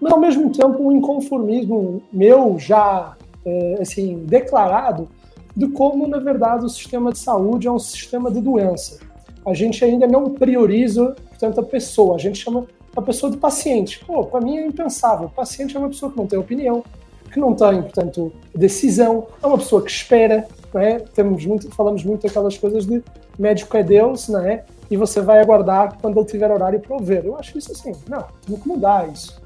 mas 0.00 0.12
ao 0.12 0.20
mesmo 0.20 0.50
tempo 0.50 0.82
um 0.82 0.92
inconformismo 0.92 2.02
meu 2.12 2.58
já 2.58 3.16
é, 3.44 3.78
assim 3.80 4.24
declarado 4.26 5.08
de 5.56 5.68
como 5.68 6.06
na 6.06 6.18
verdade 6.18 6.64
o 6.64 6.68
sistema 6.68 7.12
de 7.12 7.18
saúde 7.18 7.66
é 7.66 7.70
um 7.70 7.78
sistema 7.78 8.30
de 8.30 8.40
doença. 8.40 8.98
A 9.44 9.54
gente 9.54 9.84
ainda 9.84 10.06
não 10.06 10.30
prioriza 10.30 11.16
portanto 11.28 11.60
a 11.60 11.62
pessoa, 11.62 12.16
a 12.16 12.18
gente 12.18 12.38
chama 12.38 12.66
a 12.94 13.02
pessoa 13.02 13.30
de 13.30 13.38
paciente. 13.38 14.04
Pô, 14.04 14.24
para 14.24 14.40
mim 14.40 14.58
é 14.58 14.66
impensável. 14.66 15.26
O 15.26 15.30
paciente 15.30 15.76
é 15.76 15.78
uma 15.78 15.88
pessoa 15.88 16.10
que 16.10 16.18
não 16.18 16.26
tem 16.26 16.38
opinião, 16.38 16.84
que 17.32 17.38
não 17.38 17.54
tem, 17.54 17.82
portanto, 17.82 18.32
decisão, 18.54 19.26
é 19.42 19.46
uma 19.46 19.58
pessoa 19.58 19.82
que 19.82 19.90
espera, 19.90 20.46
não 20.74 20.80
é? 20.80 20.98
Temos 20.98 21.46
muito, 21.46 21.70
falamos 21.70 22.04
muito 22.04 22.26
daquelas 22.26 22.58
coisas 22.58 22.86
de 22.86 23.02
médico 23.38 23.76
é 23.76 23.82
Deus, 23.82 24.28
não 24.28 24.40
é? 24.40 24.64
E 24.90 24.96
você 24.96 25.20
vai 25.20 25.40
aguardar 25.40 25.96
quando 26.00 26.18
ele 26.18 26.26
tiver 26.26 26.50
horário 26.50 26.80
para 26.80 26.96
ver. 26.98 27.24
Eu 27.24 27.36
acho 27.38 27.56
isso 27.56 27.72
assim, 27.72 27.92
não, 28.08 28.24
temos 28.44 28.62
que 28.62 28.68
mudar 28.68 29.08
isso. 29.08 29.40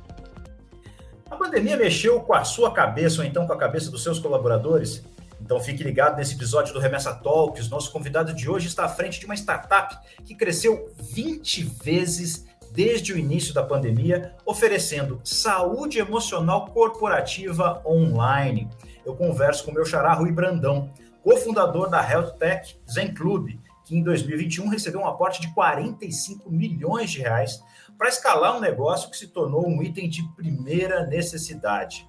A 1.35 1.37
pandemia 1.37 1.77
mexeu 1.77 2.21
com 2.21 2.33
a 2.33 2.45
sua 2.45 2.73
cabeça 2.73 3.21
ou 3.21 3.27
então 3.27 3.45
com 3.45 3.53
a 3.53 3.59
cabeça 3.59 3.91
dos 3.91 4.05
seus 4.05 4.21
colaboradores? 4.21 5.05
Então 5.41 5.59
fique 5.59 5.83
ligado 5.83 6.17
nesse 6.17 6.37
episódio 6.37 6.73
do 6.73 6.79
Remessa 6.79 7.13
Talks. 7.13 7.69
Nosso 7.69 7.91
convidado 7.91 8.33
de 8.33 8.49
hoje 8.49 8.69
está 8.69 8.85
à 8.85 8.89
frente 8.89 9.19
de 9.19 9.27
uma 9.27 9.35
startup 9.35 9.99
que 10.25 10.33
cresceu 10.37 10.93
20 10.97 11.65
vezes 11.83 12.47
desde 12.71 13.13
o 13.13 13.19
início 13.19 13.53
da 13.53 13.65
pandemia, 13.65 14.33
oferecendo 14.47 15.21
saúde 15.25 15.99
emocional 15.99 16.67
corporativa 16.67 17.83
online. 17.85 18.71
Eu 19.05 19.17
converso 19.17 19.65
com 19.65 19.73
meu 19.73 19.85
xará 19.85 20.13
Rui 20.13 20.31
Brandão, 20.31 20.89
cofundador 21.21 21.91
da 21.91 22.09
Health 22.09 22.35
Tech 22.39 22.77
Zen 22.89 23.13
Club, 23.13 23.59
que 23.85 23.97
em 23.97 24.05
2021 24.05 24.69
recebeu 24.69 25.01
um 25.01 25.07
aporte 25.07 25.41
de 25.41 25.53
45 25.53 26.49
milhões 26.49 27.11
de 27.11 27.19
reais 27.19 27.61
para 27.97 28.09
escalar 28.09 28.57
um 28.57 28.61
negócio 28.61 29.11
que 29.11 29.17
se 29.17 29.29
tornou 29.29 29.67
um 29.67 29.83
item 29.83 30.09
de 30.09 30.23
primeira 30.35 31.07
necessidade. 31.07 32.09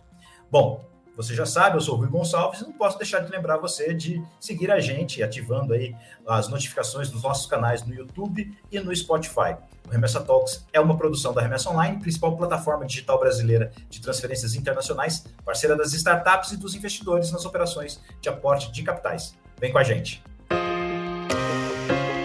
Bom, 0.51 0.85
você 1.15 1.33
já 1.33 1.45
sabe, 1.45 1.77
eu 1.77 1.81
sou 1.81 1.95
o 1.95 1.97
Rui 1.97 2.09
Gonçalves 2.09 2.59
e 2.59 2.63
não 2.63 2.73
posso 2.73 2.97
deixar 2.97 3.19
de 3.19 3.31
lembrar 3.31 3.57
você 3.57 3.93
de 3.93 4.21
seguir 4.37 4.69
a 4.69 4.81
gente, 4.81 5.23
ativando 5.23 5.73
aí 5.73 5.95
as 6.27 6.49
notificações 6.49 7.09
dos 7.09 7.23
nossos 7.23 7.45
canais 7.45 7.85
no 7.85 7.93
YouTube 7.93 8.53
e 8.69 8.79
no 8.81 8.93
Spotify. 8.93 9.55
O 9.87 9.89
Remessa 9.89 10.19
Talks 10.19 10.65
é 10.73 10.79
uma 10.79 10.97
produção 10.97 11.33
da 11.33 11.41
Remessa 11.41 11.69
Online, 11.69 11.99
principal 11.99 12.35
plataforma 12.35 12.85
digital 12.85 13.17
brasileira 13.17 13.71
de 13.89 14.01
transferências 14.01 14.55
internacionais, 14.55 15.25
parceira 15.45 15.75
das 15.77 15.93
startups 15.93 16.51
e 16.51 16.57
dos 16.57 16.75
investidores 16.75 17.31
nas 17.31 17.45
operações 17.45 18.01
de 18.19 18.27
aporte 18.27 18.71
de 18.71 18.83
capitais. 18.83 19.35
Vem 19.57 19.71
com 19.71 19.77
a 19.77 19.83
gente. 19.83 20.21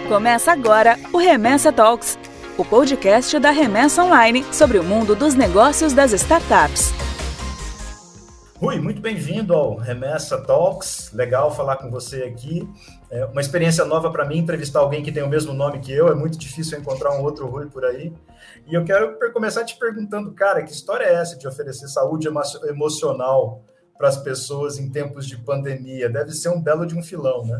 Começa 0.09 0.51
agora 0.51 0.99
o 1.13 1.17
Remessa 1.17 1.71
Talks, 1.71 2.19
o 2.61 2.65
podcast 2.65 3.39
da 3.39 3.49
Remessa 3.49 4.03
Online 4.03 4.45
sobre 4.53 4.77
o 4.77 4.83
mundo 4.83 5.15
dos 5.15 5.33
negócios 5.33 5.93
das 5.93 6.13
startups. 6.13 6.93
Rui, 8.57 8.79
muito 8.79 9.01
bem-vindo 9.01 9.55
ao 9.55 9.75
Remessa 9.77 10.39
Talks. 10.39 11.11
Legal 11.11 11.49
falar 11.49 11.77
com 11.77 11.89
você 11.89 12.21
aqui. 12.21 12.69
É 13.09 13.25
uma 13.25 13.41
experiência 13.41 13.83
nova 13.83 14.11
para 14.11 14.25
mim 14.25 14.37
entrevistar 14.37 14.79
alguém 14.81 15.01
que 15.01 15.11
tem 15.11 15.23
o 15.23 15.27
mesmo 15.27 15.55
nome 15.55 15.79
que 15.79 15.91
eu. 15.91 16.09
É 16.09 16.13
muito 16.13 16.37
difícil 16.37 16.77
encontrar 16.77 17.17
um 17.17 17.23
outro 17.23 17.47
Rui 17.47 17.65
por 17.65 17.83
aí. 17.83 18.13
E 18.67 18.75
eu 18.75 18.85
quero 18.85 19.17
começar 19.33 19.63
te 19.63 19.75
perguntando, 19.79 20.31
cara, 20.31 20.61
que 20.61 20.71
história 20.71 21.05
é 21.05 21.15
essa 21.15 21.35
de 21.35 21.47
oferecer 21.47 21.87
saúde 21.87 22.27
emocional 22.69 23.63
para 23.97 24.07
as 24.07 24.17
pessoas 24.17 24.77
em 24.77 24.87
tempos 24.87 25.25
de 25.25 25.35
pandemia? 25.35 26.07
Deve 26.07 26.31
ser 26.31 26.49
um 26.49 26.61
belo 26.61 26.85
de 26.85 26.95
um 26.95 27.01
filão, 27.01 27.43
né? 27.43 27.59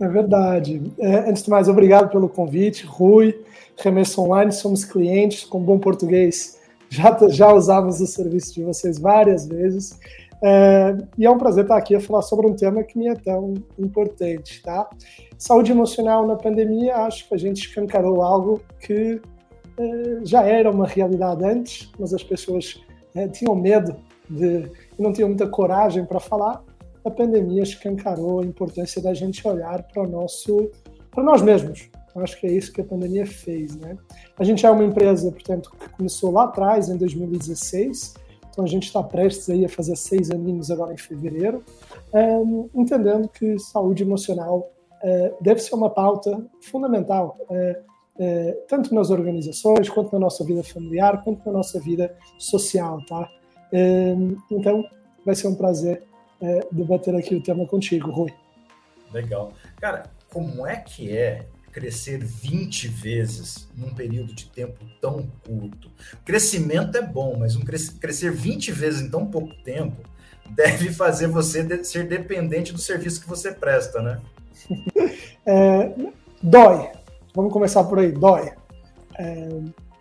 É 0.00 0.08
verdade. 0.08 0.82
É, 0.98 1.30
antes 1.30 1.42
de 1.42 1.50
mais, 1.50 1.68
obrigado 1.68 2.10
pelo 2.10 2.28
convite, 2.28 2.84
Rui. 2.86 3.34
Remessa 3.76 4.20
Online, 4.20 4.52
somos 4.52 4.84
clientes 4.84 5.44
com 5.44 5.60
bom 5.60 5.78
português 5.78 6.58
já, 6.94 7.16
já 7.28 7.52
usávamos 7.52 8.00
o 8.00 8.06
serviço 8.06 8.54
de 8.54 8.62
vocês 8.62 8.98
várias 8.98 9.46
vezes. 9.46 9.98
É, 10.42 10.96
e 11.16 11.24
é 11.24 11.30
um 11.30 11.38
prazer 11.38 11.64
estar 11.64 11.76
aqui 11.76 11.94
a 11.94 12.00
falar 12.00 12.22
sobre 12.22 12.46
um 12.46 12.54
tema 12.54 12.82
que 12.82 12.98
me 12.98 13.08
é 13.08 13.14
tão 13.14 13.54
importante, 13.78 14.62
tá? 14.62 14.88
Saúde 15.38 15.72
emocional 15.72 16.26
na 16.26 16.36
pandemia, 16.36 16.96
acho 16.98 17.26
que 17.28 17.34
a 17.34 17.38
gente 17.38 17.66
escancarou 17.66 18.22
algo 18.22 18.60
que 18.80 19.20
é, 19.78 20.18
já 20.22 20.42
era 20.42 20.70
uma 20.70 20.86
realidade 20.86 21.44
antes, 21.44 21.90
mas 21.98 22.12
as 22.12 22.22
pessoas 22.22 22.80
é, 23.14 23.26
tinham 23.26 23.54
medo 23.54 23.96
de, 24.28 24.70
não 24.98 25.12
tinham 25.12 25.28
muita 25.28 25.48
coragem 25.48 26.04
para 26.04 26.20
falar. 26.20 26.62
A 27.04 27.10
pandemia 27.10 27.62
escancarou 27.62 28.40
a 28.40 28.44
importância 28.44 29.00
da 29.02 29.12
gente 29.12 29.46
olhar 29.46 29.82
para 29.82 30.06
nosso, 30.06 30.70
para 31.10 31.22
nós 31.22 31.42
mesmos, 31.42 31.90
Acho 32.22 32.38
que 32.38 32.46
é 32.46 32.52
isso 32.52 32.72
que 32.72 32.80
a 32.80 32.84
pandemia 32.84 33.26
fez, 33.26 33.74
né? 33.76 33.96
A 34.38 34.44
gente 34.44 34.64
é 34.64 34.70
uma 34.70 34.84
empresa, 34.84 35.32
portanto, 35.32 35.72
que 35.78 35.88
começou 35.88 36.30
lá 36.30 36.44
atrás, 36.44 36.88
em 36.88 36.96
2016, 36.96 38.14
então 38.50 38.64
a 38.64 38.68
gente 38.68 38.84
está 38.84 39.02
prestes 39.02 39.50
aí 39.50 39.64
a 39.64 39.68
fazer 39.68 39.96
seis 39.96 40.30
aninhos 40.30 40.70
agora 40.70 40.92
em 40.92 40.96
fevereiro, 40.96 41.64
um, 42.12 42.68
entendendo 42.72 43.28
que 43.28 43.58
saúde 43.58 44.04
emocional 44.04 44.70
uh, 45.02 45.42
deve 45.42 45.60
ser 45.60 45.74
uma 45.74 45.90
pauta 45.90 46.40
fundamental, 46.60 47.36
uh, 47.50 48.22
uh, 48.22 48.56
tanto 48.68 48.94
nas 48.94 49.10
organizações, 49.10 49.88
quanto 49.88 50.12
na 50.12 50.20
nossa 50.20 50.44
vida 50.44 50.62
familiar, 50.62 51.24
quanto 51.24 51.44
na 51.44 51.52
nossa 51.52 51.80
vida 51.80 52.14
social, 52.38 53.04
tá? 53.06 53.28
então, 54.52 54.84
vai 55.26 55.34
ser 55.34 55.48
um 55.48 55.54
prazer 55.56 56.04
debater 56.70 57.14
aqui 57.14 57.34
o 57.34 57.42
tema 57.42 57.66
contigo, 57.66 58.10
Rui. 58.10 58.32
Legal. 59.12 59.52
Cara, 59.80 60.10
como 60.28 60.66
é 60.66 60.76
que 60.76 61.16
é 61.16 61.46
crescer 61.74 62.22
20 62.22 62.86
vezes 62.86 63.68
num 63.76 63.92
período 63.92 64.32
de 64.32 64.46
tempo 64.46 64.78
tão 65.00 65.26
curto. 65.44 65.90
Crescimento 66.24 66.96
é 66.96 67.02
bom, 67.02 67.36
mas 67.36 67.56
um 67.56 67.62
crescer 67.64 68.30
20 68.30 68.70
vezes 68.70 69.02
em 69.02 69.10
tão 69.10 69.26
pouco 69.26 69.52
tempo 69.64 69.96
deve 70.54 70.92
fazer 70.92 71.26
você 71.26 71.82
ser 71.82 72.06
dependente 72.06 72.72
do 72.72 72.78
serviço 72.78 73.20
que 73.20 73.28
você 73.28 73.50
presta, 73.52 74.00
né? 74.00 74.20
É, 75.46 75.92
dói. 76.42 76.88
Vamos 77.34 77.52
começar 77.52 77.84
por 77.84 77.98
aí, 77.98 78.10
dói. 78.10 78.50
É, 79.18 79.48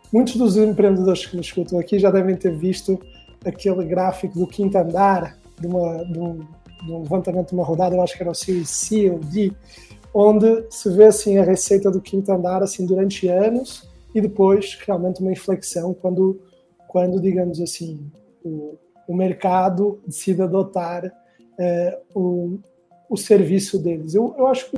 muitos 0.10 0.38
dos 0.38 0.56
empreendedores 0.56 1.26
que 1.26 1.36
nos 1.36 1.48
escutam 1.48 1.78
aqui 1.78 2.00
já 2.00 2.10
devem 2.10 2.38
ter 2.38 2.56
visto 2.56 2.98
aquele 3.46 3.84
gráfico 3.84 4.40
do 4.40 4.48
quinto 4.48 4.78
andar, 4.78 5.38
de, 5.64 5.68
uma, 5.68 6.04
de, 6.04 6.20
um, 6.20 6.40
de 6.86 6.92
um 6.92 7.02
levantamento 7.02 7.50
de 7.50 7.54
uma 7.54 7.64
rodada, 7.64 7.96
eu 7.96 8.02
acho 8.02 8.16
que 8.16 8.24
era 8.24 8.32
o 8.32 8.36
CIC 8.36 9.10
ou 9.10 9.20
D, 9.20 9.52
onde 10.14 10.66
se 10.70 10.90
vê 10.92 11.06
assim 11.06 11.38
a 11.38 11.44
receita 11.44 11.90
do 11.90 12.02
quinto 12.02 12.32
andar 12.32 12.62
assim 12.62 12.86
durante 12.86 13.28
anos 13.28 13.90
e 14.14 14.22
depois 14.22 14.78
realmente 14.86 15.22
uma 15.22 15.32
inflexão 15.32 15.94
quando 15.94 16.40
quando 16.88 17.20
digamos 17.20 17.60
assim 17.60 18.00
o, 18.46 18.76
o 19.08 19.16
mercado 19.16 20.00
decide 20.06 20.44
adotar 20.44 21.12
é, 21.60 22.00
o, 22.14 22.60
o 23.10 23.18
serviço 23.18 23.80
deles. 23.80 24.14
Eu, 24.14 24.36
eu 24.38 24.46
acho 24.46 24.70
que 24.70 24.78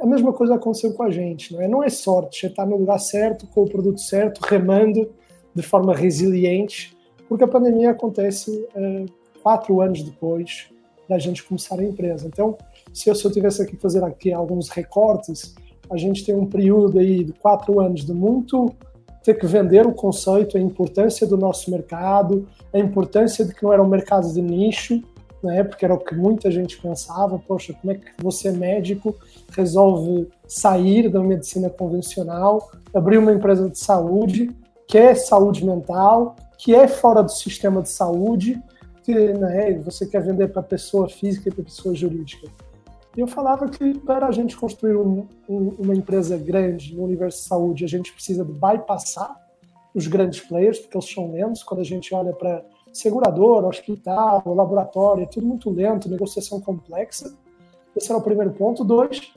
a 0.00 0.06
mesma 0.06 0.32
coisa 0.32 0.56
aconteceu 0.56 0.92
com 0.92 1.02
a 1.02 1.10
gente, 1.10 1.54
não 1.54 1.62
é? 1.62 1.68
Não 1.68 1.82
é 1.82 1.88
sorte, 1.88 2.40
você 2.40 2.46
está 2.48 2.66
no 2.66 2.76
lugar 2.76 2.98
certo, 2.98 3.46
com 3.46 3.62
o 3.62 3.68
produto 3.68 4.00
certo, 4.00 4.40
remando 4.40 5.10
de 5.54 5.62
forma 5.62 5.94
resiliente, 5.94 6.96
porque 7.28 7.44
a 7.44 7.48
pandemia 7.48 7.90
acontece 7.90 8.66
é, 8.74 9.06
quatro 9.42 9.80
anos 9.80 10.02
depois 10.02 10.66
da 11.08 11.18
gente 11.18 11.42
começar 11.42 11.78
a 11.78 11.84
empresa. 11.84 12.26
Então, 12.26 12.56
se 12.92 13.08
eu, 13.08 13.14
se 13.14 13.24
eu 13.24 13.30
tivesse 13.30 13.62
aqui 13.62 13.76
fazer 13.76 14.04
aqui 14.04 14.32
alguns 14.32 14.68
recortes, 14.68 15.54
a 15.90 15.96
gente 15.96 16.24
tem 16.24 16.34
um 16.34 16.46
período 16.46 16.98
aí 16.98 17.24
de 17.24 17.32
quatro 17.32 17.80
anos 17.80 18.04
de 18.04 18.12
muito 18.12 18.74
ter 19.22 19.34
que 19.34 19.46
vender 19.46 19.86
o 19.86 19.92
conceito, 19.92 20.56
a 20.56 20.60
importância 20.60 21.26
do 21.26 21.36
nosso 21.36 21.70
mercado, 21.70 22.46
a 22.72 22.78
importância 22.78 23.44
de 23.44 23.54
que 23.54 23.62
não 23.62 23.72
era 23.72 23.82
um 23.82 23.88
mercado 23.88 24.32
de 24.32 24.40
nicho, 24.40 25.02
né, 25.42 25.62
porque 25.62 25.84
era 25.84 25.94
o 25.94 25.98
que 25.98 26.14
muita 26.14 26.50
gente 26.50 26.80
pensava, 26.80 27.38
poxa, 27.38 27.72
como 27.74 27.92
é 27.92 27.96
que 27.96 28.06
você 28.22 28.50
médico 28.50 29.14
resolve 29.52 30.28
sair 30.46 31.08
da 31.08 31.20
medicina 31.20 31.70
convencional, 31.70 32.70
abrir 32.94 33.18
uma 33.18 33.32
empresa 33.32 33.68
de 33.68 33.78
saúde, 33.78 34.50
que 34.86 34.98
é 34.98 35.14
saúde 35.14 35.64
mental, 35.64 36.34
que 36.56 36.74
é 36.74 36.88
fora 36.88 37.22
do 37.22 37.30
sistema 37.30 37.82
de 37.82 37.90
saúde, 37.90 38.60
que 39.08 39.32
né, 39.32 39.72
você 39.78 40.04
quer 40.04 40.22
vender 40.22 40.48
para 40.48 40.62
pessoa 40.62 41.08
física 41.08 41.48
e 41.48 41.52
para 41.52 41.64
pessoa 41.64 41.94
jurídica. 41.94 42.46
E 43.16 43.20
eu 43.20 43.26
falava 43.26 43.66
que 43.66 43.98
para 44.00 44.26
a 44.26 44.30
gente 44.30 44.54
construir 44.54 44.96
um, 44.96 45.26
um, 45.48 45.74
uma 45.78 45.94
empresa 45.94 46.36
grande 46.36 46.94
no 46.94 47.04
universo 47.04 47.38
de 47.38 47.44
saúde, 47.44 47.84
a 47.86 47.88
gente 47.88 48.12
precisa 48.12 48.44
bypassar 48.44 49.34
os 49.94 50.06
grandes 50.06 50.40
players, 50.40 50.78
porque 50.78 50.98
eles 50.98 51.10
são 51.10 51.32
lentos. 51.32 51.62
Quando 51.62 51.80
a 51.80 51.84
gente 51.84 52.14
olha 52.14 52.34
para 52.34 52.62
seguradora, 52.92 53.66
hospital, 53.66 54.42
laboratório, 54.44 55.22
é 55.22 55.26
tudo 55.26 55.46
muito 55.46 55.70
lento, 55.70 56.10
negociação 56.10 56.60
complexa. 56.60 57.34
Esse 57.96 58.12
era 58.12 58.18
o 58.18 58.22
primeiro 58.22 58.52
ponto. 58.52 58.84
Dois, 58.84 59.32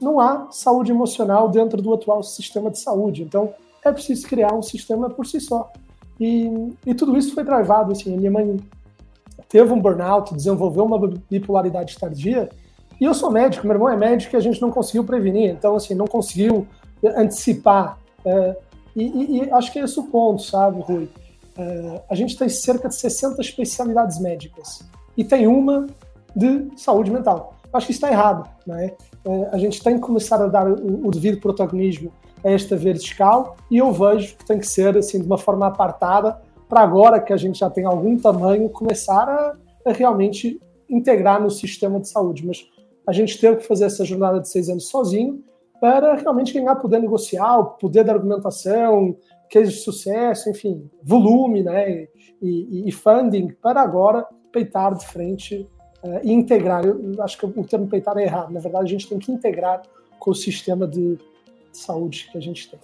não 0.00 0.20
há 0.20 0.52
saúde 0.52 0.92
emocional 0.92 1.48
dentro 1.48 1.82
do 1.82 1.92
atual 1.92 2.22
sistema 2.22 2.70
de 2.70 2.78
saúde. 2.78 3.24
Então, 3.24 3.52
é 3.84 3.90
preciso 3.90 4.24
criar 4.28 4.54
um 4.54 4.62
sistema 4.62 5.10
por 5.10 5.26
si 5.26 5.40
só. 5.40 5.72
E, 6.20 6.48
e 6.86 6.94
tudo 6.94 7.18
isso 7.18 7.34
foi 7.34 7.44
travado. 7.44 7.90
Assim, 7.90 8.14
a 8.14 8.16
minha 8.16 8.30
mãe 8.30 8.56
teve 9.48 9.72
um 9.72 9.80
burnout, 9.80 10.34
desenvolveu 10.34 10.84
uma 10.84 10.98
bipolaridade 11.30 11.96
tardia, 11.98 12.48
e 13.00 13.04
eu 13.04 13.14
sou 13.14 13.30
médico, 13.30 13.66
meu 13.66 13.76
irmão 13.76 13.88
é 13.88 13.96
médico 13.96 14.34
e 14.34 14.38
a 14.38 14.40
gente 14.40 14.60
não 14.60 14.70
conseguiu 14.70 15.04
prevenir, 15.04 15.50
então, 15.50 15.76
assim, 15.76 15.94
não 15.94 16.06
conseguiu 16.06 16.66
antecipar. 17.04 17.98
É, 18.24 18.56
e, 18.96 19.38
e, 19.38 19.50
acho 19.50 19.70
que 19.70 19.78
é 19.78 19.84
esse 19.84 20.00
o 20.00 20.04
ponto, 20.04 20.42
sabe, 20.42 20.80
Rui? 20.80 21.08
Uh, 21.58 22.00
a 22.08 22.14
gente 22.14 22.36
tem 22.36 22.48
cerca 22.48 22.88
de 22.88 22.96
60 22.96 23.40
especialidades 23.40 24.18
médicas 24.18 24.82
e 25.16 25.24
tem 25.24 25.46
uma 25.46 25.86
de 26.34 26.68
saúde 26.76 27.10
mental. 27.10 27.54
Acho 27.72 27.86
que 27.86 27.92
isso 27.92 28.04
está 28.04 28.10
errado. 28.10 28.48
Não 28.66 28.76
é? 28.76 28.94
Uh, 29.24 29.48
a 29.52 29.58
gente 29.58 29.82
tem 29.82 29.94
que 29.94 30.00
começar 30.00 30.42
a 30.42 30.48
dar 30.48 30.66
o, 30.66 31.06
o, 31.06 31.10
devido 31.10 31.40
protagonismo 31.40 32.12
a 32.44 32.50
esta 32.50 32.76
vertical 32.76 33.56
e 33.70 33.78
eu 33.78 33.90
vejo 33.92 34.36
que 34.36 34.44
tem 34.44 34.58
que 34.58 34.66
ser 34.66 34.96
assim 34.96 35.20
de 35.20 35.26
uma 35.26 35.38
forma 35.38 35.66
apartada 35.66 36.40
para 36.68 36.80
agora 36.80 37.20
que 37.20 37.32
a 37.32 37.36
gente 37.36 37.58
já 37.58 37.70
tem 37.70 37.84
algum 37.84 38.16
tamanho 38.18 38.68
começar 38.68 39.28
a, 39.28 39.56
a 39.84 39.92
realmente 39.92 40.60
integrar 40.88 41.40
no 41.40 41.50
sistema 41.50 42.00
de 42.00 42.08
saúde. 42.08 42.46
Mas 42.46 42.66
a 43.06 43.12
gente 43.12 43.38
teve 43.40 43.56
que 43.56 43.66
fazer 43.66 43.84
essa 43.84 44.04
jornada 44.04 44.40
de 44.40 44.48
seis 44.48 44.68
anos 44.68 44.88
sozinho 44.88 45.42
para 45.80 46.14
realmente 46.14 46.52
ganhar 46.52 46.74
poder 46.76 47.00
negocial, 47.00 47.76
poder 47.78 48.04
da 48.04 48.12
argumentação, 48.12 49.16
case 49.48 49.70
de 49.70 49.78
sucesso, 49.78 50.50
enfim, 50.50 50.90
volume 51.02 51.62
né, 51.62 52.08
e, 52.42 52.88
e, 52.88 52.92
funding 52.92 53.48
para 53.62 53.80
agora 53.80 54.26
peitar 54.52 54.94
de 54.94 55.06
frente 55.06 55.68
uh, 56.02 56.20
e 56.22 56.32
integrar. 56.32 56.84
Eu 56.84 57.22
acho 57.22 57.38
que 57.38 57.46
o 57.46 57.64
termo 57.64 57.86
peitar 57.86 58.16
é 58.18 58.24
errado. 58.24 58.52
Na 58.52 58.60
verdade, 58.60 58.86
a 58.86 58.88
gente 58.88 59.08
tem 59.08 59.18
que 59.18 59.30
integrar 59.30 59.82
com 60.18 60.30
o 60.30 60.34
sistema 60.34 60.86
de 60.86 61.18
saúde 61.72 62.28
que 62.32 62.38
a 62.38 62.40
gente 62.40 62.70
tem. 62.70 62.80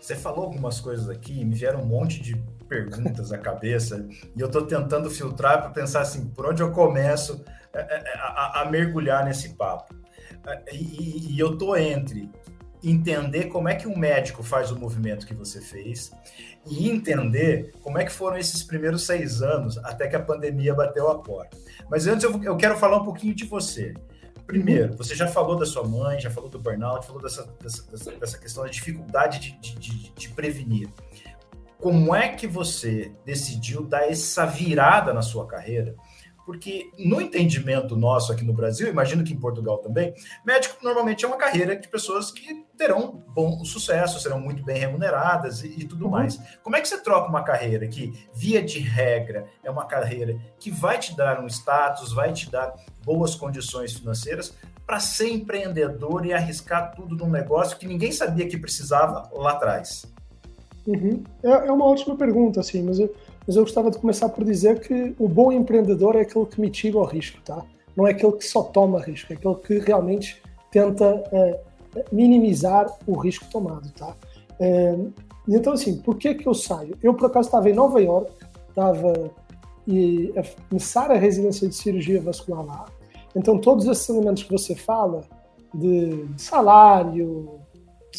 Você 0.00 0.14
falou 0.14 0.44
algumas 0.44 0.80
coisas 0.80 1.08
aqui, 1.10 1.44
me 1.44 1.54
vieram 1.54 1.82
um 1.82 1.86
monte 1.86 2.22
de 2.22 2.40
perguntas 2.70 3.32
à 3.32 3.38
cabeça 3.38 4.06
e 4.34 4.40
eu 4.40 4.46
estou 4.46 4.64
tentando 4.64 5.10
filtrar 5.10 5.60
para 5.60 5.70
pensar 5.70 6.02
assim, 6.02 6.28
por 6.28 6.46
onde 6.46 6.62
eu 6.62 6.70
começo 6.70 7.44
a, 7.74 7.78
é, 7.78 7.82
é, 7.82 8.14
a, 8.16 8.60
a 8.62 8.70
mergulhar 8.70 9.24
nesse 9.24 9.54
papo. 9.56 9.92
E, 10.72 11.34
e, 11.34 11.38
eu 11.38 11.52
estou 11.52 11.76
entre 11.76 12.30
entender 12.82 13.46
como 13.46 13.68
é 13.68 13.74
que 13.74 13.86
um 13.86 13.98
médico 13.98 14.42
faz 14.42 14.70
o 14.70 14.78
movimento 14.78 15.26
que 15.26 15.34
você 15.34 15.60
fez 15.60 16.10
e 16.66 16.88
entender 16.88 17.72
como 17.82 17.98
é 17.98 18.04
que 18.04 18.12
foram 18.12 18.38
esses 18.38 18.62
primeiros 18.62 19.04
seis 19.04 19.42
anos 19.42 19.76
até 19.78 20.08
que 20.08 20.16
a 20.16 20.22
pandemia 20.22 20.72
bateu 20.72 21.10
a 21.10 21.18
porta. 21.18 21.58
Mas 21.90 22.06
antes 22.06 22.24
eu, 22.24 22.42
eu 22.42 22.56
quero 22.56 22.78
falar 22.78 22.98
um 22.98 23.04
pouquinho 23.04 23.34
de 23.34 23.44
você. 23.44 23.92
Primeiro, 24.46 24.96
você 24.96 25.14
já 25.14 25.28
falou 25.28 25.56
da 25.56 25.66
sua 25.66 25.86
mãe, 25.86 26.18
já 26.18 26.30
falou 26.30 26.48
do 26.48 26.58
burnout, 26.58 27.06
falou 27.06 27.20
dessa, 27.20 27.46
dessa, 27.62 28.12
dessa 28.12 28.38
questão 28.38 28.64
da 28.64 28.70
dificuldade 28.70 29.38
de, 29.38 29.60
de, 29.60 29.78
de, 29.78 30.12
de 30.12 30.28
prevenir. 30.30 30.88
Como 31.80 32.14
é 32.14 32.28
que 32.28 32.46
você 32.46 33.12
decidiu 33.24 33.84
dar 33.84 34.08
essa 34.08 34.44
virada 34.44 35.14
na 35.14 35.22
sua 35.22 35.46
carreira 35.46 35.94
porque 36.50 36.90
no 36.98 37.20
entendimento 37.20 37.96
nosso 37.96 38.32
aqui 38.32 38.44
no 38.44 38.52
Brasil, 38.52 38.88
imagino 38.88 39.22
que 39.22 39.32
em 39.32 39.38
Portugal 39.38 39.78
também, 39.78 40.12
médico 40.44 40.82
normalmente 40.82 41.24
é 41.24 41.28
uma 41.28 41.36
carreira 41.36 41.76
de 41.76 41.86
pessoas 41.86 42.32
que 42.32 42.66
terão 42.76 43.24
bom 43.28 43.64
sucesso, 43.64 44.18
serão 44.18 44.40
muito 44.40 44.64
bem 44.64 44.76
remuneradas 44.76 45.62
e, 45.62 45.68
e 45.68 45.84
tudo 45.84 46.06
uhum. 46.06 46.10
mais. 46.10 46.40
Como 46.64 46.74
é 46.74 46.80
que 46.80 46.88
você 46.88 47.00
troca 47.00 47.28
uma 47.28 47.44
carreira 47.44 47.86
que, 47.86 48.12
via 48.34 48.60
de 48.60 48.80
regra, 48.80 49.46
é 49.62 49.70
uma 49.70 49.86
carreira 49.86 50.36
que 50.58 50.72
vai 50.72 50.98
te 50.98 51.16
dar 51.16 51.40
um 51.40 51.46
status, 51.46 52.12
vai 52.12 52.32
te 52.32 52.50
dar 52.50 52.74
boas 53.04 53.36
condições 53.36 53.92
financeiras, 53.92 54.52
para 54.84 54.98
ser 54.98 55.30
empreendedor 55.30 56.26
e 56.26 56.32
arriscar 56.32 56.96
tudo 56.96 57.14
num 57.14 57.30
negócio 57.30 57.78
que 57.78 57.86
ninguém 57.86 58.10
sabia 58.10 58.48
que 58.48 58.58
precisava 58.58 59.30
lá 59.32 59.52
atrás? 59.52 60.04
Uhum. 60.90 61.22
É, 61.42 61.68
é, 61.68 61.72
uma 61.72 61.84
ótima 61.84 62.16
pergunta, 62.16 62.60
assim, 62.60 62.82
mas 62.82 62.98
eu, 62.98 63.14
mas 63.46 63.54
eu 63.54 63.62
gostava 63.62 63.90
de 63.90 63.98
começar 63.98 64.28
por 64.28 64.44
dizer 64.44 64.80
que 64.80 65.14
o 65.18 65.28
bom 65.28 65.52
empreendedor 65.52 66.16
é 66.16 66.22
aquele 66.22 66.46
que 66.46 66.60
mitiga 66.60 66.98
o 66.98 67.04
risco, 67.04 67.40
tá? 67.42 67.64
Não 67.96 68.06
é 68.06 68.10
aquele 68.10 68.32
que 68.32 68.44
só 68.44 68.62
toma 68.62 69.00
risco, 69.00 69.32
é 69.32 69.36
aquele 69.36 69.54
que 69.54 69.78
realmente 69.78 70.42
tenta 70.70 71.14
uh, 71.14 72.00
minimizar 72.10 72.86
o 73.06 73.16
risco 73.16 73.46
tomado, 73.50 73.90
tá? 73.92 74.16
Uh, 74.58 75.12
então, 75.48 75.72
assim, 75.72 75.96
por 75.98 76.16
que 76.16 76.34
que 76.34 76.46
eu 76.46 76.54
saio? 76.54 76.96
Eu, 77.02 77.14
por 77.14 77.26
acaso, 77.26 77.48
estava 77.48 77.70
em 77.70 77.72
Nova 77.72 78.00
York, 78.00 78.32
estava 78.68 79.30
e 79.86 80.32
a 80.36 80.42
começar 80.68 81.10
a 81.10 81.16
residência 81.16 81.68
de 81.68 81.74
cirurgia 81.74 82.20
vascular 82.20 82.64
lá. 82.64 82.84
Então, 83.34 83.58
todos 83.58 83.86
esses 83.86 84.08
elementos 84.08 84.42
que 84.42 84.50
você 84.50 84.74
fala, 84.74 85.22
de 85.72 86.26
salário, 86.36 87.59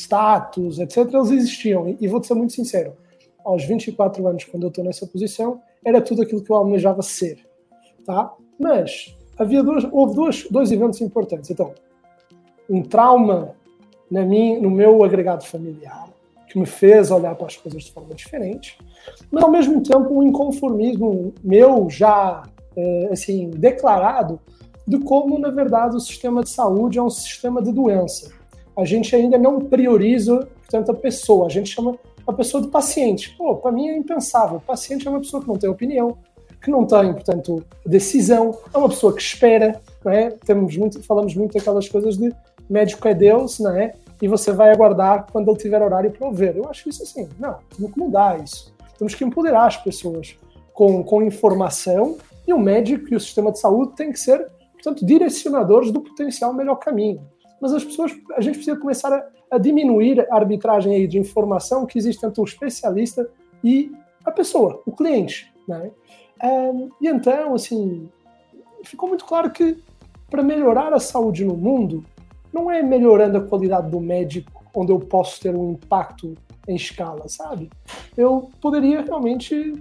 status, 0.02 0.80
etc., 0.80 1.14
eles 1.14 1.32
existiam. 1.32 1.96
E, 2.00 2.08
vou-te 2.08 2.28
ser 2.28 2.34
muito 2.34 2.54
sincero, 2.54 2.94
aos 3.44 3.64
24 3.64 4.28
anos, 4.28 4.44
quando 4.46 4.64
eu 4.64 4.70
estou 4.70 4.84
nessa 4.84 5.06
posição, 5.08 5.62
era 5.84 6.02
tudo 6.02 6.22
aquilo 6.22 6.44
que 6.44 6.52
eu 6.52 6.56
almejava 6.56 7.02
ser. 7.02 7.40
Tá? 8.06 8.34
Mas 8.60 9.16
havia 9.38 9.64
dois, 9.64 9.88
houve 9.92 10.16
dois, 10.16 10.48
dois 10.50 10.72
eventos 10.72 11.02
importantes. 11.02 11.50
Então, 11.50 11.74
um 12.70 12.82
trauma 12.82 13.56
na 14.10 14.24
mim, 14.24 14.60
no 14.60 14.70
meu 14.70 15.04
agregado 15.04 15.46
familiar, 15.46 16.10
que 16.48 16.60
me 16.60 16.66
fez 16.66 17.12
olhar 17.12 17.34
para 17.36 17.48
as 17.48 17.56
coisas 17.56 17.84
de 17.84 17.92
forma 17.92 18.14
diferente, 18.14 18.78
mas 19.32 19.42
ao 19.42 19.50
mesmo 19.50 19.82
tempo 19.82 20.14
um 20.14 20.22
inconformismo 20.22 21.34
meu 21.42 21.90
já 21.90 22.44
eh, 22.76 23.10
assim 23.10 23.50
declarado 23.52 24.38
de 24.86 25.00
como 25.00 25.40
na 25.40 25.50
verdade 25.50 25.96
o 25.96 26.00
sistema 26.00 26.44
de 26.44 26.50
saúde 26.50 27.00
é 27.00 27.02
um 27.02 27.10
sistema 27.10 27.62
de 27.62 27.72
doença. 27.72 28.34
A 28.82 28.86
gente 28.86 29.16
ainda 29.16 29.38
não 29.38 29.60
prioriza, 29.60 30.48
portanto, 30.60 30.92
a 30.92 30.96
pessoa. 30.96 31.46
A 31.46 31.50
gente 31.50 31.70
chama 31.70 31.98
a 32.26 32.34
pessoa 32.34 32.62
do 32.62 32.70
paciente. 32.70 33.36
Pô, 33.38 33.56
para 33.56 33.72
mim 33.72 33.90
é 33.90 33.98
impensável. 33.98 34.58
O 34.58 34.62
paciente 34.62 35.08
é 35.08 35.10
uma 35.12 35.20
pessoa 35.20 35.42
que 35.42 35.48
não 35.48 35.56
tem 35.56 35.70
opinião, 35.70 36.18
que 36.62 36.72
não 36.72 36.86
tem, 36.86 37.14
portanto, 37.14 37.64
decisão, 37.86 38.58
é 38.74 38.78
uma 38.78 38.90
pessoa 38.90 39.14
que 39.14 39.22
espera, 39.22 39.80
não 40.04 40.12
é? 40.12 40.32
Temos 40.32 40.76
muito, 40.78 41.02
falamos 41.04 41.36
muito 41.36 41.54
daquelas 41.54 41.88
coisas 41.88 42.18
de 42.18 42.34
médico 42.70 43.08
é 43.08 43.14
Deus, 43.14 43.60
não 43.60 43.76
é? 43.76 43.94
E 44.22 44.28
você 44.28 44.52
vai 44.52 44.72
aguardar 44.72 45.28
quando 45.32 45.50
ele 45.50 45.58
tiver 45.58 45.82
horário 45.82 46.10
para 46.12 46.28
o 46.28 46.34
ver. 46.34 46.56
Eu 46.56 46.70
acho 46.70 46.88
isso 46.90 47.04
assim, 47.04 47.28
não, 47.38 47.58
temos 47.76 47.94
que 47.94 48.00
mudar 48.00 48.42
isso. 48.42 48.74
Temos 48.98 49.14
que 49.14 49.24
empoderar 49.24 49.66
as 49.66 49.78
pessoas 49.78 50.38
com, 50.74 51.04
com 51.04 51.22
informação 51.22 52.18
e 52.48 52.54
o 52.54 52.60
médico 52.60 53.14
e 53.14 53.16
o 53.16 53.20
sistema 53.20 53.52
de 53.52 53.60
saúde 53.60 53.96
têm 53.96 54.12
que 54.12 54.20
ser, 54.20 54.48
portanto, 54.74 55.06
direcionadores 55.06 55.92
do 55.92 56.02
potencial 56.02 56.54
melhor 56.54 56.76
caminho. 56.76 57.22
Mas 57.62 57.74
as 57.74 57.86
pessoas, 57.86 58.12
a 58.36 58.42
gente 58.42 58.56
precisa 58.56 58.76
começar 58.76 59.14
a, 59.14 59.28
a 59.52 59.58
diminuir 59.58 60.28
a 60.30 60.36
arbitragem 60.36 60.96
aí 60.96 61.08
de 61.08 61.20
informação 61.20 61.86
que 61.86 61.98
existe 61.98 62.26
entre 62.26 62.42
o 62.42 62.44
especialista 62.44 63.30
e 63.64 63.92
a 64.26 64.32
pessoa, 64.32 64.82
o 64.86 64.92
cliente. 64.92 65.54
Né? 65.68 65.92
Um, 66.44 66.90
e 67.00 67.08
então, 67.08 67.54
assim, 67.54 68.10
ficou 68.84 69.08
muito 69.08 69.26
claro 69.26 69.52
que 69.52 69.78
para 70.30 70.42
melhorar 70.42 70.94
a 70.94 71.00
saúde 71.00 71.46
no 71.46 71.56
mundo, 71.56 72.04
não 72.52 72.72
é 72.72 72.82
melhorando 72.82 73.38
a 73.38 73.42
qualidade 73.42 73.90
do 73.92 74.00
médico 74.00 74.62
onde 74.74 74.92
eu 74.92 75.00
posso 75.00 75.40
ter 75.42 75.56
um 75.56 75.72
impacto 75.72 76.36
em 76.68 76.76
escala, 76.76 77.28
sabe? 77.28 77.70
Eu 78.16 78.50
poderia 78.62 79.02
realmente 79.02 79.74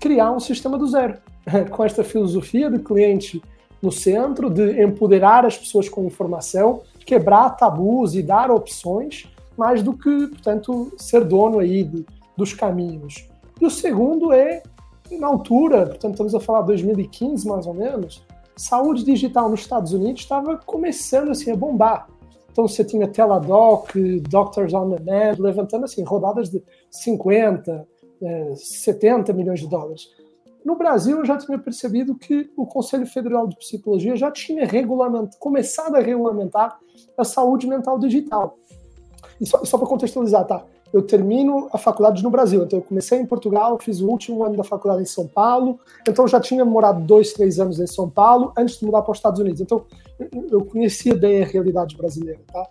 criar 0.00 0.32
um 0.32 0.40
sistema 0.40 0.78
do 0.78 0.86
zero, 0.86 1.18
com 1.70 1.84
esta 1.84 2.02
filosofia 2.02 2.70
de 2.70 2.78
cliente 2.78 3.42
no 3.82 3.92
centro, 3.92 4.48
de 4.48 4.82
empoderar 4.82 5.44
as 5.44 5.56
pessoas 5.56 5.88
com 5.88 6.04
informação, 6.04 6.82
quebrar 7.08 7.56
tabus 7.56 8.14
e 8.14 8.22
dar 8.22 8.50
opções, 8.50 9.26
mais 9.56 9.82
do 9.82 9.94
que, 9.94 10.26
portanto, 10.26 10.92
ser 10.98 11.24
dono 11.24 11.58
aí 11.58 11.82
de, 11.82 12.04
dos 12.36 12.52
caminhos. 12.52 13.26
E 13.58 13.64
o 13.64 13.70
segundo 13.70 14.30
é, 14.30 14.62
na 15.12 15.26
altura, 15.26 15.86
portanto, 15.86 16.12
estamos 16.12 16.34
a 16.34 16.40
falar 16.40 16.60
de 16.60 16.66
2015 16.66 17.48
mais 17.48 17.66
ou 17.66 17.72
menos, 17.72 18.22
saúde 18.54 19.04
digital 19.04 19.48
nos 19.48 19.60
Estados 19.60 19.94
Unidos 19.94 20.20
estava 20.20 20.58
começando 20.58 21.30
assim 21.30 21.50
a 21.50 21.56
bombar. 21.56 22.10
Então 22.52 22.68
você 22.68 22.84
tinha 22.84 23.08
Teladoc, 23.08 23.94
Doctors 24.28 24.74
on 24.74 24.90
the 24.90 25.02
Net, 25.02 25.40
levantando 25.40 25.86
assim 25.86 26.02
rodadas 26.02 26.50
de 26.50 26.62
50, 26.90 27.88
70 28.54 29.32
milhões 29.32 29.60
de 29.60 29.66
dólares. 29.66 30.08
No 30.62 30.76
Brasil, 30.76 31.18
eu 31.18 31.24
já 31.24 31.38
tinha 31.38 31.58
percebido 31.58 32.14
que 32.16 32.50
o 32.54 32.66
Conselho 32.66 33.06
Federal 33.06 33.46
de 33.46 33.56
Psicologia 33.56 34.14
já 34.14 34.30
tinha 34.30 34.68
começado 35.38 35.94
a 35.94 36.00
regulamentar 36.00 36.78
a 37.18 37.24
saúde 37.24 37.66
mental 37.66 37.98
digital. 37.98 38.56
E 39.40 39.46
só, 39.46 39.64
só 39.64 39.76
para 39.76 39.86
contextualizar, 39.86 40.46
tá? 40.46 40.64
Eu 40.92 41.02
termino 41.02 41.68
a 41.70 41.76
faculdade 41.76 42.22
no 42.22 42.30
Brasil, 42.30 42.62
então 42.62 42.78
eu 42.78 42.82
comecei 42.82 43.20
em 43.20 43.26
Portugal, 43.26 43.78
fiz 43.78 44.00
o 44.00 44.08
último 44.08 44.42
ano 44.42 44.56
da 44.56 44.64
faculdade 44.64 45.02
em 45.02 45.06
São 45.06 45.26
Paulo, 45.26 45.78
então 46.08 46.26
já 46.26 46.40
tinha 46.40 46.64
morado 46.64 47.02
dois, 47.02 47.34
três 47.34 47.60
anos 47.60 47.78
em 47.78 47.86
São 47.86 48.08
Paulo 48.08 48.52
antes 48.56 48.78
de 48.78 48.86
mudar 48.86 49.02
para 49.02 49.12
os 49.12 49.18
Estados 49.18 49.38
Unidos. 49.38 49.60
Então 49.60 49.84
eu 50.50 50.64
conhecia 50.64 51.14
bem 51.14 51.42
a 51.42 51.46
realidade 51.46 51.94
brasileira, 51.94 52.40
tá? 52.50 52.62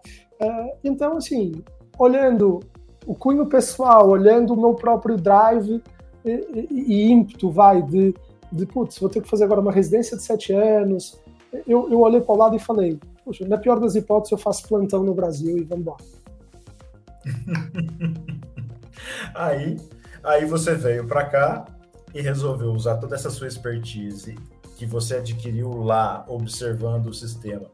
Uh, 0.42 0.78
então, 0.84 1.18
assim, 1.18 1.64
olhando 1.98 2.60
o 3.06 3.14
cunho 3.14 3.46
pessoal, 3.46 4.10
olhando 4.10 4.54
o 4.54 4.58
meu 4.58 4.74
próprio 4.74 5.16
drive, 5.16 5.82
e, 6.26 6.68
e 6.72 7.10
ímpeto, 7.10 7.50
vai, 7.50 7.82
de, 7.82 8.14
de 8.52 8.66
putz, 8.66 9.00
vou 9.00 9.10
ter 9.10 9.22
que 9.22 9.30
fazer 9.30 9.46
agora 9.46 9.62
uma 9.62 9.72
residência 9.72 10.18
de 10.18 10.24
sete 10.24 10.54
anos. 10.54 11.20
Eu, 11.66 11.90
eu 11.90 12.00
olhei 12.00 12.22
para 12.22 12.34
o 12.34 12.38
lado 12.38 12.56
e 12.56 12.60
falei, 12.60 13.00
poxa, 13.24 13.48
na 13.48 13.58
pior 13.58 13.80
das 13.80 13.96
hipóteses, 13.96 14.32
eu 14.32 14.38
faço 14.38 14.68
plantão 14.68 15.04
no 15.04 15.14
Brasil 15.14 15.58
e 15.58 15.64
vamos 15.64 15.82
embora. 15.82 16.04
aí, 19.34 19.78
aí 20.24 20.46
você 20.46 20.76
veio 20.76 21.08
para 21.08 21.26
cá 21.26 21.66
e 22.14 22.22
resolveu 22.22 22.72
usar 22.72 22.98
toda 22.98 23.16
essa 23.16 23.30
sua 23.30 23.48
expertise 23.48 24.36
que 24.78 24.86
você 24.86 25.18
adquiriu 25.18 25.84
lá 25.84 26.24
observando 26.28 27.08
o 27.08 27.14
sistema 27.14 27.68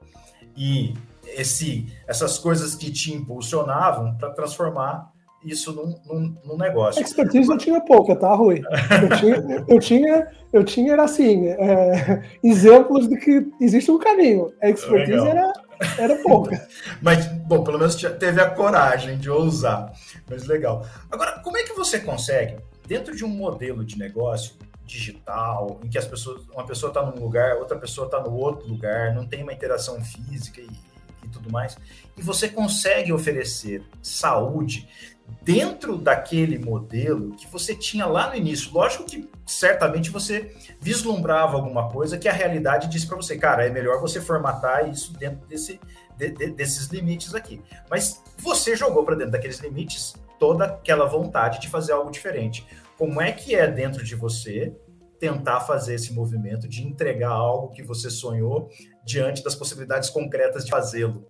e 0.55 0.93
esse, 1.25 1.91
essas 2.07 2.37
coisas 2.37 2.75
que 2.75 2.91
te 2.91 3.13
impulsionavam 3.13 4.15
para 4.15 4.31
transformar 4.31 5.11
isso 5.43 5.73
num, 5.73 5.95
num, 6.05 6.37
num 6.45 6.57
negócio. 6.57 7.01
Expertise 7.01 7.49
eu 7.49 7.57
tinha 7.57 7.81
pouca, 7.81 8.15
tá, 8.15 8.33
Rui? 8.33 8.61
Eu 9.01 9.17
tinha, 9.17 9.65
eu 9.67 9.79
tinha, 9.79 10.27
eu 10.53 10.63
tinha 10.63 10.93
era 10.93 11.03
assim, 11.03 11.47
é, 11.47 12.23
exemplos 12.43 13.07
de 13.07 13.17
que 13.17 13.47
existe 13.59 13.91
um 13.91 13.97
caminho. 13.97 14.53
A 14.61 14.69
expertise 14.69 15.27
era, 15.27 15.53
era 15.97 16.15
pouca. 16.23 16.67
Mas, 17.01 17.27
bom, 17.27 17.63
pelo 17.63 17.77
menos 17.77 17.95
teve 17.95 18.41
a 18.41 18.49
coragem 18.49 19.17
de 19.17 19.29
ousar. 19.29 19.91
Mas 20.29 20.45
legal. 20.45 20.85
Agora, 21.11 21.39
como 21.39 21.57
é 21.57 21.63
que 21.63 21.73
você 21.73 21.99
consegue, 21.99 22.57
dentro 22.87 23.15
de 23.15 23.25
um 23.25 23.29
modelo 23.29 23.83
de 23.83 23.97
negócio 23.97 24.55
digital, 24.85 25.79
em 25.83 25.89
que 25.89 25.97
as 25.97 26.05
pessoas, 26.05 26.43
uma 26.53 26.65
pessoa 26.65 26.89
está 26.89 27.03
num 27.05 27.19
lugar, 27.19 27.57
outra 27.57 27.77
pessoa 27.77 28.05
está 28.05 28.21
no 28.21 28.33
outro 28.33 28.67
lugar, 28.67 29.13
não 29.15 29.25
tem 29.25 29.41
uma 29.41 29.53
interação 29.53 30.01
física 30.01 30.61
e, 30.61 30.69
e 31.23 31.29
tudo 31.29 31.51
mais, 31.51 31.77
e 32.17 32.21
você 32.21 32.49
consegue 32.49 33.11
oferecer 33.11 33.83
saúde 34.01 34.87
dentro 35.41 35.97
daquele 35.97 36.57
modelo 36.57 37.35
que 37.35 37.47
você 37.47 37.75
tinha 37.75 38.05
lá 38.05 38.29
no 38.29 38.35
início. 38.35 38.71
Lógico 38.73 39.03
que 39.05 39.29
certamente 39.45 40.09
você 40.09 40.55
vislumbrava 40.79 41.55
alguma 41.55 41.89
coisa 41.89 42.17
que 42.17 42.27
a 42.27 42.33
realidade 42.33 42.87
disse 42.87 43.07
para 43.07 43.17
você, 43.17 43.37
cara, 43.37 43.65
é 43.65 43.69
melhor 43.69 43.99
você 43.99 44.21
formatar 44.21 44.89
isso 44.89 45.13
dentro 45.13 45.45
desse, 45.47 45.79
de, 46.17 46.29
de, 46.29 46.51
desses 46.51 46.87
limites 46.87 47.33
aqui. 47.35 47.61
Mas 47.89 48.21
você 48.37 48.75
jogou 48.75 49.03
para 49.03 49.15
dentro 49.15 49.31
daqueles 49.31 49.59
limites 49.59 50.13
toda 50.39 50.65
aquela 50.65 51.05
vontade 51.05 51.59
de 51.59 51.69
fazer 51.69 51.93
algo 51.93 52.11
diferente. 52.11 52.65
Como 52.97 53.21
é 53.21 53.31
que 53.31 53.55
é 53.55 53.67
dentro 53.67 54.03
de 54.03 54.15
você 54.15 54.75
tentar 55.19 55.61
fazer 55.61 55.95
esse 55.95 56.13
movimento 56.13 56.67
de 56.67 56.83
entregar 56.85 57.31
algo 57.31 57.69
que 57.69 57.81
você 57.81 58.09
sonhou 58.09 58.69
diante 59.05 59.43
das 59.43 59.55
possibilidades 59.55 60.09
concretas 60.09 60.65
de 60.65 60.71
fazê-lo? 60.71 61.25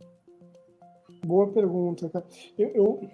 Boa 1.23 1.47
pergunta, 1.51 2.09
cara. 2.09 2.25
eu, 2.57 2.71
eu 2.75 3.09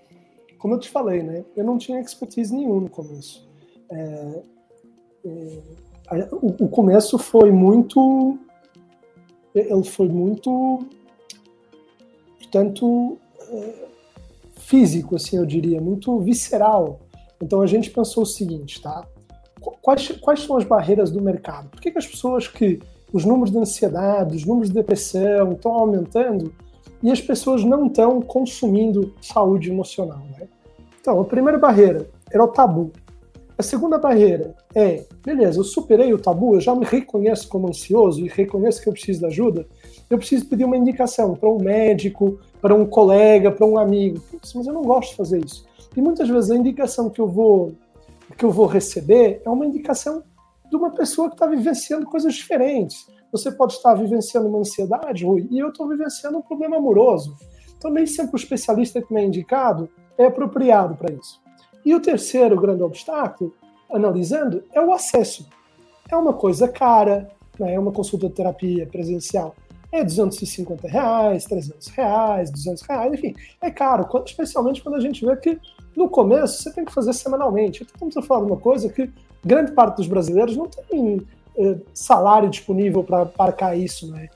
como 0.60 0.76
eu 0.76 0.80
te 0.80 0.90
falei, 0.90 1.24
né, 1.24 1.44
eu 1.56 1.64
não 1.64 1.78
tinha 1.78 2.00
expertise 2.00 2.54
nenhuma 2.54 2.82
no 2.82 2.90
começo. 2.90 3.48
É, 3.90 4.44
é, 5.26 6.28
o, 6.32 6.66
o, 6.66 6.68
começo 6.68 7.18
foi 7.18 7.52
muito, 7.52 8.38
ele 9.56 9.84
foi 9.84 10.10
muito, 10.10 10.86
portanto, 12.38 13.18
é, 13.50 13.88
físico, 14.58 15.16
assim, 15.16 15.38
eu 15.38 15.46
diria, 15.46 15.82
muito 15.82 16.20
visceral. 16.20 17.00
Então 17.42 17.62
a 17.62 17.68
gente 17.68 17.90
pensou 17.90 18.24
o 18.24 18.26
seguinte, 18.26 18.82
tá? 18.82 19.08
Quais, 19.82 20.10
quais 20.20 20.42
são 20.42 20.58
as 20.58 20.66
barreiras 20.66 21.10
do 21.10 21.22
mercado? 21.22 21.70
Por 21.70 21.82
que, 21.82 21.92
que 21.92 21.98
as 21.98 22.08
pessoas 22.08 22.48
que 22.48 22.80
os 23.12 23.26
números 23.26 23.52
de 23.52 23.58
ansiedade, 23.58 24.36
os 24.36 24.46
números 24.46 24.70
de 24.70 24.76
depressão 24.76 25.54
estão 25.54 25.74
aumentando 25.74 26.54
e 27.02 27.12
as 27.12 27.22
pessoas 27.22 27.64
não 27.64 27.88
estão 27.88 28.22
consumindo 28.22 29.14
saúde 29.22 29.70
emocional. 29.70 30.22
Né? 30.38 30.48
Então, 31.00 31.20
a 31.20 31.26
primeira 31.26 31.58
barreira 31.58 32.10
era 32.32 32.44
o 32.44 32.48
tabu. 32.48 32.92
A 33.58 33.64
segunda 33.64 33.98
barreira 33.98 34.56
é, 34.74 35.06
beleza, 35.26 35.60
eu 35.60 35.64
superei 35.64 36.14
o 36.14 36.18
tabu, 36.18 36.56
eu 36.56 36.62
já 36.62 36.74
me 36.74 36.86
reconheço 36.86 37.50
como 37.50 37.68
ansioso 37.68 38.26
e 38.26 38.30
reconheço 38.30 38.82
que 38.82 38.88
eu 38.88 38.94
preciso 38.94 39.20
de 39.20 39.26
ajuda, 39.26 39.68
eu 40.10 40.18
preciso 40.18 40.46
pedir 40.46 40.64
uma 40.64 40.78
indicação 40.78 41.36
para 41.36 41.50
um 41.50 41.58
médico, 41.58 42.40
para 42.62 42.74
um 42.74 42.86
colega, 42.86 43.52
para 43.52 43.66
um 43.66 43.78
amigo. 43.78 44.22
Putz, 44.32 44.54
mas 44.54 44.66
eu 44.66 44.74
não 44.74 44.82
gosto 44.82 45.12
de 45.12 45.18
fazer 45.18 45.44
isso. 45.44 45.66
E 45.96 46.02
muitas 46.02 46.30
vezes 46.30 46.52
a 46.52 46.56
indicação 46.56 47.10
que 47.10 47.20
eu 47.20 47.28
vou 47.28 47.74
que 48.38 48.46
eu 48.46 48.52
vou 48.52 48.68
receber 48.68 49.42
é 49.44 49.50
uma 49.50 49.66
indicação 49.66 50.24
de 50.70 50.76
uma 50.76 50.92
pessoa 50.92 51.30
que 51.30 51.36
está 51.36 51.48
vivenciando 51.48 52.06
coisas 52.06 52.34
diferentes. 52.36 53.08
Você 53.32 53.52
pode 53.52 53.74
estar 53.74 53.94
vivenciando 53.94 54.48
uma 54.48 54.60
ansiedade, 54.60 55.26
Rui, 55.26 55.48
e 55.52 55.60
eu 55.60 55.70
estou 55.70 55.88
vivenciando 55.88 56.38
um 56.38 56.42
problema 56.42 56.78
amoroso. 56.78 57.36
Então, 57.78 57.92
nem 57.92 58.06
sempre 58.06 58.36
o 58.36 58.38
especialista 58.38 59.02
que 59.02 59.14
me 59.14 59.22
é 59.22 59.26
indicado 59.26 59.90
é 60.18 60.26
apropriado 60.26 60.96
para 60.96 61.14
isso. 61.14 61.42
E 61.86 61.96
o 61.96 62.02
terceiro 62.02 62.60
grande 62.60 62.84
obstáculo, 62.84 63.54
analisando, 63.92 64.64
é 64.74 64.82
o 64.82 64.92
acesso. 64.92 65.48
É 66.12 66.16
uma 66.16 66.34
coisa 66.34 66.68
cara, 66.68 67.30
né? 67.58 67.74
é 67.74 67.80
uma 67.80 67.92
consulta 67.92 68.28
de 68.28 68.34
terapia 68.34 68.86
presencial. 68.86 69.56
É 69.92 70.04
250 70.04 70.88
reais, 70.88 71.46
300 71.46 71.88
reais, 71.88 72.52
200 72.52 72.84
reais, 72.84 73.14
enfim, 73.14 73.34
é 73.60 73.72
caro, 73.72 74.08
especialmente 74.24 74.84
quando 74.84 74.96
a 74.96 75.00
gente 75.00 75.26
vê 75.26 75.36
que 75.38 75.60
no 75.96 76.10
começo 76.10 76.62
você 76.62 76.72
tem 76.72 76.86
que 76.86 76.94
fazer 76.94 77.14
semanalmente. 77.14 77.84
Então, 77.84 78.08
estamos 78.08 78.28
falar 78.28 78.46
de 78.46 78.52
uma 78.52 78.60
coisa 78.60 78.90
que 78.90 79.10
grande 79.44 79.72
parte 79.72 79.98
dos 79.98 80.08
brasileiros 80.08 80.56
não 80.56 80.68
tem 80.68 81.26
salário 81.94 82.50
disponível 82.50 83.04
para 83.04 83.26
parcar 83.26 83.78
isso, 83.78 84.12
né? 84.12 84.28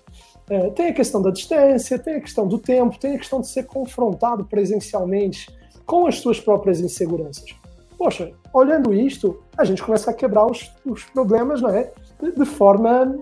É, 0.50 0.70
tem 0.72 0.88
a 0.88 0.94
questão 0.94 1.22
da 1.22 1.32
distância, 1.32 1.98
tem 1.98 2.16
a 2.16 2.22
questão 2.22 2.48
do 2.48 2.58
tempo, 2.58 3.00
tem 3.00 3.16
a 3.16 3.18
questão 3.18 3.40
de 3.40 3.48
ser 3.48 3.64
confrontado 3.64 4.44
presencialmente 4.46 5.48
com 5.86 6.06
as 6.06 6.20
suas 6.20 6.40
próprias 6.40 6.82
inseguranças. 6.82 7.56
Poxa, 7.98 8.32
olhando 8.54 8.94
isto, 8.94 9.42
a 9.58 9.64
gente 9.64 9.82
começa 9.82 10.12
a 10.12 10.14
quebrar 10.14 10.46
os, 10.46 10.70
os 10.86 11.06
problemas 11.06 11.62
né, 11.62 11.90
de, 12.22 12.32
de, 12.34 12.46
forma, 12.46 13.18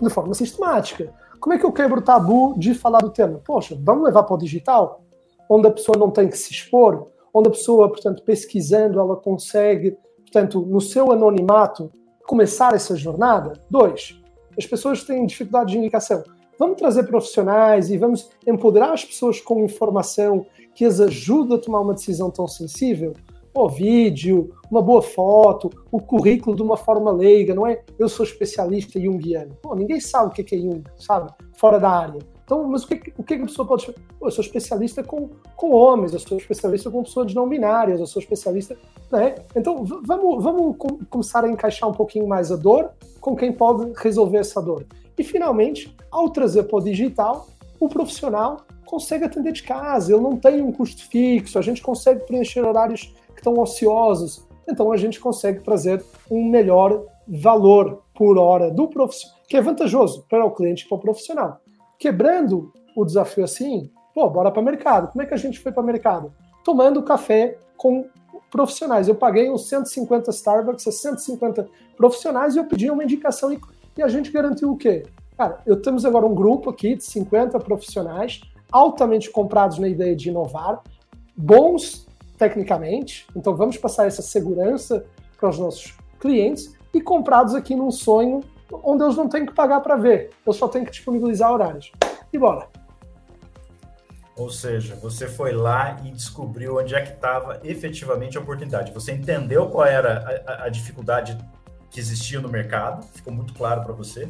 de 0.00 0.08
forma 0.08 0.32
sistemática. 0.32 1.12
Como 1.38 1.54
é 1.54 1.58
que 1.58 1.66
eu 1.66 1.72
quebro 1.72 1.98
o 1.98 2.02
tabu 2.02 2.58
de 2.58 2.74
falar 2.74 3.00
do 3.00 3.10
tema? 3.10 3.40
Poxa, 3.44 3.78
vamos 3.78 4.04
levar 4.04 4.22
para 4.22 4.34
o 4.34 4.38
digital, 4.38 5.02
onde 5.48 5.68
a 5.68 5.70
pessoa 5.70 5.98
não 5.98 6.10
tem 6.10 6.28
que 6.28 6.38
se 6.38 6.52
expor, 6.52 7.08
onde 7.32 7.48
a 7.48 7.52
pessoa, 7.52 7.88
portanto, 7.88 8.22
pesquisando, 8.22 8.98
ela 8.98 9.16
consegue, 9.16 9.96
portanto, 10.22 10.62
no 10.62 10.80
seu 10.80 11.12
anonimato, 11.12 11.92
começar 12.26 12.74
essa 12.74 12.96
jornada. 12.96 13.52
Dois, 13.70 14.20
as 14.58 14.66
pessoas 14.66 15.04
têm 15.04 15.26
dificuldade 15.26 15.72
de 15.72 15.78
indicação. 15.78 16.22
Vamos 16.58 16.78
trazer 16.78 17.04
profissionais 17.04 17.90
e 17.90 17.98
vamos 17.98 18.30
empoderar 18.46 18.92
as 18.92 19.04
pessoas 19.04 19.40
com 19.40 19.64
informação 19.64 20.46
que 20.74 20.84
as 20.84 21.00
ajuda 21.00 21.56
a 21.56 21.58
tomar 21.58 21.80
uma 21.80 21.94
decisão 21.94 22.30
tão 22.30 22.48
sensível? 22.48 23.12
O 23.54 23.68
vídeo, 23.68 24.54
uma 24.70 24.82
boa 24.82 25.00
foto, 25.00 25.70
o 25.90 25.98
currículo 25.98 26.54
de 26.54 26.62
uma 26.62 26.76
forma 26.76 27.10
leiga, 27.10 27.54
não 27.54 27.66
é? 27.66 27.82
Eu 27.98 28.08
sou 28.08 28.24
especialista 28.24 29.00
junguiano. 29.00 29.56
Pô, 29.62 29.74
ninguém 29.74 30.00
sabe 30.00 30.28
o 30.28 30.30
que 30.30 30.54
é 30.54 30.58
Jung, 30.58 30.82
sabe? 30.96 31.32
Fora 31.54 31.78
da 31.78 31.90
área. 31.90 32.35
Então, 32.46 32.62
mas 32.62 32.84
o 32.84 32.86
que, 32.86 33.12
o 33.18 33.24
que 33.24 33.34
a 33.34 33.40
pessoa 33.40 33.66
pode 33.66 33.92
Pô, 34.20 34.28
eu 34.28 34.30
sou 34.30 34.42
especialista 34.42 35.02
com, 35.02 35.30
com 35.56 35.72
homens, 35.72 36.12
eu 36.12 36.20
sou 36.20 36.38
especialista 36.38 36.88
com 36.88 37.02
pessoas 37.02 37.34
não 37.34 37.48
binárias, 37.48 37.98
eu 37.98 38.06
sou 38.06 38.22
especialista. 38.22 38.78
Né? 39.10 39.34
Então, 39.56 39.84
vamos, 39.84 40.42
vamos 40.44 40.76
começar 41.10 41.44
a 41.44 41.48
encaixar 41.48 41.88
um 41.88 41.92
pouquinho 41.92 42.26
mais 42.28 42.52
a 42.52 42.56
dor 42.56 42.90
com 43.20 43.34
quem 43.34 43.52
pode 43.52 43.92
resolver 43.96 44.38
essa 44.38 44.62
dor. 44.62 44.86
E, 45.18 45.24
finalmente, 45.24 45.92
ao 46.08 46.30
trazer 46.30 46.62
para 46.64 46.76
o 46.76 46.80
digital, 46.80 47.48
o 47.80 47.88
profissional 47.88 48.58
consegue 48.84 49.24
atender 49.24 49.52
de 49.52 49.64
casa, 49.64 50.12
ele 50.12 50.22
não 50.22 50.36
tem 50.36 50.62
um 50.62 50.70
custo 50.70 51.02
fixo, 51.08 51.58
a 51.58 51.62
gente 51.62 51.82
consegue 51.82 52.24
preencher 52.26 52.60
horários 52.60 53.12
que 53.34 53.40
estão 53.40 53.58
ociosos, 53.58 54.46
então 54.68 54.92
a 54.92 54.96
gente 54.96 55.18
consegue 55.18 55.64
trazer 55.64 56.04
um 56.30 56.48
melhor 56.48 57.02
valor 57.26 58.04
por 58.14 58.38
hora 58.38 58.70
do 58.70 58.86
profissional, 58.86 59.36
que 59.48 59.56
é 59.56 59.60
vantajoso 59.60 60.24
para 60.28 60.44
o 60.44 60.52
cliente 60.52 60.84
e 60.84 60.88
para 60.88 60.96
o 60.96 61.00
profissional. 61.00 61.60
Quebrando 61.98 62.72
o 62.96 63.04
desafio 63.04 63.44
assim, 63.44 63.90
pô, 64.14 64.28
bora 64.28 64.50
para 64.50 64.60
o 64.60 64.64
mercado. 64.64 65.12
Como 65.12 65.22
é 65.22 65.26
que 65.26 65.34
a 65.34 65.38
gente 65.38 65.58
foi 65.60 65.72
para 65.72 65.82
o 65.82 65.86
mercado? 65.86 66.32
Tomando 66.64 67.02
café 67.02 67.58
com 67.76 68.08
profissionais. 68.50 69.08
Eu 69.08 69.14
paguei 69.14 69.50
uns 69.50 69.68
150 69.68 70.30
Starbucks 70.30 70.86
a 70.86 70.92
150 70.92 71.68
profissionais 71.96 72.54
e 72.54 72.58
eu 72.58 72.64
pedi 72.64 72.90
uma 72.90 73.04
indicação 73.04 73.52
e, 73.52 73.60
e 73.96 74.02
a 74.02 74.08
gente 74.08 74.30
garantiu 74.30 74.72
o 74.72 74.76
quê? 74.76 75.04
Cara, 75.36 75.58
eu 75.66 75.80
temos 75.80 76.04
agora 76.04 76.24
um 76.24 76.34
grupo 76.34 76.70
aqui 76.70 76.94
de 76.94 77.04
50 77.04 77.58
profissionais 77.60 78.40
altamente 78.72 79.30
comprados 79.30 79.78
na 79.78 79.88
ideia 79.88 80.16
de 80.16 80.30
inovar, 80.30 80.82
bons 81.36 82.06
tecnicamente, 82.38 83.26
então 83.34 83.54
vamos 83.54 83.76
passar 83.76 84.06
essa 84.06 84.22
segurança 84.22 85.06
para 85.38 85.48
os 85.48 85.58
nossos 85.58 85.96
clientes 86.18 86.74
e 86.92 87.00
comprados 87.00 87.54
aqui 87.54 87.74
num 87.74 87.90
sonho 87.90 88.40
onde 88.70 89.04
eles 89.04 89.16
não 89.16 89.28
têm 89.28 89.46
que 89.46 89.52
pagar 89.52 89.80
para 89.80 89.96
ver, 89.96 90.30
eu 90.44 90.52
só 90.52 90.68
tenho 90.68 90.84
que 90.84 90.90
disponibilizar 90.90 91.52
horários. 91.52 91.92
E 92.32 92.38
bora! 92.38 92.68
Ou 94.36 94.50
seja, 94.50 94.94
você 94.96 95.26
foi 95.26 95.52
lá 95.52 95.96
e 96.04 96.10
descobriu 96.10 96.76
onde 96.76 96.94
é 96.94 97.00
que 97.00 97.12
estava 97.12 97.58
efetivamente 97.64 98.36
a 98.36 98.40
oportunidade. 98.40 98.92
Você 98.92 99.12
entendeu 99.12 99.70
qual 99.70 99.86
era 99.86 100.44
a, 100.46 100.64
a 100.64 100.68
dificuldade 100.68 101.38
que 101.90 101.98
existia 101.98 102.40
no 102.40 102.48
mercado, 102.48 103.06
ficou 103.14 103.32
muito 103.32 103.54
claro 103.54 103.82
para 103.82 103.94
você. 103.94 104.28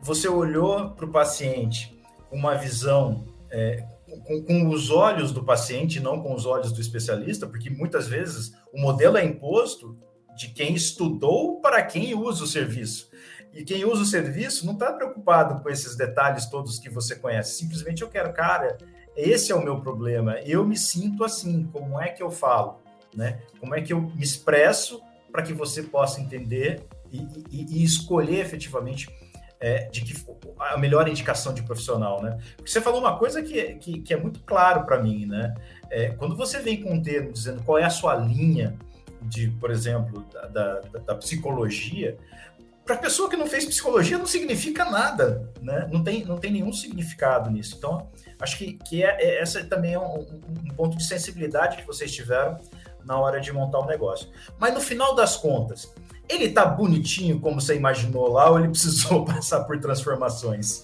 Você 0.00 0.26
olhou 0.26 0.90
para 0.92 1.04
o 1.04 1.10
paciente 1.10 2.00
com 2.30 2.36
uma 2.36 2.54
visão 2.54 3.26
é, 3.50 3.84
com, 4.26 4.42
com, 4.42 4.68
os 4.68 4.90
olhos 4.90 5.32
do 5.32 5.44
paciente, 5.44 6.00
não 6.00 6.22
com 6.22 6.34
os 6.34 6.46
olhos 6.46 6.72
do 6.72 6.80
especialista, 6.80 7.46
porque 7.46 7.68
muitas 7.68 8.08
vezes 8.08 8.52
o 8.72 8.80
modelo 8.80 9.18
é 9.18 9.24
imposto 9.24 9.98
de 10.36 10.48
quem 10.48 10.74
estudou 10.74 11.60
para 11.60 11.82
quem 11.82 12.14
usa 12.14 12.44
o 12.44 12.46
serviço. 12.46 13.09
E 13.52 13.64
quem 13.64 13.84
usa 13.84 14.02
o 14.02 14.06
serviço 14.06 14.64
não 14.64 14.74
está 14.74 14.92
preocupado 14.92 15.62
com 15.62 15.68
esses 15.68 15.96
detalhes 15.96 16.46
todos 16.46 16.78
que 16.78 16.88
você 16.88 17.16
conhece. 17.16 17.56
Simplesmente 17.56 18.02
eu 18.02 18.08
quero, 18.08 18.32
cara, 18.32 18.78
esse 19.16 19.50
é 19.50 19.54
o 19.54 19.62
meu 19.62 19.80
problema. 19.80 20.38
Eu 20.40 20.64
me 20.64 20.76
sinto 20.76 21.24
assim. 21.24 21.64
Como 21.72 22.00
é 22.00 22.08
que 22.08 22.22
eu 22.22 22.30
falo? 22.30 22.80
Né? 23.14 23.40
Como 23.58 23.74
é 23.74 23.80
que 23.80 23.92
eu 23.92 24.00
me 24.00 24.22
expresso 24.22 25.02
para 25.32 25.42
que 25.42 25.52
você 25.52 25.82
possa 25.82 26.20
entender 26.20 26.84
e, 27.10 27.26
e, 27.50 27.80
e 27.80 27.84
escolher 27.84 28.40
efetivamente 28.40 29.08
é, 29.60 29.88
de 29.88 30.00
que 30.00 30.14
a 30.58 30.78
melhor 30.78 31.06
indicação 31.06 31.52
de 31.52 31.62
profissional, 31.62 32.22
né? 32.22 32.38
Porque 32.56 32.70
você 32.70 32.80
falou 32.80 33.00
uma 33.00 33.18
coisa 33.18 33.42
que, 33.42 33.74
que, 33.74 34.00
que 34.00 34.14
é 34.14 34.16
muito 34.16 34.40
claro 34.40 34.86
para 34.86 35.02
mim, 35.02 35.26
né? 35.26 35.54
É, 35.90 36.10
quando 36.10 36.34
você 36.34 36.60
vem 36.60 36.80
com 36.82 36.94
um 36.94 37.02
termo 37.02 37.30
dizendo 37.30 37.62
qual 37.62 37.78
é 37.78 37.84
a 37.84 37.90
sua 37.90 38.14
linha 38.14 38.74
de, 39.20 39.50
por 39.50 39.70
exemplo, 39.70 40.24
da, 40.32 40.46
da, 40.46 40.80
da 40.80 41.14
psicologia, 41.14 42.16
para 42.84 42.94
a 42.94 42.98
pessoa 42.98 43.28
que 43.28 43.36
não 43.36 43.46
fez 43.46 43.64
psicologia 43.64 44.18
não 44.18 44.26
significa 44.26 44.84
nada, 44.84 45.48
né? 45.60 45.88
Não 45.92 46.02
tem, 46.02 46.24
não 46.24 46.38
tem 46.38 46.50
nenhum 46.50 46.72
significado 46.72 47.50
nisso. 47.50 47.76
Então, 47.78 48.08
acho 48.40 48.58
que, 48.58 48.74
que 48.74 49.04
é, 49.04 49.16
é 49.20 49.40
essa 49.40 49.62
também 49.64 49.94
é 49.94 49.98
um, 49.98 50.20
um, 50.20 50.74
ponto 50.74 50.96
de 50.96 51.04
sensibilidade 51.04 51.76
que 51.76 51.86
vocês 51.86 52.12
tiveram 52.12 52.56
na 53.04 53.18
hora 53.18 53.40
de 53.40 53.52
montar 53.52 53.78
o 53.78 53.86
negócio. 53.86 54.28
Mas 54.58 54.74
no 54.74 54.80
final 54.80 55.14
das 55.14 55.36
contas, 55.36 55.92
ele 56.28 56.46
está 56.46 56.64
bonitinho 56.64 57.40
como 57.40 57.60
você 57.60 57.76
imaginou 57.76 58.28
lá 58.28 58.50
ou 58.50 58.58
ele 58.58 58.68
precisou 58.70 59.24
passar 59.24 59.64
por 59.64 59.78
transformações? 59.78 60.82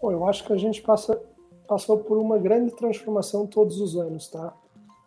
Bom, 0.00 0.12
eu 0.12 0.26
acho 0.28 0.44
que 0.44 0.52
a 0.52 0.56
gente 0.56 0.80
passa, 0.80 1.20
passou 1.66 1.98
por 1.98 2.18
uma 2.18 2.38
grande 2.38 2.74
transformação 2.74 3.46
todos 3.46 3.80
os 3.80 3.96
anos, 3.96 4.28
tá? 4.28 4.54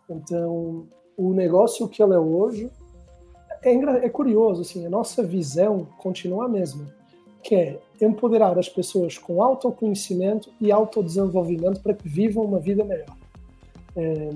Então, 0.08 0.86
o 1.16 1.32
negócio 1.32 1.88
que 1.88 2.02
ele 2.02 2.14
é 2.14 2.18
hoje 2.18 2.70
é, 3.62 4.06
é 4.06 4.08
curioso, 4.08 4.62
assim, 4.62 4.86
a 4.86 4.90
nossa 4.90 5.22
visão 5.22 5.86
continua 5.98 6.46
a 6.46 6.48
mesma, 6.48 6.86
que 7.42 7.54
é 7.54 7.78
empoderar 8.00 8.58
as 8.58 8.68
pessoas 8.68 9.18
com 9.18 9.42
autoconhecimento 9.42 10.50
e 10.60 10.70
autodesenvolvimento 10.70 11.80
para 11.80 11.94
que 11.94 12.08
vivam 12.08 12.44
uma 12.44 12.58
vida 12.58 12.84
melhor. 12.84 13.16
É, 13.96 14.30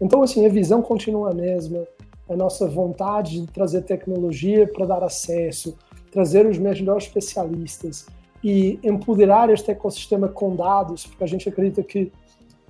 então, 0.00 0.22
assim, 0.22 0.44
a 0.46 0.48
visão 0.48 0.82
continua 0.82 1.30
a 1.30 1.34
mesma, 1.34 1.86
a 2.28 2.36
nossa 2.36 2.68
vontade 2.68 3.40
de 3.40 3.46
trazer 3.46 3.82
tecnologia 3.82 4.66
para 4.66 4.86
dar 4.86 5.04
acesso, 5.04 5.76
trazer 6.10 6.46
os 6.46 6.58
melhores 6.58 7.04
especialistas 7.04 8.06
e 8.42 8.78
empoderar 8.82 9.50
este 9.50 9.70
ecossistema 9.70 10.28
com 10.28 10.54
dados, 10.54 11.06
porque 11.06 11.24
a 11.24 11.26
gente 11.26 11.48
acredita 11.48 11.82
que 11.82 12.12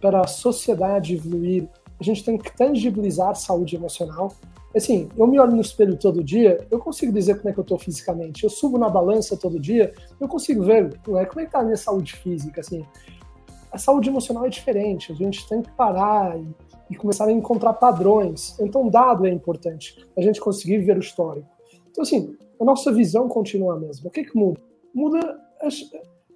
para 0.01 0.21
a 0.21 0.27
sociedade 0.27 1.15
evoluir, 1.15 1.69
a 1.99 2.03
gente 2.03 2.25
tem 2.25 2.37
que 2.37 2.55
tangibilizar 2.57 3.35
saúde 3.37 3.77
emocional. 3.77 4.33
Assim, 4.75 5.09
eu 5.17 5.26
me 5.26 5.38
olho 5.38 5.52
no 5.52 5.61
espelho 5.61 5.99
todo 5.99 6.25
dia, 6.25 6.67
eu 6.71 6.79
consigo 6.79 7.12
dizer 7.12 7.37
como 7.37 7.50
é 7.50 7.52
que 7.52 7.59
eu 7.59 7.62
estou 7.62 7.79
fisicamente. 7.79 8.45
Eu 8.45 8.50
subo 8.50 8.79
na 8.79 8.88
balança 8.88 9.37
todo 9.37 9.61
dia, 9.61 9.93
eu 10.19 10.26
consigo 10.26 10.62
ver 10.62 10.99
como 11.05 11.19
é 11.19 11.26
que 11.26 11.41
está 11.41 11.61
a 11.61 11.62
minha 11.62 11.76
saúde 11.76 12.14
física. 12.14 12.61
Assim, 12.61 12.85
a 13.71 13.79
saúde 13.79 14.09
emocional 14.09 14.47
é 14.47 14.49
diferente. 14.49 15.12
A 15.12 15.14
gente 15.14 15.47
tem 15.49 15.62
que 15.62 15.71
parar 15.73 16.38
e, 16.38 16.47
e 16.91 16.97
começar 16.97 17.26
a 17.26 17.33
encontrar 17.33 17.75
padrões. 17.75 18.59
Então, 18.61 18.88
dado 18.88 19.26
é 19.26 19.31
importante. 19.31 20.07
A 20.17 20.21
gente 20.21 20.41
conseguir 20.41 20.79
ver 20.79 20.97
o 20.97 21.00
histórico. 21.00 21.49
Então, 21.91 22.02
assim, 22.02 22.35
a 22.61 22.64
nossa 22.64 22.93
visão 22.93 23.29
continua 23.29 23.75
a 23.75 23.79
mesma. 23.79 24.09
O 24.09 24.11
que, 24.11 24.25
que 24.25 24.37
muda? 24.37 24.61
Muda 24.95 25.38
as, 25.61 25.83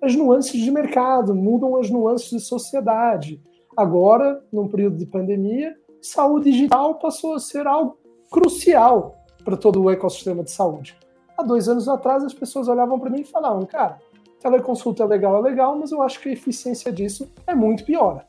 as 0.03 0.15
nuances 0.15 0.61
de 0.61 0.71
mercado, 0.71 1.35
mudam 1.35 1.77
as 1.77 1.91
nuances 1.91 2.31
de 2.31 2.41
sociedade. 2.41 3.41
Agora, 3.77 4.43
num 4.53 4.69
período 4.69 4.97
de 4.97 5.07
pandemia, 5.07 5.75
saúde 6.01 6.51
digital 6.51 6.95
passou 6.99 7.35
a 7.35 7.39
ser 7.39 7.67
algo 7.67 7.99
crucial 8.31 9.25
para 9.45 9.57
todo 9.57 9.83
o 9.83 9.91
ecossistema 9.91 10.43
de 10.43 10.51
saúde. 10.51 10.97
Há 11.37 11.43
dois 11.43 11.69
anos 11.69 11.89
atrás, 11.89 12.25
as 12.25 12.35
pessoas 12.35 12.69
olhavam 12.69 12.99
para 12.99 13.11
mim 13.11 13.21
e 13.21 13.25
falavam: 13.25 13.65
cara, 13.67 13.99
teleconsulta 14.41 15.03
é 15.03 15.07
legal, 15.07 15.39
é 15.39 15.51
legal, 15.51 15.77
mas 15.79 15.93
eu 15.93 16.03
acho 16.03 16.21
que 16.21 16.29
a 16.29 16.33
eficiência 16.33 16.93
disso 16.93 17.31
é 17.47 17.55
muito 17.55 17.85
pior. 17.85 18.25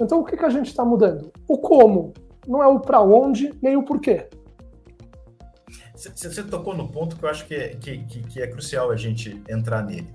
Então, 0.00 0.20
o 0.20 0.24
que, 0.24 0.36
que 0.36 0.44
a 0.44 0.50
gente 0.50 0.66
está 0.66 0.84
mudando? 0.84 1.30
O 1.46 1.58
como, 1.58 2.12
não 2.46 2.62
é 2.62 2.66
o 2.66 2.80
para 2.80 3.00
onde, 3.00 3.54
nem 3.62 3.76
o 3.76 3.82
porquê. 3.82 4.28
Você 5.94 6.42
tocou 6.42 6.74
no 6.74 6.88
ponto 6.88 7.16
que 7.16 7.24
eu 7.24 7.28
acho 7.28 7.46
que 7.46 7.54
é, 7.54 7.68
que, 7.74 7.98
que, 7.98 8.40
é 8.40 8.46
crucial 8.46 8.90
a 8.90 8.96
gente 8.96 9.42
entrar 9.48 9.82
nele. 9.82 10.08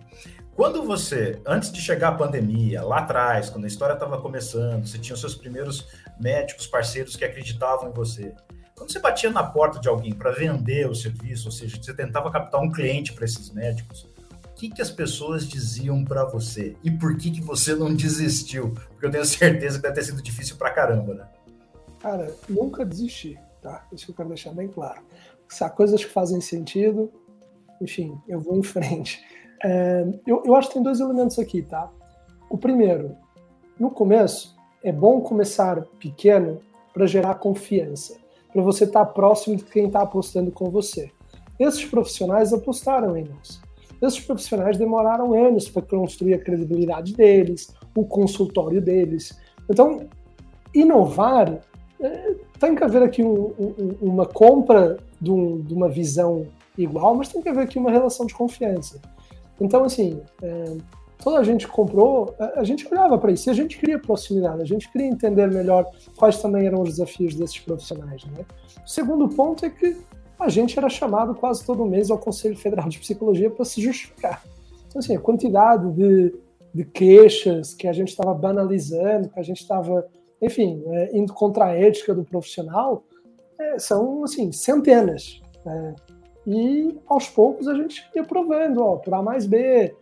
Quando 0.56 0.82
você, 0.84 1.40
antes 1.46 1.72
de 1.72 1.80
chegar 1.80 2.10
a 2.10 2.12
pandemia, 2.14 2.82
lá 2.82 3.00
atrás, 3.00 3.52
quando 3.52 3.66
a 3.66 3.68
história 3.68 3.94
estava 3.94 4.20
começando, 4.20 4.88
você 4.88 4.98
tinha 4.98 5.14
os 5.14 5.20
seus 5.20 5.36
primeiros 5.36 5.88
médicos, 6.20 6.66
parceiros 6.66 7.16
que 7.16 7.24
acreditavam 7.24 7.90
em 7.90 7.94
você. 7.94 8.34
Quando 8.76 8.92
você 8.92 9.00
batia 9.00 9.32
na 9.32 9.42
porta 9.42 9.80
de 9.80 9.88
alguém 9.88 10.14
para 10.14 10.32
vender 10.32 10.90
o 10.90 10.94
serviço, 10.94 11.48
ou 11.48 11.52
seja, 11.52 11.82
você 11.82 11.94
tentava 11.94 12.30
captar 12.30 12.62
um 12.62 12.70
cliente 12.70 13.14
para 13.14 13.24
esses 13.24 13.50
médicos, 13.52 14.04
o 14.46 14.54
que, 14.54 14.70
que 14.70 14.82
as 14.82 14.92
pessoas 14.92 15.48
diziam 15.48 16.04
para 16.04 16.26
você? 16.26 16.76
E 16.84 16.92
por 16.92 17.16
que, 17.18 17.32
que 17.32 17.42
você 17.42 17.74
não 17.74 17.94
desistiu? 17.94 18.72
Porque 18.72 19.06
eu 19.06 19.12
tenho 19.12 19.26
certeza 19.26 19.78
que 19.78 19.84
deve 19.84 19.96
ter 19.96 20.04
sido 20.04 20.22
difícil 20.22 20.58
para 20.58 20.72
caramba, 20.72 21.14
né? 21.14 21.28
Cara, 22.02 22.36
nunca 22.50 22.86
desisti, 22.86 23.40
tá? 23.62 23.88
Isso 23.94 24.12
eu 24.12 24.16
quero 24.16 24.30
deixar 24.30 24.52
bem 24.52 24.68
claro. 24.68 25.02
Se 25.48 25.64
há 25.64 25.70
coisas 25.70 26.04
que 26.04 26.12
fazem 26.12 26.42
sentido, 26.42 27.12
enfim, 27.82 28.18
eu 28.28 28.42
vou 28.42 28.58
em 28.58 28.64
frente. 28.64 29.24
É, 29.64 30.06
eu, 30.28 30.44
eu 30.46 30.54
acho 30.54 30.68
que 30.68 30.74
tem 30.74 30.84
dois 30.84 31.00
elementos 31.00 31.40
aqui, 31.40 31.62
tá? 31.62 31.90
O 32.50 32.58
primeiro, 32.58 33.16
no 33.80 33.90
começo, 33.90 34.56
é 34.84 34.92
bom 34.92 35.22
começar 35.22 35.82
pequeno 35.98 36.62
para 36.94 37.08
gerar 37.08 37.36
confiança, 37.36 38.18
para 38.56 38.64
você 38.64 38.86
estar 38.86 39.06
tá 39.06 39.12
próximo 39.12 39.58
de 39.58 39.66
quem 39.66 39.88
está 39.88 40.02
apostando 40.04 40.50
com 40.50 40.70
você. 40.70 41.12
Esses 41.60 41.84
profissionais 41.84 42.54
apostaram 42.54 43.18
em 43.18 43.26
nós. 43.26 43.60
Esses 44.02 44.22
profissionais 44.22 44.78
demoraram 44.78 45.34
anos 45.34 45.68
para 45.68 45.82
construir 45.82 46.36
a 46.36 46.40
credibilidade 46.40 47.14
deles, 47.14 47.76
o 47.94 48.06
consultório 48.06 48.82
deles. 48.82 49.38
Então, 49.70 50.08
inovar 50.74 51.60
é, 52.00 52.36
tem 52.58 52.76
que 52.76 52.84
haver 52.84 53.04
aqui 53.04 53.22
um, 53.22 53.54
um, 53.60 53.98
uma 54.02 54.26
compra 54.26 55.00
de, 55.20 55.32
um, 55.32 55.60
de, 55.60 55.74
uma 55.74 55.90
visão 55.90 56.48
igual, 56.78 57.14
mas 57.14 57.28
tem 57.28 57.42
que 57.42 57.50
haver 57.50 57.64
aqui 57.64 57.78
uma 57.78 57.92
relação 57.92 58.26
de 58.26 58.34
confiança. 58.34 59.02
Então, 59.60 59.84
assim, 59.84 60.22
é, 60.42 60.78
toda 61.18 61.40
a 61.40 61.44
gente 61.44 61.68
comprou, 61.68 62.36
a, 62.40 62.64
gente 62.64 62.88
olhava 62.92 63.18
para 63.18 63.32
isso 63.32 63.50
e 63.50 63.52
a 63.52 63.54
gente 63.54 63.78
queria 63.78 64.00
proximidade, 64.00 64.62
a 64.62 64.66
gente 64.66 64.92
queria 64.92 65.08
entender 65.08 65.48
melhor 65.48 65.90
quais 66.16 66.42
também 66.42 66.68
eram 66.68 66.82
os 66.82 66.90
desafios 66.90 67.36
desses 67.36 67.60
profissionais. 67.60 68.24
Né? 68.26 68.46
O 68.86 68.90
segundo 68.90 69.28
ponto 69.30 69.66
é 69.66 69.70
que 69.70 69.98
a 70.40 70.50
gente 70.50 70.78
era 70.78 70.90
chamado 70.90 71.34
quase 71.34 71.66
todo 71.66 71.86
mês 71.86 72.12
ao 72.12 72.18
Conselho 72.18 72.58
Federal 72.58 72.90
de 72.90 73.00
Psicologia 73.00 73.50
para 73.50 73.66
se 73.66 73.82
justificar. 73.82 74.44
Então, 74.88 75.00
assim, 75.00 75.16
a 75.16 75.20
quantidade 75.20 75.92
de, 75.92 76.36
de 76.74 76.86
queixas 76.86 77.74
que 77.74 77.88
a 77.88 77.94
gente 77.94 78.10
estava 78.10 78.34
banalizando, 78.34 79.30
que 79.30 79.40
a 79.40 79.44
gente 79.44 79.62
estava, 79.62 80.06
enfim, 80.42 80.84
é, 80.88 81.18
indo 81.18 81.34
contra 81.34 81.66
a 81.66 81.72
ética 81.72 82.14
do 82.14 82.24
profissional, 82.24 83.04
é, 83.60 83.80
são, 83.80 84.24
assim, 84.24 84.52
centenas. 84.52 85.42
Né? 85.66 85.96
E 86.48 86.96
aos 87.08 87.28
poucos 87.28 87.68
a 87.68 87.74
gente 87.74 88.08
ia 88.16 88.24
provando, 88.24 88.84
ó, 88.84 88.98
por 88.98 89.14
A 89.14 89.22
mais 89.22 89.46
B, 89.46 89.96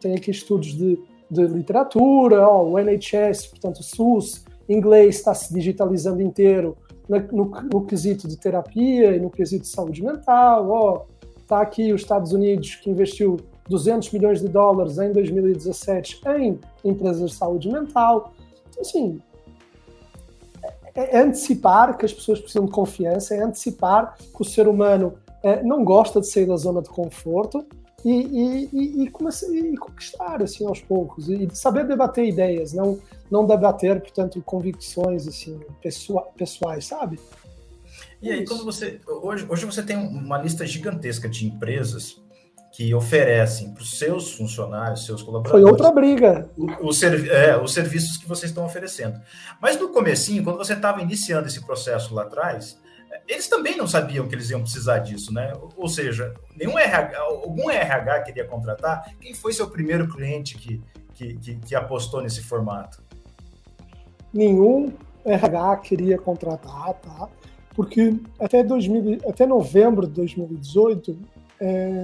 tem 0.00 0.14
aqui 0.14 0.30
estudos 0.30 0.68
de, 0.74 0.98
de 1.30 1.46
literatura, 1.46 2.48
o 2.48 2.78
NHS, 2.78 3.46
portanto 3.46 3.78
o 3.78 3.82
SUS, 3.82 4.44
inglês 4.68 5.16
está 5.16 5.34
se 5.34 5.52
digitalizando 5.52 6.22
inteiro 6.22 6.76
no, 7.08 7.44
no, 7.72 7.84
quesito 7.84 8.26
de 8.26 8.36
terapia 8.36 9.14
e 9.14 9.20
no 9.20 9.30
quesito 9.30 9.62
de 9.62 9.68
saúde 9.68 10.02
mental, 10.02 10.70
ó, 10.70 11.04
tá 11.46 11.60
aqui 11.60 11.92
os 11.92 12.00
Estados 12.00 12.32
Unidos 12.32 12.76
que 12.76 12.90
investiu 12.90 13.36
200 13.68 14.10
milhões 14.12 14.40
de 14.40 14.48
dólares 14.48 14.98
em 14.98 15.12
2017 15.12 16.20
em 16.38 16.58
empresas 16.84 17.30
de 17.30 17.36
saúde 17.36 17.70
mental. 17.70 18.32
Então, 18.70 18.82
assim, 18.82 19.20
é, 20.94 21.16
é 21.16 21.20
antecipar 21.20 21.96
que 21.96 22.04
as 22.04 22.12
pessoas 22.12 22.40
precisam 22.40 22.66
de 22.66 22.72
confiança, 22.72 23.34
é 23.34 23.42
antecipar 23.42 24.16
que 24.16 24.42
o 24.42 24.44
ser 24.44 24.66
humano 24.66 25.14
é, 25.42 25.62
não 25.62 25.84
gosta 25.84 26.20
de 26.20 26.26
sair 26.26 26.46
da 26.46 26.56
zona 26.56 26.80
de 26.80 26.88
conforto 26.88 27.66
e, 28.04 28.68
e, 28.72 29.02
e, 29.02 29.10
começar, 29.10 29.46
e 29.48 29.76
conquistar 29.76 30.42
assim 30.42 30.66
aos 30.66 30.80
poucos 30.80 31.28
e 31.28 31.48
saber 31.54 31.86
debater 31.86 32.26
ideias, 32.26 32.72
não 32.72 32.98
não 33.30 33.46
debater 33.46 34.00
portanto 34.00 34.40
convicções 34.42 35.26
assim 35.26 35.60
pessoais, 36.36 36.86
sabe? 36.86 37.18
E 38.20 38.30
aí 38.30 38.44
quando 38.44 38.64
você 38.64 39.00
hoje, 39.06 39.46
hoje 39.48 39.64
você 39.64 39.82
tem 39.82 39.96
uma 39.96 40.38
lista 40.38 40.66
gigantesca 40.66 41.28
de 41.28 41.46
empresas 41.46 42.22
que 42.74 42.92
oferecem 42.92 43.72
para 43.72 43.82
os 43.84 43.98
seus 43.98 44.32
funcionários, 44.32 45.06
seus 45.06 45.22
colaboradores. 45.22 45.62
Foi 45.62 45.70
outra 45.70 45.92
briga. 45.92 46.50
O, 46.56 46.88
o 46.88 46.92
servi 46.92 47.30
é, 47.30 47.56
os 47.56 47.72
serviços 47.72 48.16
que 48.16 48.26
vocês 48.26 48.50
estão 48.50 48.64
oferecendo. 48.64 49.20
Mas 49.62 49.78
no 49.78 49.90
comecinho, 49.90 50.42
quando 50.42 50.56
você 50.56 50.72
estava 50.72 51.00
iniciando 51.00 51.46
esse 51.46 51.64
processo 51.64 52.12
lá 52.12 52.22
atrás, 52.22 52.76
eles 53.26 53.48
também 53.48 53.76
não 53.76 53.86
sabiam 53.86 54.28
que 54.28 54.34
eles 54.34 54.50
iam 54.50 54.60
precisar 54.60 54.98
disso, 54.98 55.32
né? 55.32 55.52
Ou 55.76 55.88
seja, 55.88 56.34
nenhum 56.56 56.78
RH, 56.78 57.18
algum 57.18 57.70
RH 57.70 58.20
queria 58.22 58.44
contratar. 58.44 59.14
Quem 59.20 59.34
foi 59.34 59.52
seu 59.52 59.68
primeiro 59.70 60.08
cliente 60.08 60.56
que, 60.58 60.82
que, 61.14 61.34
que, 61.36 61.56
que 61.56 61.74
apostou 61.74 62.20
nesse 62.20 62.42
formato? 62.42 63.02
Nenhum 64.32 64.92
RH 65.24 65.76
queria 65.78 66.18
contratar, 66.18 66.94
tá? 66.94 67.28
Porque 67.74 68.14
até, 68.38 68.62
2000, 68.62 69.20
até 69.28 69.46
novembro 69.46 70.06
de 70.06 70.12
2018, 70.12 71.18
é, 71.60 72.02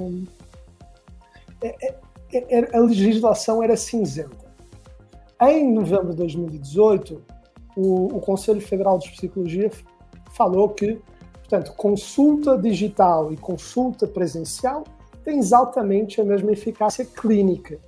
é, 1.62 1.94
é, 2.32 2.58
é, 2.58 2.76
a 2.76 2.80
legislação 2.80 3.62
era 3.62 3.76
cinzenta. 3.76 4.50
Em 5.42 5.72
novembro 5.72 6.10
de 6.10 6.16
2018, 6.16 7.22
o, 7.76 8.16
o 8.16 8.20
Conselho 8.20 8.60
Federal 8.60 8.98
de 8.98 9.10
Psicologia 9.10 9.70
falou 10.40 10.70
que, 10.70 10.98
portanto, 11.34 11.74
consulta 11.76 12.56
digital 12.56 13.30
e 13.30 13.36
consulta 13.36 14.06
presencial 14.06 14.84
tem 15.22 15.38
exatamente 15.38 16.18
a 16.18 16.24
mesma 16.24 16.50
eficácia 16.52 17.04
clínica. 17.04 17.78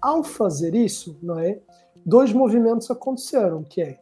Ao 0.00 0.22
fazer 0.22 0.76
isso, 0.76 1.18
não 1.20 1.40
é? 1.40 1.58
Dois 2.06 2.32
movimentos 2.32 2.88
aconteceram, 2.88 3.64
que 3.64 3.82
é 3.82 3.98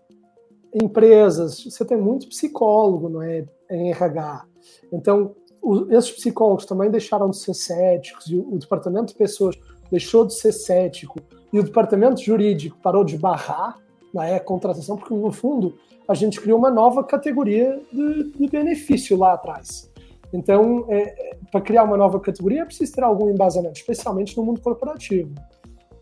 empresas, 0.75 1.65
você 1.65 1.83
tem 1.87 1.97
muito 1.97 2.29
psicólogo, 2.29 3.09
não 3.09 3.23
é, 3.23 3.47
em 3.71 3.91
RH. 3.93 4.45
Então, 4.93 5.35
o, 5.63 5.91
esses 5.91 6.11
psicólogos 6.11 6.67
também 6.67 6.91
deixaram 6.91 7.31
de 7.31 7.39
ser 7.39 7.55
céticos 7.55 8.27
e 8.27 8.37
o, 8.37 8.57
o 8.57 8.59
departamento 8.59 9.07
de 9.07 9.15
pessoas 9.15 9.59
deixou 9.91 10.27
de 10.27 10.35
ser 10.35 10.53
cético 10.53 11.19
e 11.51 11.59
o 11.59 11.63
departamento 11.63 12.21
jurídico 12.21 12.77
parou 12.83 13.05
de 13.05 13.17
barrar 13.17 13.79
né, 14.13 14.37
a 14.37 14.41
contratação, 14.41 14.99
porque 14.99 15.15
no 15.15 15.33
fundo 15.33 15.79
a 16.09 16.15
gente 16.15 16.41
criou 16.41 16.59
uma 16.59 16.71
nova 16.71 17.05
categoria 17.05 17.81
de, 17.93 18.33
de 18.33 18.49
benefício 18.49 19.17
lá 19.17 19.35
atrás. 19.35 19.91
Então, 20.33 20.87
é, 20.89 21.01
é, 21.01 21.37
para 21.51 21.61
criar 21.61 21.85
uma 21.85 21.97
nova 21.97 22.21
categoria 22.21 22.63
é 22.63 22.65
preciso 22.65 22.93
ter 22.95 23.03
algum 23.03 23.29
embasamento, 23.31 23.79
especialmente 23.79 24.37
no 24.37 24.45
mundo 24.45 24.61
corporativo. 24.61 25.35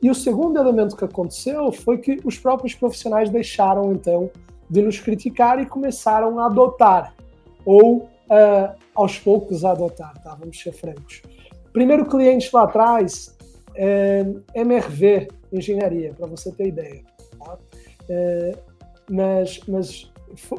E 0.02 0.10
o 0.10 0.14
segundo 0.14 0.58
elemento 0.58 0.96
que 0.96 1.04
aconteceu 1.04 1.72
foi 1.72 1.98
que 1.98 2.18
os 2.24 2.38
próprios 2.38 2.74
profissionais 2.74 3.30
deixaram, 3.30 3.92
então, 3.92 4.30
de 4.70 4.82
nos 4.82 5.00
criticar 5.00 5.60
e 5.60 5.66
começaram 5.66 6.38
a 6.38 6.46
adotar, 6.46 7.14
ou 7.64 7.96
uh, 7.96 8.78
aos 8.94 9.18
poucos 9.18 9.64
a 9.64 9.72
adotar, 9.72 10.12
tá? 10.22 10.34
vamos 10.38 10.60
ser 10.60 10.72
francos. 10.72 11.22
Primeiro 11.72 12.06
cliente 12.06 12.50
lá 12.52 12.64
atrás, 12.64 13.36
é, 13.74 14.24
MRV 14.54 15.28
Engenharia, 15.52 16.12
para 16.14 16.26
você 16.26 16.52
ter 16.52 16.68
ideia. 16.68 17.02
Tá? 17.38 17.58
É, 18.08 18.58
mas 19.08 19.60
mas 19.66 20.10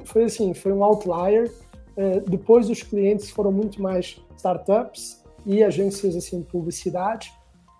foi 0.06 0.24
assim, 0.24 0.54
foi 0.54 0.74
um 0.74 0.84
outlier. 0.84 1.52
É, 1.96 2.20
depois 2.22 2.70
os 2.70 2.82
clientes 2.82 3.30
foram 3.30 3.52
muito 3.52 3.82
mais 3.82 4.22
startups 4.38 5.24
e 5.46 5.64
agências 5.64 6.16
assim 6.16 6.40
de 6.42 6.46
publicidade, 6.46 7.32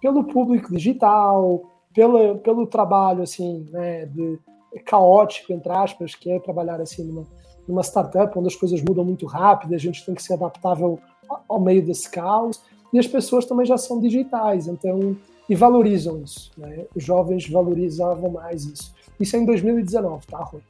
pelo 0.02 0.24
público 0.24 0.72
digital, 0.72 1.64
pela, 1.94 2.36
pelo 2.36 2.68
trabalho 2.68 3.24
assim, 3.24 3.66
né, 3.72 4.06
de 4.06 4.40
caótico 4.86 5.54
entre 5.54 5.72
aspas, 5.72 6.16
que 6.16 6.32
é 6.32 6.40
trabalhar 6.40 6.82
assim 6.82 7.04
numa, 7.04 7.24
numa 7.68 7.84
startup 7.84 8.38
onde 8.38 8.48
as 8.48 8.56
coisas 8.56 8.82
mudam 8.82 9.06
muito 9.06 9.26
rápido, 9.26 9.74
a 9.74 9.78
gente 9.78 10.06
tem 10.06 10.14
que 10.14 10.24
ser 10.24 10.34
adaptável 10.34 11.00
ao 11.48 11.60
meio 11.60 11.86
desse 11.86 12.10
caos 12.10 12.62
e 12.92 13.00
as 13.00 13.08
pessoas 13.08 13.46
também 13.46 13.66
já 13.66 13.78
são 13.78 14.00
digitais, 14.00 14.68
então 14.68 15.16
e 15.50 15.56
valorizam 15.56 16.22
isso. 16.22 16.52
Né? 16.56 16.86
Os 16.96 17.04
jovens 17.04 17.50
valorizavam 17.50 18.30
mais 18.30 18.64
isso. 18.66 18.94
Isso 19.20 19.36
é 19.36 19.40
em 19.40 19.46
2019, 19.46 20.28
tá, 20.28 20.38
Rui? 20.38 20.62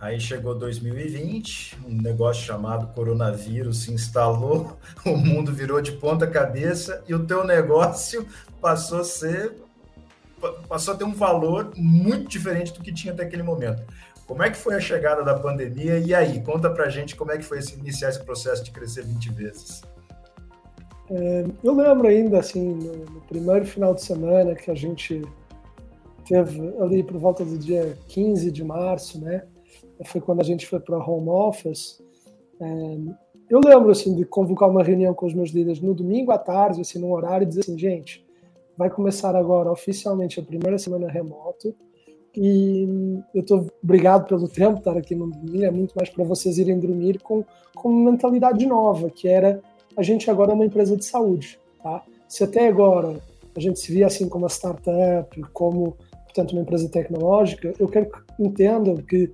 Aí 0.00 0.20
chegou 0.20 0.54
2020, 0.54 1.76
um 1.86 2.00
negócio 2.00 2.44
chamado 2.44 2.92
coronavírus 2.94 3.82
se 3.82 3.92
instalou, 3.92 4.78
o 5.04 5.16
mundo 5.16 5.52
virou 5.52 5.80
de 5.80 5.92
ponta 5.92 6.26
cabeça 6.26 7.02
e 7.08 7.14
o 7.14 7.26
teu 7.26 7.44
negócio 7.44 8.26
passou 8.60 9.00
a 9.00 9.04
ser 9.04 9.56
passou 10.68 10.94
a 10.94 10.96
ter 10.96 11.02
um 11.02 11.12
valor 11.12 11.72
muito 11.74 12.28
diferente 12.28 12.72
do 12.72 12.80
que 12.80 12.92
tinha 12.92 13.12
até 13.12 13.24
aquele 13.24 13.42
momento. 13.42 13.82
Como 14.24 14.40
é 14.40 14.48
que 14.48 14.56
foi 14.56 14.76
a 14.76 14.80
chegada 14.80 15.24
da 15.24 15.34
pandemia 15.36 15.98
e 15.98 16.14
aí, 16.14 16.40
conta 16.42 16.70
pra 16.70 16.88
gente 16.88 17.16
como 17.16 17.32
é 17.32 17.38
que 17.38 17.42
foi 17.42 17.58
esse, 17.58 17.74
iniciar 17.74 18.10
esse 18.10 18.22
processo 18.22 18.62
de 18.62 18.70
crescer 18.70 19.04
20 19.04 19.30
vezes. 19.30 19.82
É, 21.10 21.44
eu 21.64 21.74
lembro 21.74 22.06
ainda, 22.06 22.38
assim, 22.38 22.74
no, 22.74 22.96
no, 22.96 23.20
primeiro 23.22 23.64
final 23.64 23.94
de 23.94 24.02
semana 24.02 24.54
que 24.54 24.70
a 24.70 24.74
gente 24.74 25.22
teve 26.26 26.74
ali 26.80 27.02
por 27.02 27.16
volta 27.16 27.44
do 27.44 27.56
dia 27.56 27.96
15 28.08 28.50
de 28.50 28.62
março, 28.62 29.20
né? 29.20 29.44
Foi 30.04 30.20
quando 30.20 30.40
a 30.40 30.44
gente 30.44 30.66
foi 30.66 30.78
para 30.78 30.98
home 30.98 31.28
office. 31.30 32.02
É, 32.60 32.98
eu 33.48 33.60
lembro, 33.64 33.90
assim, 33.90 34.14
de 34.14 34.24
convocar 34.24 34.68
uma 34.68 34.82
reunião 34.82 35.14
com 35.14 35.26
os 35.26 35.32
meus 35.32 35.50
líderes 35.50 35.80
no 35.80 35.94
domingo 35.94 36.30
à 36.30 36.38
tarde, 36.38 36.82
assim, 36.82 36.98
num 36.98 37.12
horário, 37.12 37.44
e 37.44 37.48
dizer 37.48 37.60
assim, 37.60 37.78
gente, 37.78 38.26
vai 38.76 38.90
começar 38.90 39.34
agora 39.34 39.72
oficialmente 39.72 40.38
a 40.38 40.42
primeira 40.42 40.78
semana 40.78 41.08
remoto. 41.08 41.74
E 42.36 42.86
eu 43.34 43.40
estou 43.40 43.66
obrigado 43.82 44.28
pelo 44.28 44.46
tempo 44.46 44.78
estar 44.78 44.96
aqui 44.96 45.14
no 45.14 45.30
domingo, 45.30 45.64
é 45.64 45.70
muito 45.70 45.94
mais 45.96 46.10
para 46.10 46.22
vocês 46.24 46.58
irem 46.58 46.78
dormir 46.78 47.18
com, 47.20 47.42
com 47.74 47.90
mentalidade 47.90 48.64
nova, 48.66 49.10
que 49.10 49.26
era 49.26 49.60
a 49.98 50.02
gente 50.02 50.30
agora 50.30 50.52
é 50.52 50.54
uma 50.54 50.64
empresa 50.64 50.96
de 50.96 51.04
saúde. 51.04 51.58
Tá? 51.82 52.04
Se 52.28 52.44
até 52.44 52.68
agora 52.68 53.20
a 53.56 53.60
gente 53.60 53.80
se 53.80 53.92
via 53.92 54.06
assim 54.06 54.28
como 54.28 54.44
uma 54.44 54.48
startup, 54.48 55.42
como 55.52 55.96
portanto 56.24 56.52
uma 56.52 56.62
empresa 56.62 56.88
tecnológica, 56.88 57.74
eu 57.80 57.88
quero 57.88 58.08
que 58.08 58.18
entendam 58.38 58.96
que 58.96 59.32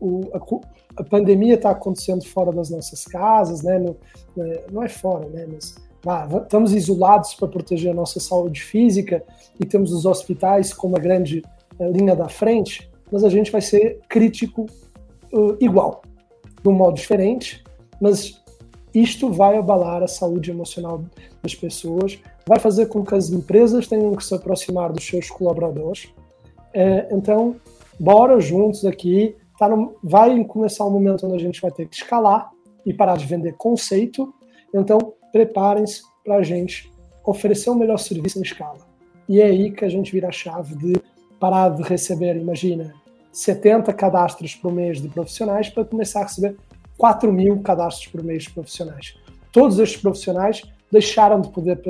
o, 0.00 0.22
a, 0.32 1.02
a, 1.02 1.04
pandemia 1.04 1.54
está 1.54 1.70
acontecendo 1.70 2.24
fora 2.24 2.50
das 2.50 2.70
nossas 2.70 3.04
casas, 3.04 3.62
né? 3.62 3.78
No, 3.78 3.96
né? 4.34 4.62
não 4.72 4.82
é 4.82 4.88
fora, 4.88 5.28
né? 5.28 5.46
Mas 5.52 5.76
ah, 6.06 6.26
estamos 6.42 6.72
isolados 6.72 7.34
para 7.34 7.48
proteger 7.48 7.90
a 7.90 7.94
nossa 7.94 8.18
saúde 8.18 8.62
física 8.62 9.22
e 9.60 9.66
temos 9.66 9.92
os 9.92 10.06
hospitais 10.06 10.72
como 10.72 10.96
a 10.96 11.00
grande 11.00 11.42
a 11.78 11.84
linha 11.84 12.16
da 12.16 12.28
frente, 12.28 12.90
mas 13.12 13.22
a 13.22 13.28
gente 13.28 13.52
vai 13.52 13.60
ser 13.60 14.00
crítico 14.08 14.64
uh, 15.30 15.56
igual, 15.60 16.00
de 16.62 16.68
um 16.70 16.72
modo 16.72 16.94
diferente, 16.94 17.62
mas 18.00 18.42
isto 19.02 19.30
vai 19.30 19.58
abalar 19.58 20.02
a 20.02 20.08
saúde 20.08 20.50
emocional 20.50 21.04
das 21.42 21.54
pessoas, 21.54 22.18
vai 22.46 22.58
fazer 22.58 22.86
com 22.86 23.04
que 23.04 23.14
as 23.14 23.30
empresas 23.30 23.86
tenham 23.86 24.14
que 24.14 24.24
se 24.24 24.34
aproximar 24.34 24.92
dos 24.92 25.06
seus 25.06 25.28
colaboradores. 25.28 26.08
É, 26.72 27.08
então, 27.10 27.56
bora 27.98 28.40
juntos 28.40 28.84
aqui. 28.84 29.36
Tá 29.58 29.68
no, 29.68 29.96
vai 30.02 30.42
começar 30.44 30.86
um 30.86 30.90
momento 30.90 31.26
onde 31.26 31.36
a 31.36 31.38
gente 31.38 31.60
vai 31.60 31.70
ter 31.70 31.86
que 31.88 31.96
escalar 31.96 32.50
e 32.84 32.92
parar 32.92 33.16
de 33.16 33.26
vender 33.26 33.54
conceito. 33.56 34.32
Então, 34.74 35.14
preparem-se 35.32 36.02
para 36.24 36.36
a 36.36 36.42
gente 36.42 36.90
oferecer 37.24 37.70
o 37.70 37.72
um 37.72 37.76
melhor 37.76 37.98
serviço 37.98 38.38
em 38.38 38.42
escala. 38.42 38.78
E 39.28 39.40
é 39.40 39.46
aí 39.46 39.72
que 39.72 39.84
a 39.84 39.88
gente 39.88 40.12
vira 40.12 40.28
a 40.28 40.32
chave 40.32 40.74
de 40.76 40.94
parar 41.38 41.70
de 41.70 41.82
receber, 41.82 42.36
imagina, 42.36 42.94
70 43.32 43.92
cadastros 43.92 44.54
por 44.54 44.72
mês 44.72 45.02
de 45.02 45.08
profissionais 45.08 45.68
para 45.68 45.84
começar 45.84 46.20
a 46.20 46.22
receber 46.22 46.56
4 46.96 47.32
mil 47.32 47.60
cadastros 47.60 48.06
por 48.08 48.22
mês 48.22 48.48
profissionais. 48.48 49.14
Todos 49.52 49.78
estes 49.78 50.00
profissionais 50.00 50.62
deixaram 50.90 51.40
de 51.40 51.50
poder 51.50 51.80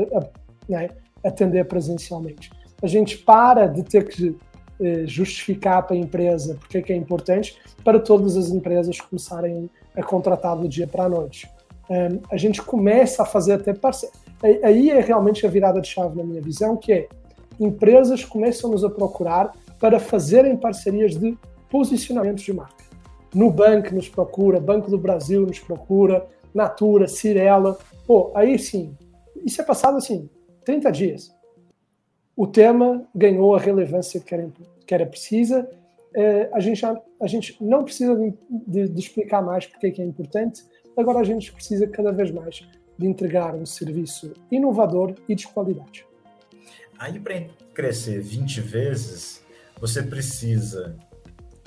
né, 0.69 0.91
atender 1.25 1.65
presencialmente. 1.67 2.51
A 2.83 2.87
gente 2.87 3.19
para 3.19 3.67
de 3.67 3.83
ter 3.83 4.07
que 4.09 4.37
eh, 4.79 5.05
justificar 5.07 5.87
para 5.87 5.97
a 5.97 5.99
empresa 5.99 6.57
porque 6.61 6.79
é 6.79 6.83
que 6.83 6.93
é 6.93 6.97
importante 6.97 7.57
para 7.83 7.99
todas 7.99 8.37
as 8.37 8.51
empresas 8.51 9.01
começarem 9.01 9.71
a 9.97 10.03
contratar 10.03 10.57
do 10.57 10.69
dia 10.69 10.87
para 10.87 11.05
a 11.05 11.09
noite. 11.09 11.49
Um, 11.89 12.21
a 12.31 12.37
gente 12.37 12.61
começa 12.61 13.23
a 13.23 13.27
fazer 13.27 13.55
até 13.55 13.73
parceria. 13.73 14.15
Aí 14.63 14.91
é 14.91 15.01
realmente 15.01 15.47
a 15.47 15.49
virada 15.49 15.81
de 15.81 15.89
chave 15.89 16.17
na 16.17 16.25
minha 16.25 16.43
visão, 16.43 16.77
que 16.77 16.93
é 16.93 17.09
empresas 17.59 18.25
começam-nos 18.25 18.85
a 18.85 18.91
procurar 18.91 19.53
para 19.81 19.99
fazerem 19.99 20.57
parcerias 20.57 21.17
de 21.17 21.39
posicionamento 21.71 22.43
de 22.43 22.53
marca. 22.53 22.76
Nubank 23.37 23.95
nos 23.95 24.09
procura, 24.09 24.59
Banco 24.59 24.91
do 24.91 24.97
Brasil 24.97 25.43
nos 25.43 25.59
procura, 25.59 26.27
Natura, 26.55 27.07
Cirela. 27.07 27.79
Pô, 28.07 28.33
aí 28.35 28.59
sim, 28.59 28.97
isso 29.45 29.61
é 29.61 29.65
passado 29.65 29.99
assim, 29.99 30.31
30 30.65 30.91
dias. 30.91 31.37
O 32.35 32.47
tema 32.47 33.07
ganhou 33.15 33.55
a 33.55 33.59
relevância 33.59 34.19
que 34.21 34.35
era, 34.35 34.49
que 34.87 34.95
era 34.95 35.05
precisa. 35.05 35.69
É, 36.15 36.49
a, 36.51 36.61
gente 36.61 36.81
já, 36.81 36.99
a 37.21 37.27
gente 37.27 37.63
não 37.63 37.85
precisa 37.85 38.17
de, 38.49 38.89
de 38.89 38.99
explicar 38.99 39.43
mais 39.43 39.67
porque 39.67 39.89
é 39.89 39.91
que 39.91 40.01
é 40.01 40.05
importante, 40.05 40.65
agora 40.97 41.19
a 41.19 41.25
gente 41.25 41.53
precisa 41.53 41.87
cada 41.87 42.13
vez 42.13 42.31
mais 42.31 42.67
de 42.97 43.07
entregar 43.07 43.55
um 43.55 43.67
serviço 43.67 44.33
inovador 44.51 45.15
e 45.29 45.35
de 45.35 45.47
qualidade. 45.47 46.07
Aí, 46.99 47.21
para 47.21 47.45
crescer 47.75 48.19
20 48.19 48.63
vezes, 48.63 49.43
você 49.79 50.03
precisa 50.03 50.97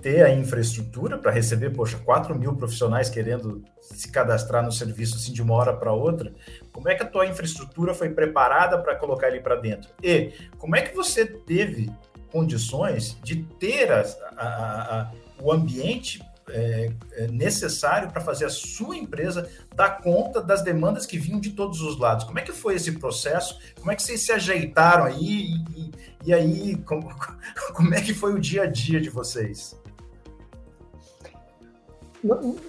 ter 0.02 0.24
a 0.24 0.34
infraestrutura 0.34 1.18
para 1.18 1.32
receber, 1.32 1.72
poxa, 1.72 1.98
4 1.98 2.38
mil 2.38 2.56
profissionais 2.56 3.10
querendo 3.10 3.64
se 3.82 4.10
cadastrar 4.12 4.64
no 4.64 4.72
serviço 4.72 5.16
assim 5.16 5.34
de 5.34 5.42
uma 5.42 5.54
hora 5.56 5.74
para 5.74 5.92
outra, 5.92 6.34
como 6.72 6.90
é 6.90 6.96
que 6.96 7.04
a 7.04 7.06
tua 7.06 7.26
infraestrutura 7.26 7.94
foi 7.94 8.10
preparada 8.10 8.78
para 8.78 8.96
colocar 8.96 9.28
ele 9.28 9.42
para 9.42 9.56
dentro? 9.56 9.90
E 10.02 10.32
como 10.58 10.76
é 10.76 10.82
que 10.82 10.96
você 10.96 11.26
teve 11.26 11.92
condições 12.32 13.18
de 13.24 13.44
ter 13.60 13.92
a, 13.92 14.06
a, 14.38 15.02
a, 15.02 15.12
o 15.42 15.52
ambiente 15.52 16.22
é, 16.52 16.92
é 17.14 17.28
necessário 17.28 18.12
para 18.12 18.22
fazer 18.22 18.46
a 18.46 18.50
sua 18.50 18.98
empresa 18.98 19.50
dar 19.76 20.02
conta 20.02 20.42
das 20.42 20.64
demandas 20.64 21.06
que 21.06 21.18
vinham 21.18 21.40
de 21.40 21.52
todos 21.52 21.82
os 21.82 21.98
lados. 22.00 22.26
Como 22.26 22.40
é 22.40 22.42
que 22.42 22.52
foi 22.52 22.76
esse 22.76 22.92
processo? 22.94 23.60
Como 23.80 23.92
é 23.92 23.96
que 23.96 24.04
vocês 24.04 24.22
se 24.22 24.32
ajeitaram 24.32 25.06
aí? 25.06 25.54
E, 25.76 25.92
e 26.26 26.34
aí, 26.34 26.76
como, 26.78 27.14
como 27.74 27.94
é 27.94 28.02
que 28.02 28.14
foi 28.14 28.34
o 28.34 28.40
dia 28.40 28.64
a 28.64 28.66
dia 28.66 29.00
de 29.00 29.10
vocês? 29.10 29.79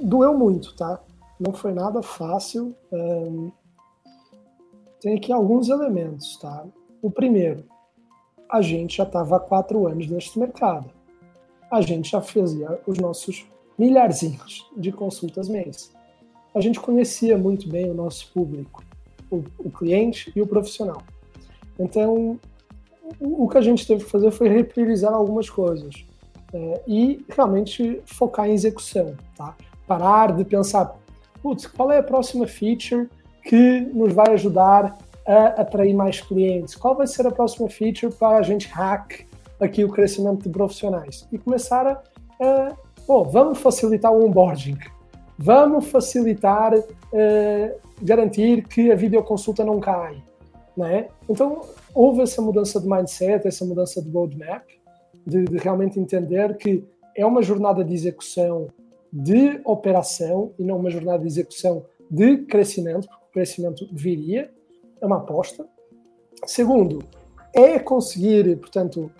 Doeu 0.00 0.36
muito, 0.36 0.74
tá? 0.76 1.00
Não 1.38 1.52
foi 1.52 1.72
nada 1.72 2.02
fácil. 2.02 2.74
Tem 5.00 5.16
aqui 5.16 5.32
alguns 5.32 5.68
elementos, 5.68 6.36
tá? 6.38 6.64
O 7.00 7.10
primeiro, 7.10 7.64
a 8.50 8.60
gente 8.60 8.98
já 8.98 9.04
estava 9.04 9.36
há 9.36 9.40
quatro 9.40 9.86
anos 9.86 10.06
neste 10.06 10.38
mercado. 10.38 10.90
A 11.70 11.80
gente 11.80 12.10
já 12.10 12.20
fazia 12.20 12.80
os 12.86 12.98
nossos 12.98 13.46
milharzinhos 13.78 14.68
de 14.76 14.92
consultas 14.92 15.48
mês. 15.48 15.92
A 16.54 16.60
gente 16.60 16.80
conhecia 16.80 17.38
muito 17.38 17.68
bem 17.68 17.90
o 17.90 17.94
nosso 17.94 18.30
público. 18.32 18.82
o, 19.30 19.44
o 19.58 19.70
cliente 19.70 20.32
e 20.34 20.42
o 20.42 20.46
profissional. 20.46 21.02
Então, 21.78 22.38
o 23.20 23.48
que 23.48 23.58
a 23.58 23.62
gente 23.62 23.86
teve 23.86 24.04
que 24.04 24.10
fazer 24.10 24.30
foi 24.30 24.48
repriorizar 24.48 25.12
algumas 25.12 25.48
coisas 25.48 26.04
é, 26.52 26.82
e 26.86 27.24
realmente 27.28 28.00
focar 28.06 28.48
em 28.48 28.52
execução, 28.52 29.14
tá? 29.36 29.54
Parar 29.86 30.32
de 30.32 30.44
pensar, 30.44 30.96
putz, 31.42 31.66
qual 31.66 31.90
é 31.90 31.98
a 31.98 32.02
próxima 32.02 32.46
feature 32.46 33.08
que 33.44 33.80
nos 33.92 34.12
vai 34.12 34.32
ajudar 34.32 34.98
a 35.26 35.62
atrair 35.62 35.94
mais 35.94 36.20
clientes? 36.20 36.74
Qual 36.74 36.94
vai 36.94 37.06
ser 37.06 37.26
a 37.26 37.30
próxima 37.30 37.68
feature 37.68 38.12
para 38.12 38.38
a 38.38 38.42
gente 38.42 38.68
hack 38.68 39.26
aqui 39.60 39.84
o 39.84 39.88
crescimento 39.88 40.42
de 40.42 40.48
profissionais? 40.48 41.26
E 41.32 41.38
começar 41.38 41.86
a, 41.86 42.02
a 42.40 42.74
vamos 43.30 43.58
facilitar 43.58 44.12
o 44.12 44.24
onboarding, 44.24 44.78
vamos 45.38 45.86
facilitar, 45.86 46.72
uh, 46.74 47.80
garantir 48.02 48.66
que 48.68 48.92
a 48.92 48.94
videoconsulta 48.94 49.64
não 49.64 49.80
cai, 49.80 50.22
né? 50.76 51.08
Então, 51.28 51.62
houve 51.94 52.22
essa 52.22 52.40
mudança 52.40 52.80
de 52.80 52.88
mindset, 52.88 53.46
essa 53.46 53.64
mudança 53.64 54.00
de 54.00 54.10
roadmap, 54.10 54.64
de, 55.30 55.44
de 55.44 55.56
realmente 55.56 55.98
entender 55.98 56.56
que 56.56 56.84
é 57.16 57.24
uma 57.24 57.42
jornada 57.42 57.84
de 57.84 57.94
execução 57.94 58.68
de 59.12 59.60
operação 59.64 60.52
e 60.58 60.64
não 60.64 60.76
uma 60.76 60.90
jornada 60.90 61.20
de 61.20 61.26
execução 61.26 61.84
de 62.10 62.38
crescimento, 62.38 63.08
porque 63.08 63.24
o 63.24 63.32
crescimento 63.32 63.88
viria, 63.92 64.50
é 65.00 65.06
uma 65.06 65.18
aposta. 65.18 65.66
Segundo, 66.44 67.00
é 67.52 67.78
conseguir, 67.78 68.56
portanto, 68.56 69.10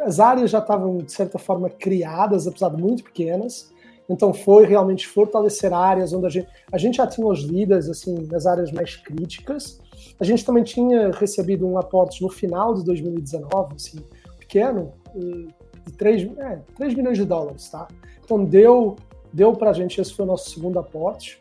as 0.00 0.20
áreas 0.20 0.50
já 0.50 0.58
estavam 0.58 0.98
de 0.98 1.12
certa 1.12 1.38
forma 1.38 1.68
criadas, 1.68 2.46
apesar 2.46 2.70
de 2.70 2.80
muito 2.80 3.04
pequenas, 3.04 3.70
então 4.08 4.32
foi 4.32 4.64
realmente 4.64 5.06
fortalecer 5.06 5.72
áreas 5.72 6.12
onde 6.12 6.26
a 6.26 6.30
gente, 6.30 6.48
a 6.70 6.78
gente 6.78 6.96
já 6.96 7.06
tinha 7.06 7.26
os 7.26 7.40
líderes 7.40 7.88
assim 7.88 8.26
nas 8.30 8.46
áreas 8.46 8.70
mais 8.70 8.96
críticas. 8.96 9.80
A 10.18 10.24
gente 10.24 10.44
também 10.44 10.62
tinha 10.62 11.10
recebido 11.10 11.66
um 11.66 11.76
aporte 11.76 12.22
no 12.22 12.28
final 12.28 12.74
de 12.74 12.84
2019, 12.84 13.74
assim, 13.74 13.98
pequeno, 14.38 14.92
de 15.18 15.92
3, 15.96 16.38
é, 16.38 16.60
3 16.76 16.94
milhões 16.94 17.18
de 17.18 17.24
dólares, 17.24 17.68
tá? 17.68 17.88
Então 18.24 18.44
deu 18.44 18.96
deu 19.32 19.52
para 19.52 19.70
a 19.70 19.72
gente, 19.72 20.00
esse 20.00 20.14
foi 20.14 20.24
o 20.24 20.28
nosso 20.28 20.50
segundo 20.50 20.78
aporte, 20.78 21.40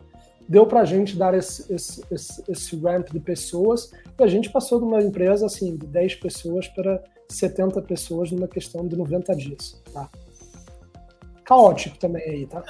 deu 0.49 0.65
para 0.65 0.81
a 0.81 0.85
gente 0.85 1.15
dar 1.15 1.33
esse, 1.33 1.71
esse, 1.73 2.03
esse, 2.11 2.43
esse 2.47 2.75
ramp 2.75 3.09
de 3.09 3.19
pessoas 3.19 3.91
e 4.19 4.23
a 4.23 4.27
gente 4.27 4.49
passou 4.49 4.79
de 4.79 4.85
uma 4.85 5.01
empresa 5.01 5.45
assim 5.45 5.77
de 5.77 5.87
10 5.87 6.15
pessoas 6.15 6.67
para 6.67 7.01
70 7.29 7.81
pessoas 7.83 8.31
numa 8.31 8.47
questão 8.47 8.85
de 8.85 8.97
90 8.97 9.35
dias, 9.35 9.81
tá? 9.93 10.09
caótico 11.45 11.97
também 11.97 12.23
aí, 12.23 12.47
tá? 12.47 12.63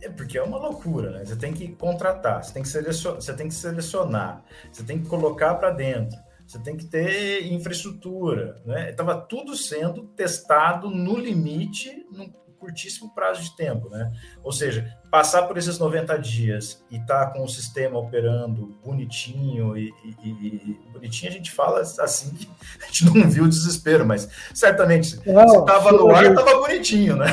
É 0.00 0.08
porque 0.08 0.38
é 0.38 0.42
uma 0.42 0.58
loucura, 0.58 1.10
né? 1.10 1.24
Você 1.24 1.36
tem 1.36 1.52
que 1.52 1.68
contratar, 1.74 2.42
você 2.42 2.54
tem 2.54 2.62
que 2.62 2.68
selecionar, 2.68 3.20
você 3.20 3.34
tem 3.34 3.48
que, 3.48 3.54
selecionar, 3.54 4.44
você 4.72 4.84
tem 4.84 5.02
que 5.02 5.08
colocar 5.08 5.56
para 5.56 5.70
dentro, 5.70 6.16
você 6.48 6.58
tem 6.60 6.78
que 6.78 6.86
ter 6.86 7.46
infraestrutura, 7.52 8.56
né? 8.64 8.90
Tava 8.92 9.14
tudo 9.14 9.54
sendo 9.54 10.04
testado 10.16 10.88
no 10.88 11.14
limite, 11.14 12.06
no 12.10 12.32
curtíssimo 12.58 13.14
prazo 13.14 13.42
de 13.42 13.54
tempo, 13.54 13.90
né? 13.90 14.10
Ou 14.42 14.50
seja, 14.50 14.96
passar 15.10 15.42
por 15.42 15.58
esses 15.58 15.78
90 15.78 16.18
dias 16.18 16.82
e 16.90 16.96
estar 16.96 17.26
tá 17.26 17.32
com 17.32 17.44
o 17.44 17.48
sistema 17.48 17.98
operando 17.98 18.74
bonitinho 18.82 19.76
e, 19.76 19.92
e, 20.02 20.28
e, 20.30 20.80
bonitinho 20.90 21.30
a 21.30 21.34
gente 21.34 21.52
fala 21.52 21.80
assim 21.80 22.34
que 22.34 22.48
a 22.82 22.86
gente 22.86 23.04
não 23.04 23.28
viu 23.28 23.44
o 23.44 23.48
desespero, 23.48 24.06
mas 24.06 24.26
certamente 24.54 25.20
não, 25.26 25.48
se 25.50 25.58
estava 25.58 25.92
no 25.92 26.10
ar, 26.10 26.24
estava 26.24 26.60
bonitinho, 26.60 27.16
né? 27.16 27.26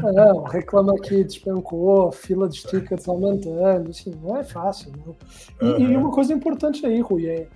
Não, 0.00 0.44
reclama 0.44 0.94
que 1.00 1.24
despencou, 1.24 2.12
fila 2.12 2.48
de 2.48 2.62
tickets 2.62 3.08
aumentando, 3.08 3.90
assim, 3.90 4.14
não 4.22 4.36
é 4.36 4.44
fácil, 4.44 4.92
não. 5.04 5.16
E, 5.60 5.72
uhum. 5.72 5.90
e 5.90 5.96
uma 5.96 6.12
coisa 6.12 6.32
importante 6.32 6.86
aí, 6.86 7.00
Rui, 7.00 7.26
é 7.26 7.48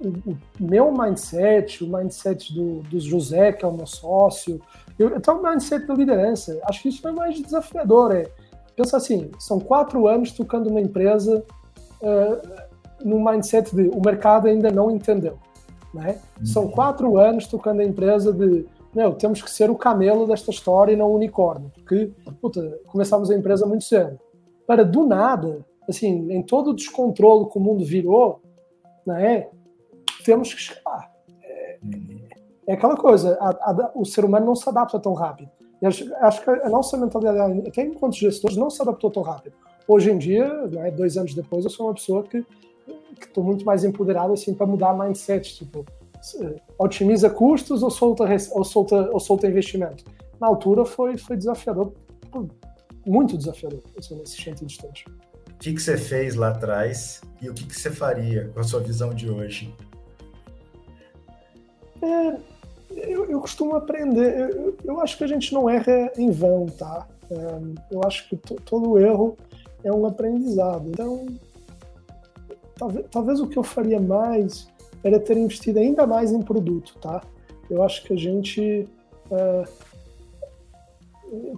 o, 0.00 0.30
o 0.30 0.36
meu 0.60 0.92
mindset, 0.92 1.84
o 1.84 1.88
mindset 1.88 2.52
do, 2.54 2.80
do 2.82 3.00
José, 3.00 3.52
que 3.52 3.64
é 3.64 3.68
o 3.68 3.72
meu 3.72 3.86
sócio, 3.86 4.60
eu, 4.98 5.20
tenho 5.20 5.38
um 5.38 5.42
mindset 5.42 5.86
da 5.86 5.94
liderança. 5.94 6.58
Acho 6.64 6.82
que 6.82 6.88
isso 6.88 7.06
é 7.06 7.12
mais 7.12 7.40
desafiador. 7.40 8.14
É, 8.14 8.28
pensa 8.74 8.96
assim, 8.96 9.30
são 9.38 9.60
quatro 9.60 10.06
anos 10.06 10.32
tocando 10.32 10.68
uma 10.68 10.80
empresa 10.80 11.44
uh, 12.00 12.66
no 13.04 13.22
mindset 13.22 13.74
de 13.74 13.88
o 13.88 14.00
mercado 14.00 14.48
ainda 14.48 14.70
não 14.70 14.90
entendeu. 14.90 15.38
Né? 15.92 16.18
Uhum. 16.38 16.46
São 16.46 16.68
quatro 16.68 17.18
anos 17.18 17.46
tocando 17.46 17.80
a 17.80 17.84
empresa 17.84 18.32
de 18.32 18.66
meu, 18.94 19.12
temos 19.12 19.42
que 19.42 19.50
ser 19.50 19.70
o 19.70 19.74
camelo 19.74 20.26
desta 20.26 20.50
história 20.50 20.90
e 20.90 20.96
não 20.96 21.10
o 21.10 21.16
unicórnio, 21.16 21.70
porque 21.74 22.10
puta, 22.40 22.80
começamos 22.86 23.30
a 23.30 23.34
empresa 23.34 23.66
muito 23.66 23.84
cedo. 23.84 24.18
Para 24.66 24.82
do 24.82 25.06
nada, 25.06 25.66
assim, 25.86 26.32
em 26.32 26.42
todo 26.42 26.70
o 26.70 26.74
descontrole 26.74 27.50
que 27.50 27.58
o 27.58 27.60
mundo 27.60 27.84
virou, 27.84 28.40
né, 29.06 29.48
temos 30.26 30.52
que 30.52 30.60
escalar. 30.60 31.10
É, 31.42 31.78
é 32.66 32.72
aquela 32.74 32.96
coisa, 32.96 33.38
a, 33.40 33.50
a, 33.70 33.92
o 33.94 34.04
ser 34.04 34.24
humano 34.24 34.46
não 34.46 34.56
se 34.56 34.68
adapta 34.68 34.98
tão 34.98 35.14
rápido. 35.14 35.50
E 35.80 35.86
acho, 35.86 36.12
acho 36.16 36.42
que 36.42 36.50
a 36.50 36.68
nossa 36.68 36.96
mentalidade, 36.96 37.68
até 37.68 37.82
enquanto 37.82 38.16
gestores, 38.16 38.56
não 38.56 38.68
se 38.68 38.82
adaptou 38.82 39.10
tão 39.10 39.22
rápido. 39.22 39.54
Hoje 39.86 40.10
em 40.10 40.18
dia, 40.18 40.48
né, 40.66 40.90
dois 40.90 41.16
anos 41.16 41.32
depois, 41.34 41.64
eu 41.64 41.70
sou 41.70 41.86
uma 41.86 41.94
pessoa 41.94 42.24
que 42.24 42.44
estou 43.20 43.44
muito 43.44 43.64
mais 43.64 43.84
empoderado 43.84 44.32
assim, 44.32 44.52
para 44.52 44.66
mudar 44.66 44.94
mindset. 44.94 45.54
Tipo, 45.56 45.84
otimiza 46.78 47.30
custos 47.30 47.82
ou 47.82 47.90
solta, 47.90 48.24
ou 48.52 48.64
solta, 48.64 49.10
ou 49.12 49.20
solta 49.20 49.46
investimento? 49.46 50.04
Na 50.40 50.48
altura 50.48 50.84
foi, 50.84 51.16
foi 51.16 51.36
desafiador, 51.36 51.92
muito 53.06 53.38
desafiador, 53.38 53.82
assim, 53.96 54.16
nesse 54.16 54.36
sentido 54.36 54.66
distante. 54.66 55.04
O 55.48 55.58
que, 55.58 55.78
você 55.78 55.96
fez 55.96 56.34
lá 56.34 56.48
atrás 56.48 57.22
e 57.40 57.48
o 57.48 57.54
que 57.54 57.74
você 57.74 57.90
faria 57.90 58.48
com 58.52 58.60
a 58.60 58.62
sua 58.62 58.80
visão 58.80 59.14
de 59.14 59.30
hoje? 59.30 59.74
É, 62.06 62.38
eu, 62.90 63.24
eu, 63.26 63.40
costumo 63.40 63.74
aprender. 63.74 64.50
Eu, 64.50 64.76
eu, 64.84 65.00
acho 65.00 65.18
que 65.18 65.24
a 65.24 65.26
gente 65.26 65.52
não 65.52 65.68
erra 65.68 66.12
em 66.16 66.30
vão, 66.30 66.66
tá? 66.66 67.06
É, 67.30 67.60
eu 67.90 68.00
acho 68.04 68.28
que 68.28 68.36
todo 68.36 68.98
erro 68.98 69.36
é 69.82 69.92
um 69.92 70.06
aprendizado. 70.06 70.88
Então, 70.88 71.26
talvez, 72.76 73.06
talvez 73.10 73.40
o 73.40 73.46
que 73.46 73.56
eu 73.56 73.62
faria 73.62 74.00
mais 74.00 74.68
era 75.02 75.18
ter 75.18 75.36
investido 75.36 75.78
ainda 75.78 76.06
mais 76.06 76.32
em 76.32 76.42
produto, 76.42 76.96
tá? 77.00 77.22
Eu 77.68 77.82
acho 77.82 78.04
que 78.04 78.12
a 78.12 78.16
gente, 78.16 78.88
é, 79.30 79.64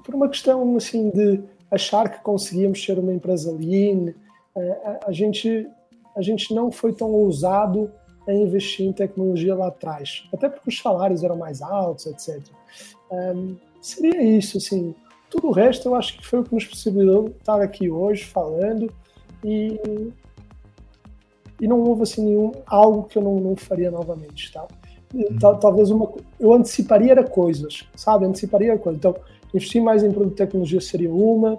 por 0.04 0.14
uma 0.14 0.28
questão 0.28 0.76
assim 0.76 1.10
de 1.10 1.42
achar 1.70 2.08
que 2.08 2.22
conseguíamos 2.22 2.82
ser 2.82 2.98
uma 2.98 3.12
empresa 3.12 3.52
lean, 3.52 4.14
é, 4.56 5.00
a, 5.06 5.12
gente 5.12 5.68
a 6.16 6.22
gente 6.22 6.54
não 6.54 6.70
foi 6.70 6.92
tão 6.92 7.10
ousado 7.12 7.90
a 8.28 8.34
investir 8.34 8.86
em 8.86 8.92
tecnologia 8.92 9.54
lá 9.54 9.68
atrás, 9.68 10.28
até 10.32 10.48
porque 10.48 10.68
os 10.68 10.78
salários 10.78 11.24
eram 11.24 11.36
mais 11.36 11.62
altos, 11.62 12.06
etc. 12.06 12.42
Um, 13.10 13.56
seria 13.80 14.22
isso, 14.22 14.58
assim. 14.58 14.94
Tudo 15.30 15.48
o 15.48 15.50
resto 15.50 15.88
eu 15.88 15.94
acho 15.94 16.18
que 16.18 16.26
foi 16.26 16.40
o 16.40 16.44
que 16.44 16.54
nos 16.54 16.64
possibilitou 16.64 17.28
estar 17.28 17.60
aqui 17.60 17.90
hoje 17.90 18.24
falando 18.24 18.90
e, 19.44 19.78
e 21.60 21.68
não 21.68 21.80
houve 21.80 22.02
assim 22.02 22.24
nenhum 22.24 22.52
algo 22.66 23.04
que 23.04 23.18
eu 23.18 23.22
não, 23.22 23.36
não 23.36 23.56
faria 23.56 23.90
novamente, 23.90 24.52
tá? 24.52 24.66
Uhum. 25.14 25.38
Talvez 25.38 25.90
uma 25.90 26.10
eu 26.38 26.52
anteciparia 26.52 27.12
era 27.12 27.24
coisas, 27.24 27.86
sabe? 27.94 28.26
Anteciparia 28.26 28.78
coisas. 28.78 28.98
Então, 28.98 29.14
investir 29.54 29.82
mais 29.82 30.02
em 30.02 30.10
produto 30.10 30.30
de 30.30 30.36
tecnologia 30.36 30.80
seria 30.80 31.10
uma, 31.10 31.58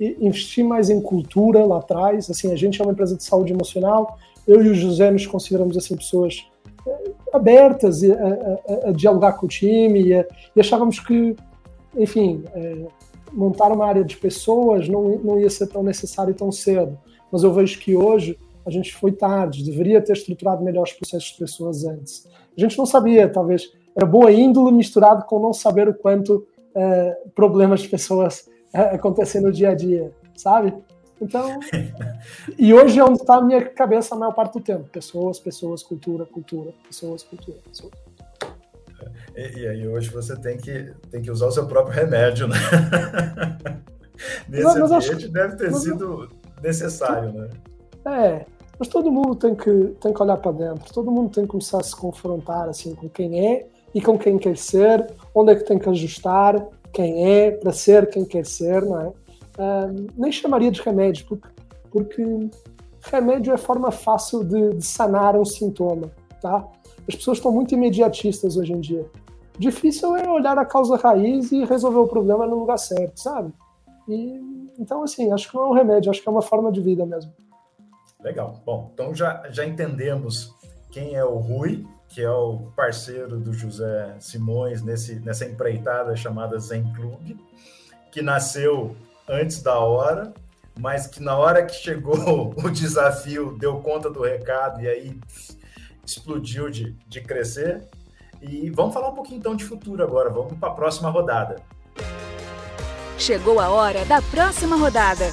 investir 0.00 0.64
mais 0.64 0.90
em 0.90 1.00
cultura 1.00 1.64
lá 1.64 1.78
atrás. 1.78 2.28
Assim, 2.28 2.52
a 2.52 2.56
gente 2.56 2.80
é 2.80 2.84
uma 2.84 2.92
empresa 2.92 3.16
de 3.16 3.22
saúde 3.22 3.52
emocional 3.52 4.18
eu 4.48 4.64
e 4.64 4.70
o 4.70 4.74
José 4.74 5.10
nos 5.10 5.26
consideramos 5.26 5.76
assim 5.76 5.94
pessoas 5.94 6.48
eh, 6.86 7.10
abertas 7.34 8.02
a, 8.02 8.86
a, 8.86 8.88
a 8.88 8.92
dialogar 8.92 9.34
com 9.34 9.44
o 9.44 9.48
time 9.48 10.00
e, 10.00 10.26
e 10.56 10.60
achávamos 10.60 10.98
que, 10.98 11.36
enfim, 11.94 12.42
é, 12.54 12.86
montar 13.32 13.70
uma 13.70 13.86
área 13.86 14.02
de 14.02 14.16
pessoas 14.16 14.88
não, 14.88 15.18
não 15.18 15.38
ia 15.38 15.50
ser 15.50 15.66
tão 15.66 15.82
necessário 15.82 16.34
tão 16.34 16.50
cedo. 16.50 16.98
Mas 17.30 17.42
eu 17.42 17.52
vejo 17.52 17.78
que 17.78 17.94
hoje 17.94 18.38
a 18.64 18.70
gente 18.70 18.94
foi 18.94 19.12
tarde, 19.12 19.64
deveria 19.64 20.00
ter 20.00 20.14
estruturado 20.14 20.64
melhor 20.64 20.84
os 20.84 20.92
processos 20.92 21.32
de 21.32 21.38
pessoas 21.38 21.84
antes. 21.84 22.26
A 22.56 22.60
gente 22.60 22.76
não 22.78 22.86
sabia, 22.86 23.28
talvez, 23.28 23.70
era 23.94 24.06
boa 24.06 24.32
índole 24.32 24.74
misturado 24.74 25.24
com 25.26 25.38
não 25.38 25.52
saber 25.52 25.88
o 25.88 25.94
quanto 25.94 26.46
é, 26.74 27.18
problemas 27.34 27.80
de 27.80 27.88
pessoas 27.88 28.48
acontecem 28.72 29.40
no 29.40 29.52
dia 29.52 29.70
a 29.70 29.74
dia, 29.74 30.12
sabe? 30.36 30.74
Então, 31.20 31.60
e 32.58 32.72
hoje 32.72 32.98
é 32.98 33.04
onde 33.04 33.20
está 33.20 33.36
a 33.36 33.42
minha 33.42 33.64
cabeça 33.64 34.14
a 34.14 34.18
maior 34.18 34.32
parte 34.32 34.54
do 34.54 34.60
tempo. 34.60 34.84
Pessoas, 34.84 35.38
pessoas, 35.38 35.82
cultura, 35.82 36.24
cultura, 36.24 36.72
pessoas, 36.86 37.22
cultura, 37.22 37.58
pessoas. 37.68 37.92
E, 39.36 39.60
e, 39.60 39.68
aí 39.68 39.86
hoje 39.86 40.10
você 40.10 40.36
tem 40.36 40.56
que, 40.56 40.92
tem 41.10 41.22
que 41.22 41.30
usar 41.30 41.46
o 41.46 41.52
seu 41.52 41.66
próprio 41.66 41.94
remédio, 41.94 42.48
né? 42.48 42.56
Nesse 44.48 44.64
mas, 44.64 44.78
mas 44.78 44.92
ambiente 44.92 45.24
acho, 45.24 45.32
deve 45.32 45.56
ter 45.56 45.72
sido 45.74 46.28
necessário, 46.60 47.32
né? 47.32 47.48
É, 48.04 48.46
mas 48.78 48.88
todo 48.88 49.10
mundo 49.10 49.36
tem 49.36 49.54
que, 49.54 49.70
tem 50.00 50.12
que 50.12 50.22
olhar 50.22 50.36
para 50.38 50.52
dentro, 50.52 50.92
todo 50.92 51.10
mundo 51.10 51.30
tem 51.30 51.44
que 51.44 51.50
começar 51.50 51.78
a 51.78 51.84
se 51.84 51.94
confrontar 51.94 52.68
assim, 52.68 52.94
com 52.94 53.08
quem 53.08 53.46
é 53.46 53.66
e 53.94 54.00
com 54.00 54.18
quem 54.18 54.38
quer 54.38 54.56
ser, 54.56 55.06
onde 55.34 55.52
é 55.52 55.56
que 55.56 55.64
tem 55.64 55.78
que 55.78 55.88
ajustar 55.88 56.66
quem 56.92 57.44
é 57.44 57.50
para 57.52 57.72
ser 57.72 58.08
quem 58.10 58.24
quer 58.24 58.44
ser, 58.44 58.82
não 58.82 59.00
é? 59.00 59.12
Uh, 59.58 60.06
nem 60.16 60.32
chamaria 60.32 60.70
de 60.70 60.80
remédio, 60.80 61.26
porque, 61.26 61.48
porque 61.90 62.50
remédio 63.02 63.52
é 63.52 63.56
forma 63.56 63.90
fácil 63.90 64.44
de, 64.44 64.74
de 64.74 64.84
sanar 64.84 65.36
um 65.36 65.44
sintoma, 65.44 66.10
tá? 66.40 66.66
As 67.08 67.14
pessoas 67.14 67.38
estão 67.38 67.52
muito 67.52 67.74
imediatistas 67.74 68.56
hoje 68.56 68.72
em 68.72 68.80
dia. 68.80 69.06
Difícil 69.58 70.16
é 70.16 70.28
olhar 70.28 70.56
a 70.56 70.64
causa 70.64 70.96
raiz 70.96 71.50
e 71.50 71.64
resolver 71.64 71.98
o 71.98 72.06
problema 72.06 72.46
no 72.46 72.60
lugar 72.60 72.78
certo, 72.78 73.18
sabe? 73.18 73.52
E, 74.08 74.40
então, 74.78 75.02
assim, 75.02 75.32
acho 75.32 75.50
que 75.50 75.56
não 75.56 75.64
é 75.64 75.68
um 75.68 75.72
remédio, 75.72 76.10
acho 76.10 76.22
que 76.22 76.28
é 76.28 76.32
uma 76.32 76.42
forma 76.42 76.70
de 76.70 76.80
vida 76.80 77.04
mesmo. 77.04 77.32
Legal. 78.20 78.60
Bom, 78.64 78.90
então 78.92 79.14
já, 79.14 79.44
já 79.50 79.64
entendemos 79.64 80.54
quem 80.90 81.14
é 81.14 81.24
o 81.24 81.36
Rui, 81.38 81.86
que 82.08 82.22
é 82.22 82.30
o 82.30 82.70
parceiro 82.74 83.38
do 83.38 83.52
José 83.52 84.16
Simões 84.18 84.82
nesse, 84.82 85.16
nessa 85.20 85.44
empreitada 85.44 86.14
chamada 86.16 86.58
Zen 86.58 86.92
Club, 86.94 87.36
que 88.10 88.22
nasceu 88.22 88.96
antes 89.28 89.62
da 89.62 89.78
hora, 89.78 90.32
mas 90.78 91.06
que 91.06 91.20
na 91.22 91.36
hora 91.36 91.64
que 91.64 91.74
chegou 91.74 92.54
o 92.56 92.70
desafio 92.70 93.56
deu 93.58 93.80
conta 93.80 94.08
do 94.08 94.22
recado 94.22 94.80
e 94.80 94.88
aí 94.88 95.20
explodiu 96.04 96.70
de, 96.70 96.92
de 97.06 97.20
crescer. 97.20 97.88
E 98.40 98.70
vamos 98.70 98.94
falar 98.94 99.08
um 99.08 99.14
pouquinho 99.14 99.38
então 99.38 99.56
de 99.56 99.64
futuro 99.64 100.02
agora, 100.02 100.30
vamos 100.30 100.56
para 100.58 100.68
a 100.68 100.74
próxima 100.74 101.10
rodada. 101.10 101.56
Chegou 103.18 103.58
a 103.58 103.68
hora 103.68 104.04
da 104.04 104.22
próxima 104.22 104.76
rodada. 104.76 105.26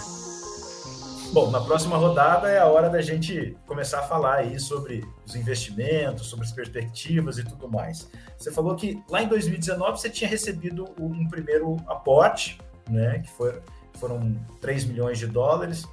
Bom, 1.32 1.52
na 1.52 1.60
próxima 1.60 1.98
rodada 1.98 2.50
é 2.50 2.60
a 2.60 2.66
hora 2.66 2.90
da 2.90 3.02
gente 3.02 3.58
começar 3.68 4.00
a 4.00 4.04
falar 4.04 4.36
aí 4.36 4.60
sobre 4.60 5.04
os 5.26 5.36
investimentos, 5.36 6.28
sobre 6.28 6.46
as 6.46 6.52
perspectivas 6.52 7.38
e 7.38 7.44
tudo 7.44 7.70
mais. 7.70 8.10
Você 8.38 8.52
falou 8.52 8.76
que 8.76 9.04
lá 9.10 9.22
em 9.22 9.28
2019 9.28 10.00
você 10.00 10.10
tinha 10.10 10.30
recebido 10.30 10.86
um 11.00 11.28
primeiro 11.28 11.76
aporte, 11.88 12.58
né, 12.90 13.20
que 13.20 13.30
foi, 13.32 13.60
foram 13.98 14.36
3 14.62 14.86
milhões 14.86 15.18
de 15.18 15.28
dólares. 15.28 15.86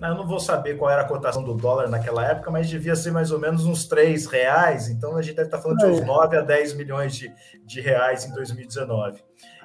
Eu 0.00 0.14
não 0.14 0.26
vou 0.26 0.40
saber 0.40 0.76
qual 0.76 0.90
era 0.90 1.02
a 1.02 1.08
cotação 1.08 1.42
do 1.42 1.54
dólar 1.54 1.88
naquela 1.88 2.26
época, 2.26 2.50
mas 2.50 2.68
devia 2.68 2.96
ser 2.96 3.12
mais 3.12 3.30
ou 3.30 3.38
menos 3.38 3.64
uns 3.64 3.86
3 3.86 4.26
reais. 4.26 4.88
Então 4.88 5.16
a 5.16 5.22
gente 5.22 5.36
deve 5.36 5.48
estar 5.48 5.58
falando 5.58 5.78
de 5.78 5.86
uns 5.86 6.04
9 6.04 6.36
a 6.36 6.40
10 6.40 6.74
milhões 6.74 7.14
de, 7.14 7.32
de 7.64 7.80
reais 7.80 8.24
em 8.26 8.32
2019. 8.32 9.22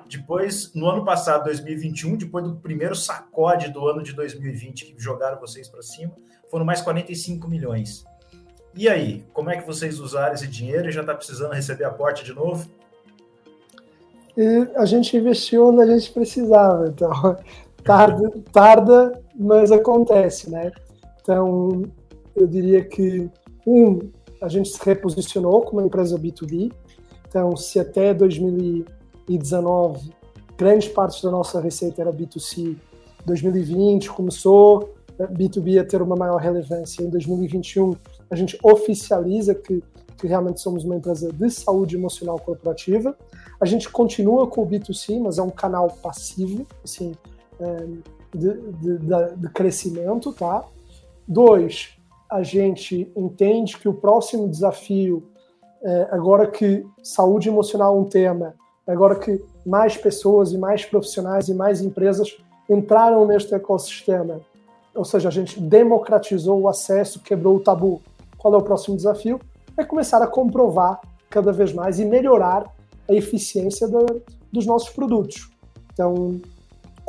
Depois, 0.08 0.74
no 0.74 0.90
ano 0.90 1.06
passado, 1.06 1.46
2021, 1.46 2.18
depois 2.18 2.44
do 2.44 2.56
primeiro 2.56 2.96
sacode 2.96 3.70
do 3.70 3.88
ano 3.88 4.02
de 4.02 4.14
2020 4.14 4.86
que 4.86 4.96
jogaram 4.98 5.40
vocês 5.40 5.68
para 5.68 5.82
cima, 5.82 6.14
foram 6.50 6.66
mais 6.66 6.82
45 6.82 7.48
milhões. 7.48 8.04
E 8.76 8.88
aí, 8.88 9.26
como 9.34 9.50
é 9.50 9.58
que 9.58 9.66
vocês 9.66 10.00
usaram 10.00 10.34
esse 10.34 10.48
dinheiro 10.48 10.90
e 10.90 10.92
já 10.92 11.02
está 11.02 11.14
precisando 11.14 11.54
receber 11.54 11.84
aporte 11.84 12.24
de 12.24 12.34
novo? 12.34 12.70
E 14.38 14.68
a 14.76 14.86
gente 14.86 15.16
investiu 15.18 15.68
onde 15.68 15.82
a 15.82 15.98
gente 15.98 16.12
precisava, 16.12 16.88
então 16.88 17.38
tarda, 17.90 18.30
tarda, 18.52 19.22
mas 19.36 19.72
acontece, 19.72 20.50
né? 20.50 20.72
Então, 21.22 21.84
eu 22.36 22.46
diria 22.46 22.84
que, 22.84 23.30
um, 23.66 24.00
a 24.42 24.48
gente 24.48 24.70
se 24.70 24.80
reposicionou 24.86 25.62
como 25.62 25.82
empresa 25.82 26.18
B2B, 26.18 26.72
então, 27.28 27.58
se 27.58 27.80
até 27.80 28.14
2019 28.14 30.14
grande 30.56 30.90
parte 30.90 31.24
da 31.24 31.32
nossa 31.32 31.60
receita 31.60 32.02
era 32.02 32.14
B2C, 32.14 32.78
2020 33.26 34.12
começou 34.12 34.94
B2B 35.18 35.82
a 35.82 35.84
ter 35.84 36.02
uma 36.02 36.16
maior 36.16 36.38
relevância, 36.38 37.02
em 37.02 37.10
2021 37.10 37.96
a 38.30 38.36
gente 38.36 38.58
oficializa 38.62 39.56
que, 39.56 39.84
que 40.18 40.28
realmente 40.28 40.62
somos 40.62 40.84
uma 40.84 40.96
empresa 40.96 41.32
de 41.32 41.50
saúde 41.50 41.96
emocional 41.96 42.38
corporativa, 42.40 43.18
a 43.60 43.66
gente 43.66 43.90
continua 43.90 44.48
com 44.48 44.62
o 44.62 44.68
B2C, 44.68 45.20
mas 45.20 45.40
é 45.40 45.42
um 45.42 45.50
canal 45.50 45.90
passivo, 46.04 46.68
assim, 46.84 47.14
de, 48.34 48.54
de, 48.54 48.98
de, 49.38 49.50
crescimento, 49.50 50.34
tá? 50.34 50.64
Dois, 51.28 51.98
a 52.30 52.44
gente 52.44 53.12
entende 53.16 53.78
que 53.78 53.90
o 53.90 53.94
próximo 53.94 54.48
desafio, 54.48 55.24
é, 55.82 56.08
agora 56.12 56.48
que 56.48 56.86
saúde 57.04 57.50
emocional 57.50 57.96
é 57.96 58.00
um 58.00 58.06
tema, 58.06 58.54
agora 58.88 59.16
que 59.16 59.44
mais 59.66 59.98
pessoas 59.98 60.52
e 60.52 60.58
mais 60.58 60.86
profissionais 60.86 61.48
e 61.48 61.54
mais 61.54 61.82
empresas 61.82 62.38
entraram 62.70 63.26
neste 63.26 63.54
ecossistema, 63.54 64.42
ou 64.94 65.06
seja, 65.06 65.30
a 65.30 65.32
gente 65.32 65.60
democratizou 65.60 66.60
o 66.62 66.68
acesso, 66.68 67.22
quebrou 67.22 67.56
o 67.56 67.60
tabu. 67.60 68.02
Qual 68.38 68.54
é 68.54 68.58
o 68.58 68.62
próximo 68.62 68.96
desafio? 68.96 69.40
É 69.78 69.84
começar 69.84 70.22
a 70.22 70.28
comprovar 70.28 71.00
cada 71.30 71.52
vez 71.52 71.72
mais 71.72 72.00
e 72.00 72.06
melhorar 72.06 72.66
a 73.08 73.14
eficiência 73.14 73.88
dos 74.52 74.66
nossos 74.66 74.90
produtos. 74.90 75.50
Então, 75.94 76.40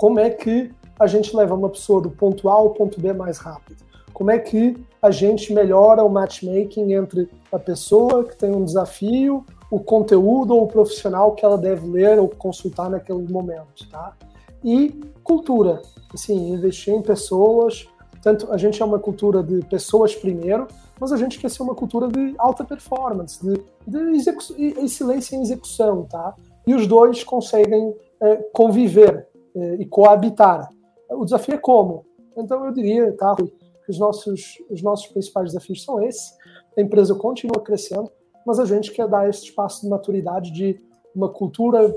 como 0.00 0.18
é 0.18 0.30
que 0.30 0.72
a 0.98 1.06
gente 1.06 1.36
leva 1.36 1.54
uma 1.54 1.68
pessoa 1.68 2.00
do 2.00 2.08
ponto 2.08 2.48
A 2.48 2.54
ao 2.54 2.70
ponto 2.70 2.98
B 2.98 3.12
mais 3.12 3.36
rápido? 3.36 3.84
Como 4.14 4.30
é 4.30 4.38
que 4.38 4.74
a 5.02 5.10
gente 5.10 5.52
melhora 5.52 6.02
o 6.02 6.08
matchmaking 6.08 6.94
entre 6.94 7.28
a 7.52 7.58
pessoa 7.58 8.24
que 8.24 8.34
tem 8.34 8.50
um 8.50 8.64
desafio, 8.64 9.44
o 9.70 9.78
conteúdo 9.78 10.56
ou 10.56 10.62
o 10.62 10.66
profissional 10.66 11.32
que 11.32 11.44
ela 11.44 11.58
deve 11.58 11.86
ler 11.86 12.18
ou 12.18 12.30
consultar 12.30 12.88
naquele 12.88 13.30
momento, 13.30 13.86
tá? 13.90 14.16
E 14.64 14.88
cultura, 15.22 15.82
assim, 16.14 16.50
investir 16.50 16.94
em 16.94 17.02
pessoas, 17.02 17.86
tanto 18.22 18.50
a 18.50 18.56
gente 18.56 18.80
é 18.80 18.84
uma 18.86 18.98
cultura 18.98 19.42
de 19.42 19.62
pessoas 19.66 20.14
primeiro, 20.14 20.66
mas 20.98 21.12
a 21.12 21.18
gente 21.18 21.38
quer 21.38 21.50
ser 21.50 21.62
uma 21.62 21.74
cultura 21.74 22.08
de 22.08 22.34
alta 22.38 22.64
performance, 22.64 23.38
de, 23.44 23.62
de 23.86 24.82
excelência 24.82 25.36
em 25.36 25.42
execução, 25.42 26.04
tá? 26.04 26.34
E 26.66 26.74
os 26.74 26.86
dois 26.86 27.22
conseguem 27.22 27.94
é, 28.18 28.36
conviver 28.54 29.28
e 29.54 29.86
coabitar. 29.86 30.68
O 31.10 31.24
desafio 31.24 31.54
é 31.54 31.58
como? 31.58 32.04
Então 32.36 32.64
eu 32.64 32.72
diria, 32.72 33.12
tá, 33.16 33.34
que 33.36 33.90
os 33.90 33.98
nossos, 33.98 34.58
os 34.70 34.82
nossos 34.82 35.06
principais 35.08 35.48
desafios 35.48 35.84
são 35.84 36.02
esses. 36.02 36.32
A 36.76 36.80
empresa 36.80 37.14
continua 37.14 37.60
crescendo, 37.60 38.10
mas 38.46 38.58
a 38.58 38.64
gente 38.64 38.92
quer 38.92 39.08
dar 39.08 39.28
esse 39.28 39.44
espaço 39.44 39.82
de 39.82 39.88
maturidade 39.88 40.52
de 40.52 40.78
uma 41.14 41.28
cultura 41.28 41.92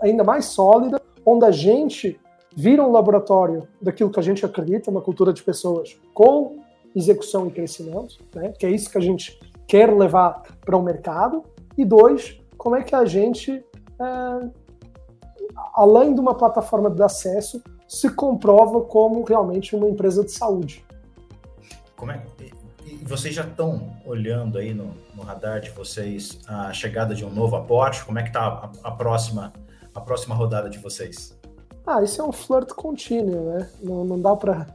ainda 0.00 0.22
mais 0.22 0.46
sólida, 0.46 1.00
onde 1.24 1.44
a 1.44 1.50
gente 1.50 2.18
vira 2.54 2.82
um 2.82 2.92
laboratório 2.92 3.66
daquilo 3.80 4.10
que 4.10 4.20
a 4.20 4.22
gente 4.22 4.44
acredita, 4.44 4.90
uma 4.90 5.00
cultura 5.00 5.32
de 5.32 5.42
pessoas 5.42 5.98
com 6.12 6.58
execução 6.94 7.46
e 7.46 7.50
crescimento, 7.50 8.18
né? 8.34 8.52
que 8.58 8.66
é 8.66 8.70
isso 8.70 8.90
que 8.90 8.98
a 8.98 9.00
gente 9.00 9.38
quer 9.66 9.90
levar 9.92 10.42
para 10.60 10.76
o 10.76 10.82
mercado. 10.82 11.42
E 11.76 11.84
dois, 11.84 12.38
como 12.58 12.76
é 12.76 12.82
que 12.82 12.94
a 12.94 13.06
gente 13.06 13.64
é, 13.98 14.50
além 15.74 16.14
de 16.14 16.20
uma 16.20 16.34
plataforma 16.34 16.90
de 16.90 17.02
acesso, 17.02 17.62
se 17.88 18.08
comprova 18.10 18.80
como 18.82 19.22
realmente 19.22 19.76
uma 19.76 19.88
empresa 19.88 20.24
de 20.24 20.32
saúde. 20.32 20.84
Como 21.96 22.10
é? 22.10 22.22
E 22.84 23.04
vocês 23.04 23.34
já 23.34 23.42
estão 23.42 23.96
olhando 24.04 24.58
aí 24.58 24.74
no, 24.74 24.90
no, 25.14 25.22
radar 25.22 25.60
de 25.60 25.70
vocês 25.70 26.40
a 26.46 26.72
chegada 26.72 27.14
de 27.14 27.24
um 27.24 27.30
novo 27.30 27.56
aporte? 27.56 28.04
Como 28.04 28.18
é 28.18 28.22
que 28.22 28.28
está 28.28 28.42
a, 28.42 28.88
a, 28.88 28.90
próxima 28.90 29.52
a 29.94 30.00
próxima 30.00 30.34
rodada 30.34 30.68
de 30.68 30.78
vocês? 30.78 31.38
Ah, 31.86 32.02
isso 32.02 32.20
é 32.20 32.24
um 32.24 32.32
flirt 32.32 32.70
contínuo, 32.74 33.52
né? 33.52 33.70
Não, 33.82 34.04
não 34.04 34.20
dá 34.20 34.34
para 34.36 34.66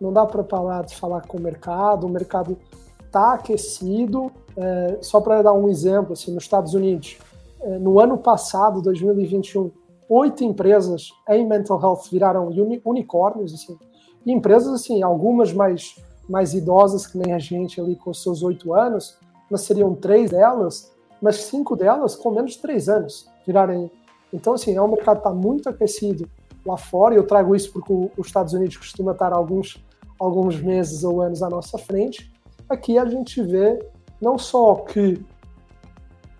não 0.00 0.12
dá 0.12 0.26
para 0.26 0.42
parar 0.42 0.84
de 0.84 0.96
falar 0.96 1.20
com 1.22 1.38
o 1.38 1.40
mercado. 1.40 2.06
O 2.06 2.10
mercado 2.10 2.58
está 3.04 3.34
aquecido. 3.34 4.32
É, 4.56 4.98
só 5.00 5.20
para 5.20 5.42
dar 5.42 5.52
um 5.52 5.68
exemplo, 5.68 6.12
assim, 6.14 6.32
nos 6.32 6.42
Estados 6.42 6.74
Unidos, 6.74 7.16
é, 7.60 7.78
no 7.78 8.00
ano 8.00 8.18
passado, 8.18 8.82
2021, 8.82 9.70
oito 10.12 10.44
empresas 10.44 11.10
em 11.30 11.46
mental 11.46 11.80
health 11.80 12.10
viraram 12.10 12.50
unicórnios, 12.84 13.54
assim, 13.54 13.78
e 14.26 14.32
empresas, 14.32 14.72
assim, 14.72 15.02
algumas 15.02 15.52
mais, 15.52 15.96
mais 16.28 16.52
idosas 16.52 17.06
que 17.06 17.16
nem 17.18 17.32
a 17.32 17.38
gente 17.38 17.80
ali 17.80 17.96
com 17.96 18.12
seus 18.12 18.42
oito 18.42 18.74
anos, 18.74 19.18
mas 19.50 19.62
seriam 19.62 19.94
três 19.94 20.30
delas, 20.30 20.92
mas 21.20 21.36
cinco 21.36 21.74
delas 21.74 22.14
com 22.14 22.30
menos 22.30 22.52
de 22.52 22.58
três 22.58 22.88
anos 22.88 23.26
virarem. 23.46 23.90
Então, 24.32 24.52
assim, 24.52 24.76
é 24.76 24.82
um 24.82 24.88
mercado 24.88 25.22
que 25.22 25.28
está 25.28 25.32
muito 25.32 25.68
aquecido 25.68 26.28
lá 26.64 26.76
fora, 26.76 27.14
e 27.14 27.16
eu 27.16 27.26
trago 27.26 27.56
isso 27.56 27.72
porque 27.72 27.92
os 28.16 28.26
Estados 28.26 28.52
Unidos 28.52 28.76
costuma 28.76 29.12
estar 29.12 29.32
alguns, 29.32 29.82
alguns 30.18 30.60
meses 30.60 31.04
ou 31.04 31.22
anos 31.22 31.42
à 31.42 31.48
nossa 31.48 31.78
frente. 31.78 32.30
Aqui 32.68 32.98
a 32.98 33.06
gente 33.06 33.42
vê 33.42 33.84
não 34.20 34.38
só 34.38 34.76
que 34.76 35.24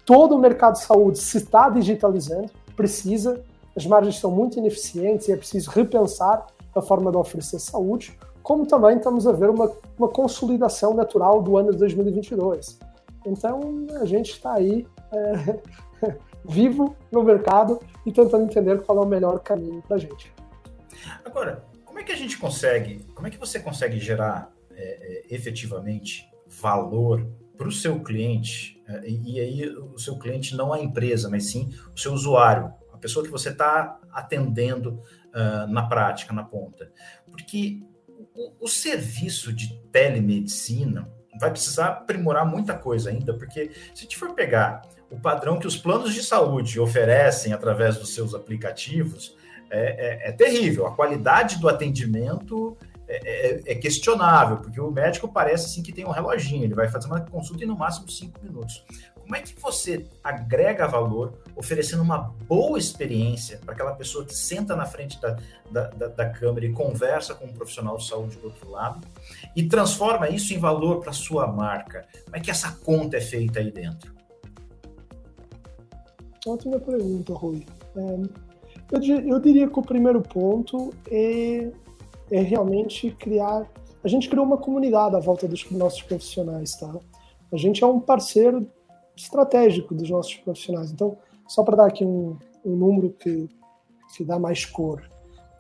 todo 0.04 0.36
o 0.36 0.38
mercado 0.38 0.74
de 0.74 0.82
saúde 0.82 1.18
se 1.18 1.38
está 1.38 1.68
digitalizando, 1.68 2.50
precisa, 2.76 3.42
as 3.76 3.86
margens 3.86 4.18
são 4.18 4.30
muito 4.30 4.58
ineficientes 4.58 5.28
e 5.28 5.32
é 5.32 5.36
preciso 5.36 5.70
repensar 5.70 6.46
a 6.74 6.82
forma 6.82 7.10
de 7.10 7.16
oferecer 7.16 7.58
saúde, 7.58 8.18
como 8.42 8.66
também 8.66 8.96
estamos 8.96 9.26
a 9.26 9.32
ver 9.32 9.50
uma, 9.50 9.72
uma 9.98 10.08
consolidação 10.08 10.94
natural 10.94 11.42
do 11.42 11.56
ano 11.56 11.70
de 11.70 11.78
2022. 11.78 12.78
Então, 13.26 13.86
a 14.00 14.04
gente 14.04 14.32
está 14.32 14.54
aí 14.54 14.86
é, 15.12 15.58
vivo 16.44 16.96
no 17.10 17.22
mercado 17.22 17.78
e 18.04 18.12
tentando 18.12 18.44
entender 18.44 18.82
qual 18.82 18.98
é 18.98 19.00
o 19.02 19.08
melhor 19.08 19.38
caminho 19.40 19.82
para 19.82 19.96
a 19.96 19.98
gente. 19.98 20.32
Agora, 21.24 21.64
como 21.84 22.00
é 22.00 22.02
que 22.02 22.12
a 22.12 22.16
gente 22.16 22.38
consegue, 22.38 23.04
como 23.14 23.26
é 23.26 23.30
que 23.30 23.38
você 23.38 23.60
consegue 23.60 23.98
gerar 23.98 24.52
é, 24.74 24.82
é, 24.82 25.34
efetivamente 25.34 26.28
valor 26.48 27.26
para 27.56 27.68
o 27.68 27.72
seu 27.72 28.00
cliente, 28.02 28.82
e 29.06 29.38
aí 29.38 29.68
o 29.68 29.98
seu 29.98 30.18
cliente 30.18 30.56
não 30.56 30.72
a 30.72 30.80
empresa, 30.80 31.30
mas 31.30 31.50
sim 31.50 31.70
o 31.94 31.98
seu 31.98 32.12
usuário, 32.12 32.72
pessoa 33.02 33.24
que 33.24 33.30
você 33.30 33.50
está 33.50 33.98
atendendo 34.12 35.02
uh, 35.34 35.66
na 35.68 35.86
prática, 35.86 36.32
na 36.32 36.44
ponta. 36.44 36.90
Porque 37.30 37.82
o, 38.34 38.64
o 38.64 38.68
serviço 38.68 39.52
de 39.52 39.74
telemedicina 39.90 41.10
vai 41.38 41.50
precisar 41.50 41.88
aprimorar 41.88 42.46
muita 42.46 42.74
coisa 42.74 43.10
ainda, 43.10 43.34
porque 43.34 43.70
se 43.94 44.00
a 44.00 44.02
gente 44.02 44.16
for 44.16 44.34
pegar 44.34 44.82
o 45.10 45.20
padrão 45.20 45.58
que 45.58 45.66
os 45.66 45.76
planos 45.76 46.14
de 46.14 46.22
saúde 46.22 46.80
oferecem 46.80 47.52
através 47.52 47.98
dos 47.98 48.14
seus 48.14 48.34
aplicativos, 48.34 49.36
é, 49.70 50.28
é, 50.28 50.28
é 50.28 50.32
terrível. 50.32 50.86
A 50.86 50.94
qualidade 50.94 51.58
do 51.58 51.68
atendimento 51.68 52.76
é, 53.14 53.50
é, 53.50 53.72
é, 53.72 53.74
questionável, 53.74 54.56
porque 54.56 54.80
o 54.80 54.90
médico 54.90 55.28
parece 55.28 55.66
assim 55.66 55.82
que 55.82 55.92
tem 55.92 56.06
um 56.06 56.10
reloginho, 56.10 56.64
ele 56.64 56.74
vai 56.74 56.88
fazer 56.88 57.08
uma 57.08 57.20
consulta 57.20 57.62
em 57.62 57.66
no 57.66 57.76
máximo 57.76 58.08
cinco 58.08 58.40
minutos. 58.42 58.82
Como 59.20 59.36
é 59.36 59.42
que 59.42 59.54
você 59.60 60.06
agrega 60.24 60.88
valor 60.88 61.34
oferecendo 61.54 62.02
uma 62.02 62.34
boa 62.48 62.78
experiência 62.78 63.60
para 63.64 63.74
aquela 63.74 63.92
pessoa 63.92 64.24
que 64.24 64.34
senta 64.34 64.74
na 64.74 64.86
frente 64.86 65.20
da, 65.20 65.36
da, 65.70 65.88
da, 65.90 66.08
da, 66.08 66.30
câmera 66.30 66.64
e 66.64 66.72
conversa 66.72 67.34
com 67.34 67.44
um 67.44 67.52
profissional 67.52 67.98
de 67.98 68.06
saúde 68.06 68.38
do 68.38 68.46
outro 68.46 68.70
lado 68.70 69.06
e 69.54 69.62
transforma 69.68 70.30
isso 70.30 70.54
em 70.54 70.58
valor 70.58 71.00
para 71.00 71.12
sua 71.12 71.46
marca? 71.46 72.06
Como 72.24 72.36
é 72.36 72.40
que 72.40 72.50
essa 72.50 72.72
conta 72.72 73.18
é 73.18 73.20
feita 73.20 73.60
aí 73.60 73.70
dentro? 73.70 74.12
Ótima 76.46 76.80
pergunta, 76.80 77.34
Rui. 77.34 77.66
É, 77.94 78.00
eu, 78.92 79.28
eu 79.28 79.38
diria 79.38 79.68
que 79.68 79.78
o 79.78 79.82
primeiro 79.82 80.20
ponto 80.22 80.92
é, 81.10 81.70
é 82.32 82.40
realmente 82.40 83.10
criar. 83.12 83.70
A 84.02 84.08
gente 84.08 84.28
criou 84.28 84.44
uma 84.44 84.56
comunidade 84.56 85.14
à 85.14 85.20
volta 85.20 85.46
dos 85.46 85.70
nossos 85.70 86.02
profissionais, 86.02 86.74
tá? 86.74 86.92
A 87.52 87.56
gente 87.56 87.84
é 87.84 87.86
um 87.86 88.00
parceiro 88.00 88.66
estratégico 89.14 89.94
dos 89.94 90.08
nossos 90.08 90.34
profissionais. 90.36 90.90
Então, 90.90 91.16
só 91.46 91.62
para 91.62 91.76
dar 91.76 91.86
aqui 91.86 92.04
um, 92.04 92.36
um 92.64 92.74
número 92.74 93.10
que, 93.10 93.48
que 94.16 94.24
dá 94.24 94.38
mais 94.38 94.64
cor. 94.64 95.02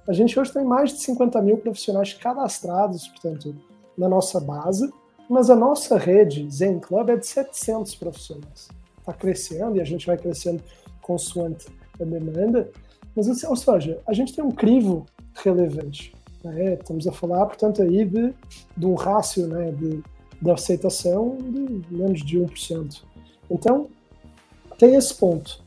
A 0.08 0.12
gente 0.12 0.38
hoje 0.38 0.52
tem 0.52 0.64
mais 0.64 0.92
de 0.92 1.00
50 1.02 1.40
mil 1.42 1.58
profissionais 1.58 2.14
cadastrados, 2.14 3.06
portanto, 3.08 3.54
na 3.96 4.08
nossa 4.08 4.40
base, 4.40 4.90
mas 5.28 5.50
a 5.50 5.54
nossa 5.54 5.96
rede 5.96 6.48
Zen 6.50 6.80
Club 6.80 7.10
é 7.10 7.16
de 7.16 7.26
700 7.26 7.94
profissionais. 7.94 8.68
Está 8.98 9.12
crescendo 9.12 9.76
e 9.76 9.80
a 9.80 9.84
gente 9.84 10.06
vai 10.06 10.16
crescendo 10.16 10.62
consoante 11.00 11.66
a 12.00 12.04
demanda, 12.04 12.70
mas, 13.14 13.44
ou 13.44 13.56
seja, 13.56 14.00
a 14.06 14.12
gente 14.12 14.34
tem 14.34 14.42
um 14.42 14.50
crivo 14.50 15.06
relevante. 15.44 16.14
Né? 16.44 16.74
Estamos 16.74 17.06
a 17.06 17.12
falar, 17.12 17.46
portanto, 17.46 17.82
aí 17.82 18.04
de, 18.04 18.34
de 18.76 18.86
um 18.86 18.94
rácio 18.94 19.46
né, 19.46 19.70
de, 19.72 20.02
de 20.40 20.50
aceitação 20.50 21.38
de 21.38 21.82
menos 21.90 22.24
de 22.24 22.38
1%. 22.38 23.02
Então, 23.50 23.88
tem 24.78 24.94
esse 24.94 25.14
ponto. 25.14 25.62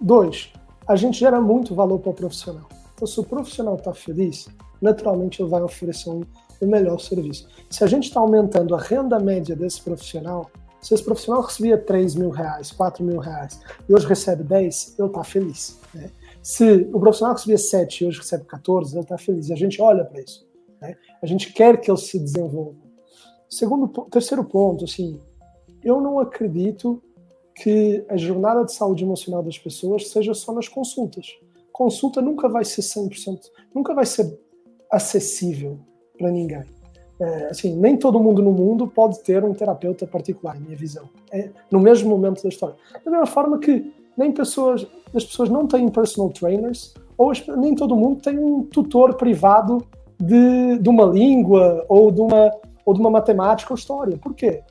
Dois, 0.00 0.52
a 0.86 0.96
gente 0.96 1.18
gera 1.18 1.40
muito 1.40 1.74
valor 1.74 1.98
para 1.98 2.10
o 2.10 2.14
profissional. 2.14 2.68
Então, 2.94 3.06
se 3.06 3.18
o 3.20 3.24
profissional 3.24 3.76
está 3.76 3.92
feliz, 3.92 4.48
naturalmente 4.80 5.42
ele 5.42 5.50
vai 5.50 5.62
oferecer 5.62 6.10
um, 6.10 6.22
um 6.62 6.66
melhor 6.66 6.98
serviço. 6.98 7.48
Se 7.68 7.84
a 7.84 7.86
gente 7.86 8.04
está 8.04 8.20
aumentando 8.20 8.74
a 8.74 8.80
renda 8.80 9.18
média 9.18 9.54
desse 9.54 9.80
profissional, 9.82 10.50
se 10.80 10.94
esse 10.94 11.02
profissional 11.02 11.42
recebia 11.42 11.76
3 11.76 12.14
mil 12.14 12.30
reais, 12.30 12.70
4 12.70 13.04
mil 13.04 13.18
reais, 13.18 13.60
e 13.88 13.92
hoje 13.92 14.06
recebe 14.06 14.44
10, 14.44 14.94
ele 14.98 15.08
está 15.08 15.24
feliz. 15.24 15.78
Né? 15.92 16.10
Se 16.46 16.88
o 16.92 17.00
profissional 17.00 17.34
recebia 17.34 17.58
7 17.58 18.04
e 18.04 18.06
hoje 18.06 18.18
recebe 18.18 18.44
14, 18.44 18.94
ele 18.94 19.02
está 19.02 19.18
feliz. 19.18 19.48
E 19.48 19.52
a 19.52 19.56
gente 19.56 19.82
olha 19.82 20.04
para 20.04 20.20
isso. 20.20 20.46
Né? 20.80 20.94
A 21.20 21.26
gente 21.26 21.52
quer 21.52 21.80
que 21.80 21.90
ele 21.90 21.98
se 21.98 22.20
desenvolva. 22.20 22.78
Segundo, 23.50 23.88
terceiro 24.08 24.44
ponto, 24.44 24.84
assim, 24.84 25.20
eu 25.82 26.00
não 26.00 26.20
acredito 26.20 27.02
que 27.52 28.04
a 28.08 28.16
jornada 28.16 28.64
de 28.64 28.72
saúde 28.72 29.02
emocional 29.02 29.42
das 29.42 29.58
pessoas 29.58 30.08
seja 30.08 30.34
só 30.34 30.52
nas 30.52 30.68
consultas. 30.68 31.26
Consulta 31.72 32.22
nunca 32.22 32.48
vai 32.48 32.64
ser 32.64 32.82
100%, 32.82 33.40
nunca 33.74 33.92
vai 33.92 34.06
ser 34.06 34.38
acessível 34.88 35.80
para 36.16 36.30
ninguém. 36.30 36.62
É, 37.18 37.46
assim, 37.46 37.74
nem 37.74 37.96
todo 37.96 38.20
mundo 38.20 38.40
no 38.40 38.52
mundo 38.52 38.86
pode 38.86 39.20
ter 39.24 39.42
um 39.42 39.52
terapeuta 39.52 40.06
particular, 40.06 40.60
minha 40.60 40.76
visão. 40.76 41.08
É, 41.32 41.50
no 41.72 41.80
mesmo 41.80 42.08
momento 42.08 42.40
da 42.40 42.48
história. 42.48 42.76
Da 43.04 43.10
mesma 43.10 43.26
forma 43.26 43.58
que 43.58 43.95
nem 44.16 44.32
pessoas, 44.32 44.86
as 45.14 45.24
pessoas 45.24 45.48
não 45.48 45.66
têm 45.66 45.88
personal 45.88 46.30
trainers, 46.30 46.94
ou 47.16 47.32
nem 47.56 47.74
todo 47.74 47.96
mundo 47.96 48.20
tem 48.20 48.38
um 48.38 48.62
tutor 48.64 49.14
privado 49.14 49.86
de, 50.18 50.78
de 50.78 50.88
uma 50.88 51.04
língua 51.04 51.84
ou 51.88 52.10
de 52.10 52.20
uma, 52.20 52.50
ou 52.84 52.94
de 52.94 53.00
uma 53.00 53.10
matemática 53.10 53.72
ou 53.72 53.76
história. 53.78 54.16
Por 54.18 54.34
quê? 54.34 54.62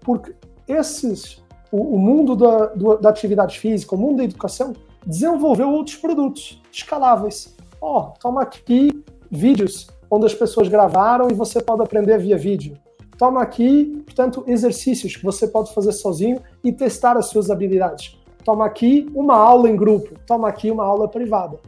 Porque 0.00 0.34
esses 0.66 1.42
o, 1.70 1.96
o 1.96 1.98
mundo 1.98 2.34
da, 2.34 2.66
do, 2.66 2.96
da 2.96 3.08
atividade 3.08 3.58
física, 3.58 3.94
o 3.94 3.98
mundo 3.98 4.18
da 4.18 4.24
educação, 4.24 4.72
desenvolveu 5.06 5.70
outros 5.70 5.96
produtos 5.96 6.60
escaláveis. 6.72 7.54
Ó, 7.80 7.98
oh, 7.98 8.18
toma 8.18 8.42
aqui 8.42 8.90
vídeos 9.30 9.88
onde 10.10 10.26
as 10.26 10.34
pessoas 10.34 10.68
gravaram 10.68 11.28
e 11.30 11.34
você 11.34 11.60
pode 11.60 11.82
aprender 11.82 12.18
via 12.18 12.36
vídeo. 12.36 12.76
Toma 13.18 13.42
aqui, 13.42 14.02
portanto, 14.04 14.44
exercícios 14.46 15.16
que 15.16 15.24
você 15.24 15.46
pode 15.48 15.74
fazer 15.74 15.92
sozinho 15.92 16.40
e 16.62 16.72
testar 16.72 17.16
as 17.16 17.26
suas 17.26 17.50
habilidades. 17.50 18.17
Toma 18.48 18.64
aqui 18.64 19.06
uma 19.14 19.36
aula 19.36 19.68
em 19.68 19.76
grupo. 19.76 20.18
Toma 20.26 20.48
aqui 20.48 20.70
uma 20.70 20.82
aula 20.82 21.06
privada. 21.06 21.60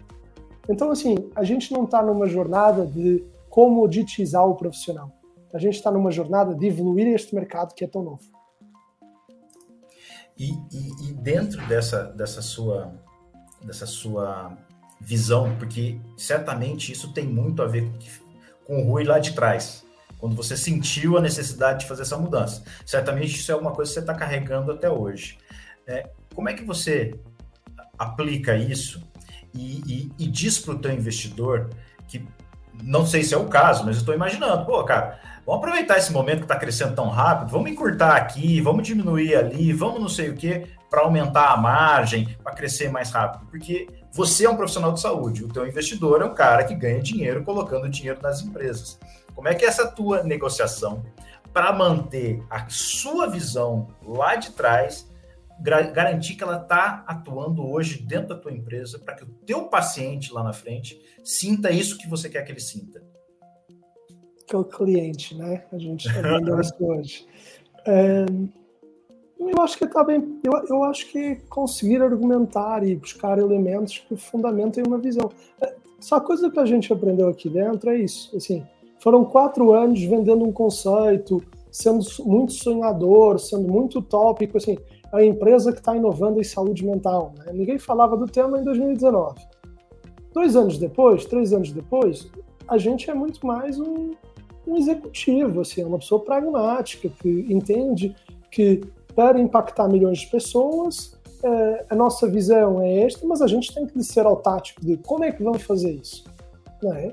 Então, 0.67 0.91
assim, 0.91 1.31
a 1.37 1.45
gente 1.45 1.71
não 1.75 1.85
está 1.85 2.03
numa 2.03 2.27
jornada 2.27 2.87
de 2.87 3.23
comoditizar 3.51 4.49
o 4.49 4.55
profissional. 4.55 5.13
A 5.53 5.59
gente 5.59 5.75
está 5.75 5.91
numa 5.91 6.11
jornada 6.11 6.55
de 6.55 6.67
evoluir 6.67 7.07
este 7.09 7.35
mercado 7.35 7.75
que 7.75 7.85
é 7.85 7.87
tão 7.87 8.03
novo. 8.03 8.23
E, 10.39 10.53
e, 10.73 11.11
e, 11.11 11.13
dentro 11.13 11.61
dessa, 11.67 12.05
dessa, 12.05 12.41
sua, 12.41 12.95
dessa 13.63 13.85
sua 13.85 14.57
visão, 14.99 15.55
porque 15.59 16.01
certamente 16.17 16.93
isso 16.93 17.13
tem 17.13 17.27
muito 17.27 17.61
a 17.61 17.67
ver 17.67 17.93
com, 17.93 17.99
com 18.65 18.81
o 18.81 18.91
Rui 18.91 19.05
lá 19.05 19.19
de 19.19 19.35
trás, 19.35 19.85
quando 20.17 20.35
você 20.35 20.57
sentiu 20.57 21.19
a 21.19 21.21
necessidade 21.21 21.81
de 21.81 21.87
fazer 21.87 22.01
essa 22.01 22.17
mudança. 22.17 22.63
Certamente 22.87 23.37
isso 23.37 23.53
é 23.53 23.55
uma 23.55 23.73
coisa 23.73 23.91
que 23.91 23.95
você 23.97 24.01
está 24.01 24.15
carregando 24.15 24.73
até 24.73 24.89
hoje. 24.89 25.37
É, 25.87 26.09
como 26.41 26.49
é 26.49 26.55
que 26.55 26.65
você 26.65 27.21
aplica 27.99 28.57
isso 28.57 29.07
e, 29.53 29.83
e, 29.87 30.25
e 30.25 30.27
diz 30.27 30.59
para 30.59 30.73
o 30.73 30.79
teu 30.79 30.91
investidor 30.91 31.69
que 32.09 32.27
não 32.83 33.05
sei 33.05 33.23
se 33.23 33.35
é 33.35 33.37
o 33.37 33.45
caso, 33.45 33.85
mas 33.85 33.97
eu 33.97 34.01
estou 34.01 34.15
imaginando, 34.15 34.65
pô, 34.65 34.83
cara, 34.85 35.21
Vamos 35.47 35.65
aproveitar 35.65 35.99
esse 35.99 36.13
momento 36.13 36.39
que 36.39 36.45
está 36.45 36.55
crescendo 36.55 36.95
tão 36.95 37.09
rápido, 37.09 37.51
vamos 37.51 37.71
encurtar 37.71 38.15
aqui, 38.15 38.61
vamos 38.61 38.87
diminuir 38.87 39.35
ali, 39.35 39.73
vamos 39.73 40.01
não 40.01 40.09
sei 40.09 40.29
o 40.29 40.37
que, 40.37 40.67
para 40.89 41.01
aumentar 41.01 41.53
a 41.53 41.57
margem, 41.57 42.37
para 42.45 42.55
crescer 42.55 42.89
mais 42.89 43.11
rápido. 43.11 43.47
Porque 43.51 43.89
você 44.13 44.45
é 44.45 44.51
um 44.51 44.55
profissional 44.55 44.93
de 44.93 45.01
saúde, 45.01 45.43
o 45.43 45.49
teu 45.49 45.67
investidor 45.67 46.23
é 46.23 46.25
um 46.27 46.35
cara 46.35 46.63
que 46.63 46.75
ganha 46.75 47.03
dinheiro 47.03 47.43
colocando 47.43 47.89
dinheiro 47.89 48.21
nas 48.23 48.43
empresas. 48.43 48.99
Como 49.35 49.49
é 49.49 49.55
que 49.55 49.65
é 49.65 49.69
essa 49.69 49.89
tua 49.89 50.23
negociação 50.23 51.03
para 51.53 51.73
manter 51.73 52.41
a 52.49 52.69
sua 52.69 53.27
visão 53.27 53.89
lá 54.07 54.37
de 54.37 54.53
trás, 54.53 55.10
garantir 55.61 56.35
que 56.35 56.43
ela 56.43 56.61
está 56.61 57.05
atuando 57.07 57.67
hoje 57.67 58.03
dentro 58.03 58.29
da 58.29 58.37
tua 58.37 58.53
empresa 58.53 58.99
para 58.99 59.15
que 59.15 59.25
o 59.25 59.29
teu 59.47 59.69
paciente 59.69 60.33
lá 60.33 60.43
na 60.43 60.53
frente 60.53 61.01
sinta 61.23 61.71
isso 61.71 61.99
que 61.99 62.09
você 62.09 62.29
quer 62.29 62.43
que 62.43 62.53
ele 62.53 62.61
sinta? 62.61 63.03
que 64.51 64.57
é 64.57 64.59
o 64.59 64.65
cliente, 64.65 65.37
né? 65.37 65.63
A 65.73 65.79
gente 65.79 66.09
está 66.09 66.21
vendo 66.21 66.61
isso 66.61 66.75
hoje. 66.85 67.25
É, 67.87 68.27
eu 69.39 69.63
acho 69.63 69.79
que 69.79 69.85
está 69.85 70.03
bem. 70.03 70.41
Eu, 70.43 70.53
eu 70.69 70.85
acho 70.85 71.07
que 71.07 71.37
conseguir 71.49 72.03
argumentar 72.03 72.85
e 72.85 72.97
buscar 72.97 73.39
elementos 73.39 73.99
que 73.99 74.17
fundamentem 74.17 74.83
uma 74.85 74.99
visão. 74.99 75.31
É, 75.63 75.73
só 76.01 76.17
a 76.17 76.21
coisa 76.21 76.51
que 76.51 76.59
a 76.59 76.67
gente 76.67 76.93
aprendeu 76.93 77.29
aqui 77.29 77.49
dentro 77.49 77.91
é 77.91 77.99
isso. 77.99 78.37
Assim, 78.37 78.67
foram 78.99 79.25
quatro 79.25 79.73
anos 79.73 80.03
vendendo 80.03 80.45
um 80.45 80.53
conceito, 80.53 81.41
sendo 81.71 82.05
muito 82.25 82.53
sonhador, 82.53 83.39
sendo 83.39 83.69
muito 83.69 84.01
utópico. 84.01 84.57
Assim, 84.59 84.77
a 85.13 85.25
empresa 85.25 85.73
que 85.73 85.79
está 85.79 85.97
inovando 85.97 86.41
em 86.41 86.45
saúde 86.45 86.85
mental. 86.85 87.35
Né? 87.39 87.53
Ninguém 87.53 87.79
falava 87.79 88.17
do 88.17 88.27
tema 88.27 88.59
em 88.59 88.65
2019. 88.65 89.41
Dois 90.33 90.55
anos 90.55 90.79
depois, 90.79 91.25
três 91.25 91.53
anos 91.53 91.73
depois, 91.73 92.31
a 92.69 92.79
gente 92.79 93.11
é 93.11 93.15
muito 93.15 93.45
mais 93.45 93.79
um, 93.81 94.13
um 94.67 94.77
executivo, 94.77 95.61
assim, 95.61 95.83
é 95.83 95.87
uma 95.87 95.99
pessoa 95.99 96.23
pragmática, 96.23 97.09
que 97.09 97.47
entende 97.49 98.15
que 98.51 98.81
para 99.15 99.41
impactar 99.41 99.89
milhões 99.89 100.21
de 100.21 100.29
pessoas, 100.29 101.19
é, 101.43 101.87
a 101.91 101.97
nossa 101.97 102.29
visão 102.29 102.81
é 102.81 103.01
esta, 103.01 103.27
mas 103.27 103.43
a 103.43 103.47
gente 103.47 103.75
tem 103.75 103.87
que 103.87 104.03
ser 104.05 104.25
ao 104.25 104.37
tático 104.37 104.81
de 104.85 104.97
como 104.99 105.25
é 105.25 105.33
que 105.33 105.43
vamos 105.43 105.63
fazer 105.63 105.93
isso. 105.93 106.25
Né? 106.81 107.13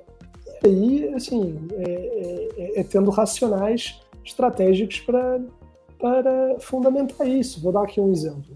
E 0.64 0.68
aí, 0.68 1.14
assim, 1.16 1.58
é, 1.74 2.52
é, 2.58 2.80
é 2.82 2.84
tendo 2.84 3.10
racionais 3.10 4.00
estratégicos 4.24 5.00
para, 5.00 5.42
para 6.00 6.60
fundamentar 6.60 7.28
isso. 7.28 7.62
Vou 7.62 7.72
dar 7.72 7.84
aqui 7.84 8.00
um 8.00 8.12
exemplo. 8.12 8.56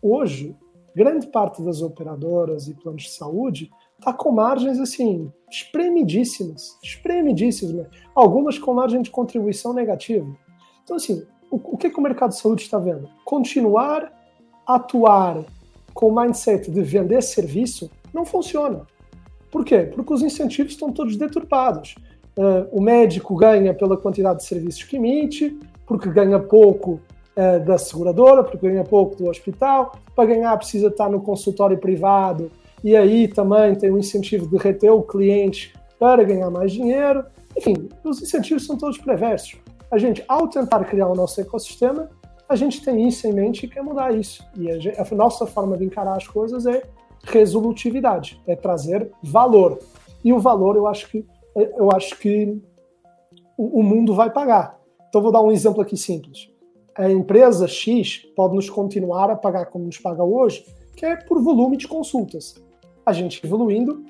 Hoje, 0.00 0.56
grande 0.94 1.26
parte 1.26 1.62
das 1.62 1.82
operadoras 1.82 2.68
e 2.68 2.74
planos 2.74 3.04
de 3.04 3.10
saúde 3.10 3.70
está 3.98 4.12
com 4.12 4.30
margens 4.30 4.78
assim 4.78 5.30
espremidíssimas, 5.50 6.78
espremidíssimas, 6.82 7.74
né? 7.74 7.86
algumas 8.14 8.58
com 8.58 8.74
margem 8.74 9.02
de 9.02 9.10
contribuição 9.10 9.72
negativa. 9.72 10.26
Então 10.84 10.96
assim, 10.96 11.24
o, 11.50 11.56
o 11.56 11.76
que, 11.76 11.90
que 11.90 11.98
o 11.98 12.02
mercado 12.02 12.30
de 12.30 12.38
saúde 12.38 12.62
está 12.62 12.78
vendo? 12.78 13.08
Continuar 13.24 14.12
a 14.66 14.76
atuar 14.76 15.44
com 15.94 16.08
o 16.08 16.14
mindset 16.14 16.70
de 16.70 16.82
vender 16.82 17.22
serviço 17.22 17.90
não 18.12 18.24
funciona. 18.24 18.86
Por 19.50 19.64
quê? 19.64 19.90
Porque 19.94 20.12
os 20.12 20.22
incentivos 20.22 20.72
estão 20.72 20.92
todos 20.92 21.16
deturpados. 21.16 21.94
Uh, 22.36 22.68
o 22.70 22.80
médico 22.80 23.34
ganha 23.34 23.74
pela 23.74 23.96
quantidade 23.96 24.40
de 24.40 24.44
serviços 24.44 24.84
que 24.84 24.96
emite, 24.96 25.58
porque 25.88 26.10
ganha 26.10 26.38
pouco 26.38 27.00
uh, 27.36 27.64
da 27.64 27.78
seguradora, 27.78 28.44
porque 28.44 28.68
ganha 28.68 28.84
pouco 28.84 29.16
do 29.16 29.28
hospital. 29.28 29.96
Para 30.14 30.26
ganhar, 30.26 30.56
precisa 30.58 30.88
estar 30.88 31.08
no 31.08 31.20
consultório 31.20 31.78
privado 31.78 32.50
e 32.84 32.94
aí 32.94 33.26
também 33.26 33.74
tem 33.74 33.90
um 33.90 33.98
incentivo 33.98 34.46
de 34.46 34.56
reter 34.56 34.92
o 34.92 35.02
cliente 35.02 35.72
para 35.98 36.22
ganhar 36.22 36.50
mais 36.50 36.72
dinheiro. 36.72 37.24
Enfim, 37.56 37.88
os 38.04 38.22
incentivos 38.22 38.66
são 38.66 38.76
todos 38.76 38.98
perversos. 38.98 39.56
A 39.90 39.98
gente, 39.98 40.22
ao 40.28 40.46
tentar 40.46 40.84
criar 40.84 41.08
o 41.08 41.14
nosso 41.14 41.40
ecossistema, 41.40 42.10
a 42.48 42.54
gente 42.54 42.84
tem 42.84 43.08
isso 43.08 43.26
em 43.26 43.32
mente 43.32 43.64
e 43.64 43.68
quer 43.68 43.82
mudar 43.82 44.14
isso. 44.14 44.44
E 44.56 44.70
a, 44.70 44.78
gente, 44.78 45.00
a 45.00 45.14
nossa 45.14 45.46
forma 45.46 45.76
de 45.76 45.84
encarar 45.84 46.16
as 46.16 46.28
coisas 46.28 46.66
é 46.66 46.82
resolutividade, 47.24 48.40
é 48.46 48.54
trazer 48.54 49.10
valor. 49.22 49.78
E 50.22 50.32
o 50.32 50.38
valor, 50.38 50.76
eu 50.76 50.86
acho 50.86 51.08
que 51.08 51.26
eu 51.54 51.90
acho 51.90 52.16
que 52.18 52.62
o, 53.56 53.80
o 53.80 53.82
mundo 53.82 54.14
vai 54.14 54.30
pagar. 54.30 54.77
Então 55.08 55.22
vou 55.22 55.32
dar 55.32 55.40
um 55.40 55.50
exemplo 55.50 55.80
aqui 55.80 55.96
simples. 55.96 56.50
A 56.96 57.10
empresa 57.10 57.66
X 57.66 58.26
pode 58.34 58.54
nos 58.54 58.68
continuar 58.68 59.30
a 59.30 59.36
pagar 59.36 59.66
como 59.66 59.84
nos 59.84 59.98
paga 59.98 60.22
hoje, 60.22 60.66
que 60.96 61.06
é 61.06 61.16
por 61.16 61.42
volume 61.42 61.76
de 61.76 61.86
consultas. 61.86 62.54
A 63.06 63.12
gente 63.12 63.44
evoluindo 63.44 64.04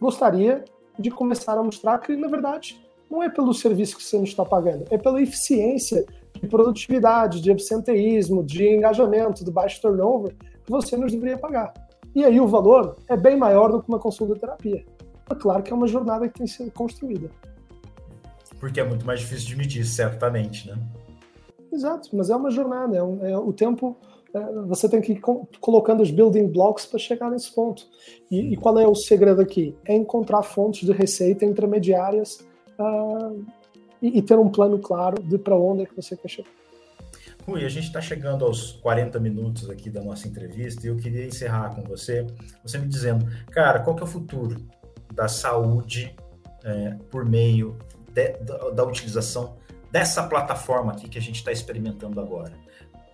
gostaria 0.00 0.64
de 0.98 1.10
começar 1.10 1.56
a 1.56 1.62
mostrar 1.62 1.98
que, 1.98 2.14
na 2.16 2.28
verdade, 2.28 2.78
não 3.10 3.22
é 3.22 3.28
pelo 3.28 3.54
serviço 3.54 3.96
que 3.96 4.02
você 4.02 4.18
nos 4.18 4.30
está 4.30 4.44
pagando, 4.44 4.84
é 4.90 4.98
pela 4.98 5.20
eficiência 5.22 6.04
de 6.40 6.48
produtividade, 6.48 7.40
de 7.40 7.50
absenteísmo, 7.50 8.42
de 8.42 8.68
engajamento, 8.68 9.44
de 9.44 9.50
baixo 9.50 9.80
turnover 9.80 10.34
que 10.64 10.70
você 10.70 10.96
nos 10.96 11.12
deveria 11.12 11.38
pagar. 11.38 11.72
E 12.14 12.24
aí 12.24 12.40
o 12.40 12.46
valor 12.46 12.96
é 13.08 13.16
bem 13.16 13.36
maior 13.36 13.72
do 13.72 13.82
que 13.82 13.88
uma 13.88 13.98
consulta 13.98 14.34
terapia. 14.34 14.84
É 15.30 15.34
claro 15.34 15.62
que 15.62 15.72
é 15.72 15.74
uma 15.74 15.86
jornada 15.86 16.28
que 16.28 16.38
tem 16.38 16.46
ser 16.46 16.70
construída. 16.72 17.30
Porque 18.62 18.78
é 18.78 18.84
muito 18.84 19.04
mais 19.04 19.18
difícil 19.18 19.48
de 19.48 19.56
medir, 19.56 19.84
certamente, 19.84 20.68
né? 20.68 20.78
Exato, 21.72 22.10
mas 22.12 22.30
é 22.30 22.36
uma 22.36 22.48
jornada, 22.48 22.96
é, 22.96 23.02
um, 23.02 23.26
é 23.26 23.36
o 23.36 23.52
tempo. 23.52 23.96
É, 24.32 24.38
você 24.68 24.88
tem 24.88 25.00
que 25.00 25.14
ir 25.14 25.20
colocando 25.60 26.00
os 26.00 26.12
building 26.12 26.46
blocks 26.46 26.86
para 26.86 26.96
chegar 27.00 27.28
nesse 27.28 27.52
ponto. 27.52 27.84
E, 28.30 28.52
e, 28.52 28.56
qual 28.56 28.78
é 28.78 28.86
o 28.86 28.94
segredo 28.94 29.42
aqui? 29.42 29.74
É 29.84 29.96
encontrar 29.96 30.44
fontes 30.44 30.86
de 30.86 30.92
receita 30.92 31.44
intermediárias 31.44 32.46
uh, 32.78 33.44
e, 34.00 34.18
e 34.18 34.22
ter 34.22 34.38
um 34.38 34.48
plano 34.48 34.78
claro 34.78 35.20
de 35.20 35.36
para 35.38 35.56
onde 35.56 35.82
é 35.82 35.86
que 35.86 35.96
você 35.96 36.16
quer 36.16 36.28
chegar. 36.28 36.50
Rui, 37.44 37.64
a 37.64 37.68
gente 37.68 37.88
está 37.88 38.00
chegando 38.00 38.44
aos 38.44 38.74
40 38.74 39.18
minutos 39.18 39.68
aqui 39.68 39.90
da 39.90 40.04
nossa 40.04 40.28
entrevista 40.28 40.86
e 40.86 40.88
eu 40.88 40.96
queria 40.96 41.26
encerrar 41.26 41.74
com 41.74 41.82
você, 41.82 42.24
você 42.64 42.78
me 42.78 42.86
dizendo, 42.86 43.26
cara, 43.50 43.80
qual 43.80 43.96
que 43.96 44.02
é 44.02 44.06
o 44.06 44.08
futuro 44.08 44.56
da 45.12 45.26
saúde 45.26 46.14
é, 46.64 46.96
por 47.10 47.24
meio 47.24 47.76
de, 48.12 48.32
da, 48.38 48.70
da, 48.70 48.84
utilização 48.84 49.56
dessa 49.90 50.22
plataforma 50.24 50.92
aqui 50.92 51.08
que 51.08 51.18
a 51.18 51.22
gente 51.22 51.36
está 51.36 51.52
experimentando 51.52 52.20
agora? 52.20 52.52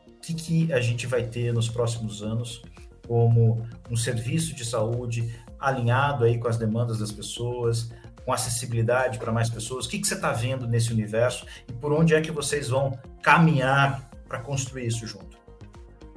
O 0.06 0.20
que, 0.20 0.34
que 0.34 0.72
a 0.72 0.80
gente 0.80 1.06
vai 1.06 1.24
ter 1.24 1.52
nos 1.52 1.68
próximos 1.68 2.22
anos 2.22 2.62
como 3.06 3.66
um 3.90 3.96
serviço 3.96 4.54
de 4.54 4.64
saúde 4.64 5.34
alinhado 5.58 6.24
aí 6.24 6.38
com 6.38 6.48
as 6.48 6.56
demandas 6.56 6.98
das 6.98 7.10
pessoas, 7.10 7.90
com 8.24 8.32
acessibilidade 8.32 9.18
para 9.18 9.32
mais 9.32 9.48
pessoas? 9.48 9.86
O 9.86 9.88
que, 9.88 9.98
que 9.98 10.06
você 10.06 10.14
está 10.14 10.32
vendo 10.32 10.66
nesse 10.66 10.92
universo 10.92 11.46
e 11.68 11.72
por 11.72 11.92
onde 11.92 12.14
é 12.14 12.20
que 12.20 12.30
vocês 12.30 12.68
vão 12.68 12.98
caminhar 13.22 14.10
para 14.28 14.40
construir 14.40 14.86
isso 14.86 15.06
junto? 15.06 15.38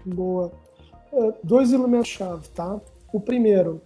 Boa. 0.05 0.51
É, 1.13 1.33
dois 1.43 1.71
elementos-chave, 1.73 2.47
tá? 2.49 2.79
O 3.13 3.19
primeiro, 3.19 3.81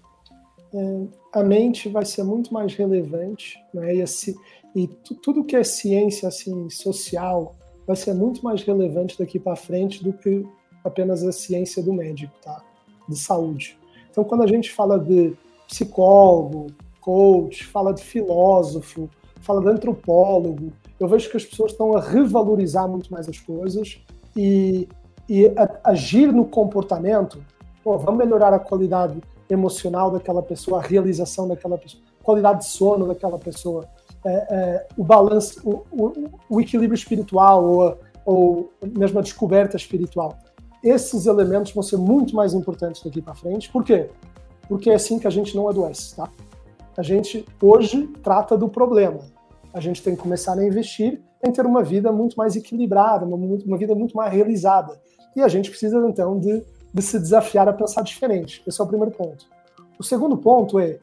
é, 0.74 1.40
a 1.40 1.44
mente 1.44 1.90
vai 1.90 2.06
ser 2.06 2.24
muito 2.24 2.54
mais 2.54 2.76
relevante, 2.76 3.58
né? 3.74 3.96
E, 3.96 4.02
esse, 4.02 4.36
e 4.76 4.88
tudo 5.24 5.44
que 5.44 5.56
é 5.56 5.64
ciência 5.64 6.28
assim 6.28 6.70
social 6.70 7.56
vai 7.88 7.96
ser 7.96 8.14
muito 8.14 8.44
mais 8.44 8.62
relevante 8.64 9.18
daqui 9.18 9.40
para 9.40 9.56
frente 9.56 10.04
do 10.04 10.12
que 10.12 10.46
apenas 10.84 11.24
a 11.24 11.32
ciência 11.32 11.82
do 11.82 11.94
médico, 11.94 12.34
tá? 12.44 12.62
De 13.08 13.18
saúde. 13.18 13.78
Então, 14.12 14.24
quando 14.24 14.44
a 14.44 14.48
gente 14.48 14.72
fala 14.72 15.00
de 15.00 15.34
psicólogo, 15.68 16.68
coach, 17.00 17.66
fala 17.66 17.94
de 17.94 18.04
filósofo, 18.04 19.10
fala 19.42 19.62
de 19.62 19.70
antropólogo, 19.70 20.74
eu 21.00 21.08
vejo 21.08 21.30
que 21.30 21.38
as 21.38 21.46
pessoas 21.46 21.72
estão 21.72 21.96
a 21.96 22.02
revalorizar 22.02 22.88
muito 22.88 23.12
mais 23.12 23.30
as 23.30 23.40
coisas 23.40 24.00
e, 24.36 24.88
e 25.30 25.48
a, 25.48 25.90
agir 25.92 26.32
no 26.32 26.46
comportamento. 26.46 27.44
Pô, 27.84 27.98
vamos 27.98 28.18
melhorar 28.18 28.54
a 28.54 28.60
qualidade 28.60 29.22
emocional 29.50 30.12
daquela 30.12 30.42
pessoa, 30.42 30.80
a 30.80 30.82
realização 30.82 31.48
daquela 31.48 31.78
pessoa, 31.78 32.02
qualidade 32.24 32.60
de 32.60 32.66
sono 32.66 33.08
daquela 33.08 33.38
pessoa, 33.38 33.88
é, 34.26 34.32
é, 34.32 34.88
o 34.98 35.04
balanço, 35.04 35.62
o, 35.64 35.84
o, 35.92 36.14
o, 36.50 36.62
equilíbrio 36.62 36.98
espiritual 36.98 37.64
ou, 37.64 38.00
ou 38.26 38.74
mesmo 38.98 39.20
a 39.20 39.22
descoberta 39.22 39.78
espiritual. 39.78 40.38
Esses 40.84 41.26
elementos 41.26 41.72
vão 41.72 41.84
ser 41.84 41.98
muito 41.98 42.36
mais 42.36 42.54
importantes 42.54 43.02
daqui 43.04 43.22
para 43.22 43.34
frente. 43.34 43.72
Por 43.72 43.84
quê? 43.84 44.10
Porque 44.68 44.90
é 44.90 44.96
assim 44.96 45.20
que 45.20 45.28
a 45.28 45.32
gente 45.32 45.56
não 45.56 45.68
adoece, 45.68 46.16
tá? 46.16 46.30
A 46.98 47.04
gente 47.04 47.46
hoje 47.62 48.08
trata 48.24 48.58
do 48.58 48.68
problema. 48.68 49.20
A 49.74 49.80
gente 49.80 50.02
tem 50.02 50.16
que 50.16 50.22
começar 50.22 50.58
a 50.58 50.66
investir 50.66 51.22
em 51.44 51.52
ter 51.52 51.66
uma 51.66 51.84
vida 51.84 52.12
muito 52.12 52.36
mais 52.36 52.56
equilibrada, 52.56 53.26
uma, 53.26 53.36
uma 53.36 53.78
vida 53.78 53.94
muito 53.94 54.16
mais 54.16 54.34
realizada. 54.34 55.00
E 55.36 55.42
a 55.42 55.48
gente 55.48 55.70
precisa, 55.70 55.98
então, 56.08 56.40
de 56.40 56.64
de 56.96 57.02
se 57.02 57.20
desafiar 57.20 57.68
a 57.68 57.74
pensar 57.74 58.04
diferente. 58.04 58.64
Esse 58.66 58.80
é 58.80 58.84
o 58.84 58.88
primeiro 58.88 59.12
ponto. 59.12 59.46
O 60.00 60.04
segundo 60.04 60.38
ponto 60.38 60.80
é, 60.80 60.98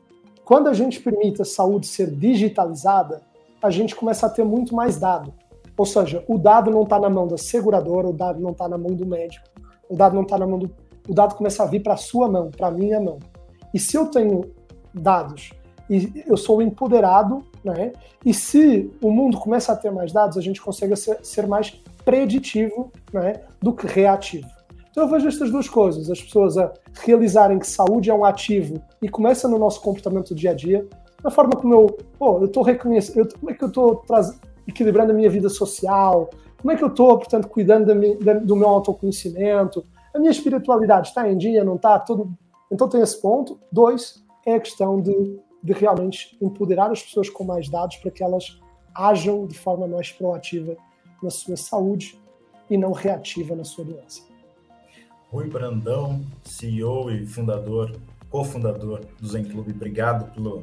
quando 0.53 0.69
a 0.69 0.75
gente 0.75 1.01
permite 1.01 1.41
a 1.41 1.47
saúde 1.47 1.87
ser 1.87 2.11
digitalizada, 2.11 3.23
a 3.63 3.71
gente 3.71 3.97
começa 3.97 4.27
a 4.27 4.29
ter 4.29 4.45
muito 4.45 4.75
mais 4.75 4.99
dado. 4.99 5.33
Ou 5.75 5.87
seja, 5.87 6.23
o 6.29 6.37
dado 6.37 6.71
não 6.71 6.83
está 6.83 7.01
na 7.01 7.09
mão 7.09 7.27
da 7.27 7.39
seguradora, 7.39 8.11
o 8.11 8.13
dado 8.13 8.39
não 8.39 8.51
está 8.51 8.69
na 8.69 8.77
mão 8.77 8.95
do 8.95 9.07
médico, 9.07 9.49
o 9.89 9.97
dado 9.97 10.15
não 10.15 10.25
está 10.25 10.37
na 10.37 10.47
mão 10.47 10.59
do. 10.59 10.71
O 11.09 11.15
dado 11.15 11.37
começa 11.37 11.63
a 11.63 11.67
vir 11.67 11.83
para 11.83 11.95
a 11.95 11.97
sua 11.97 12.29
mão, 12.29 12.51
para 12.51 12.67
a 12.67 12.71
minha 12.71 13.01
mão. 13.01 13.19
E 13.73 13.79
se 13.79 13.97
eu 13.97 14.09
tenho 14.09 14.53
dados 14.93 15.53
e 15.89 16.23
eu 16.27 16.37
sou 16.37 16.61
empoderado, 16.61 17.43
né? 17.65 17.95
E 18.23 18.35
se 18.35 18.93
o 19.03 19.11
mundo 19.11 19.39
começa 19.39 19.73
a 19.73 19.77
ter 19.77 19.91
mais 19.91 20.13
dados, 20.13 20.37
a 20.37 20.43
gente 20.43 20.61
consegue 20.61 20.95
ser, 20.97 21.19
ser 21.25 21.47
mais 21.47 21.83
preditivo, 22.05 22.93
né? 23.11 23.41
Do 23.59 23.73
que 23.73 23.87
reativo. 23.87 24.51
Então 24.91 25.05
eu 25.05 25.09
vejo 25.09 25.29
estas 25.29 25.51
duas 25.51 25.67
coisas, 25.67 26.11
as 26.11 26.21
pessoas 26.21 26.59
a 26.59 26.71
realizarem 27.01 27.59
que 27.59 27.67
saúde 27.67 28.11
é 28.11 28.15
um 28.15 28.25
ativo 28.25 28.83
e 29.01 29.09
começa 29.09 29.49
no 29.49 29.59
nosso 29.59 29.81
comportamento 29.81 30.29
do 30.29 30.35
dia 30.35 30.51
a 30.51 30.55
dia, 30.55 30.87
na 31.23 31.31
forma 31.31 31.53
como 31.53 31.73
eu, 31.73 31.87
pô, 32.19 32.39
eu 32.39 32.47
estou 32.47 32.63
reconhecendo, 32.63 33.29
como 33.39 33.51
é 33.51 33.55
que 33.55 33.63
eu 33.63 33.69
estou 33.69 34.05
equilibrando 34.67 35.13
a 35.13 35.15
minha 35.15 35.31
vida 35.31 35.49
social, 35.49 36.31
como 36.61 36.73
é 36.73 36.77
que 36.77 36.85
eu 36.85 36.89
estou, 36.89 37.19
portanto, 37.19 37.49
cuidando 37.49 37.87
da 38.21 38.35
do 38.35 38.57
meu 38.57 38.69
autoconhecimento, 38.69 39.85
a 40.15 40.19
minha 40.19 40.31
espiritualidade 40.31 41.09
está 41.09 41.29
em 41.29 41.37
dia, 41.37 41.65
não 41.65 41.77
está, 41.77 41.99
tudo. 41.99 42.33
Então 42.71 42.89
tem 42.89 43.01
esse 43.01 43.21
ponto. 43.21 43.59
Dois, 43.71 44.23
é 44.47 44.55
a 44.55 44.61
questão 44.61 45.01
de, 45.01 45.41
de 45.63 45.73
realmente 45.73 46.37
empoderar 46.41 46.91
as 46.91 47.03
pessoas 47.03 47.31
com 47.31 47.45
mais 47.45 47.69
dados 47.69 47.97
para 47.97 48.11
que 48.11 48.23
elas 48.23 48.61
ajam 48.95 49.47
de 49.47 49.59
forma 49.59 49.87
mais 49.89 50.13
proativa 50.13 50.77
na 51.23 51.31
sua 51.31 51.57
saúde 51.57 52.21
e 52.69 52.77
não 52.77 52.93
reativa 52.93 53.57
na 53.57 53.65
sua 53.65 53.85
doença. 53.85 54.32
Rui 55.33 55.49
Brandão, 55.49 56.21
CEO 56.45 57.11
e 57.11 57.25
fundador, 57.25 57.97
cofundador 58.29 59.01
do 59.19 59.27
Zen 59.27 59.45
Clube. 59.45 59.73
Obrigado 59.73 60.31
pelo, 60.35 60.63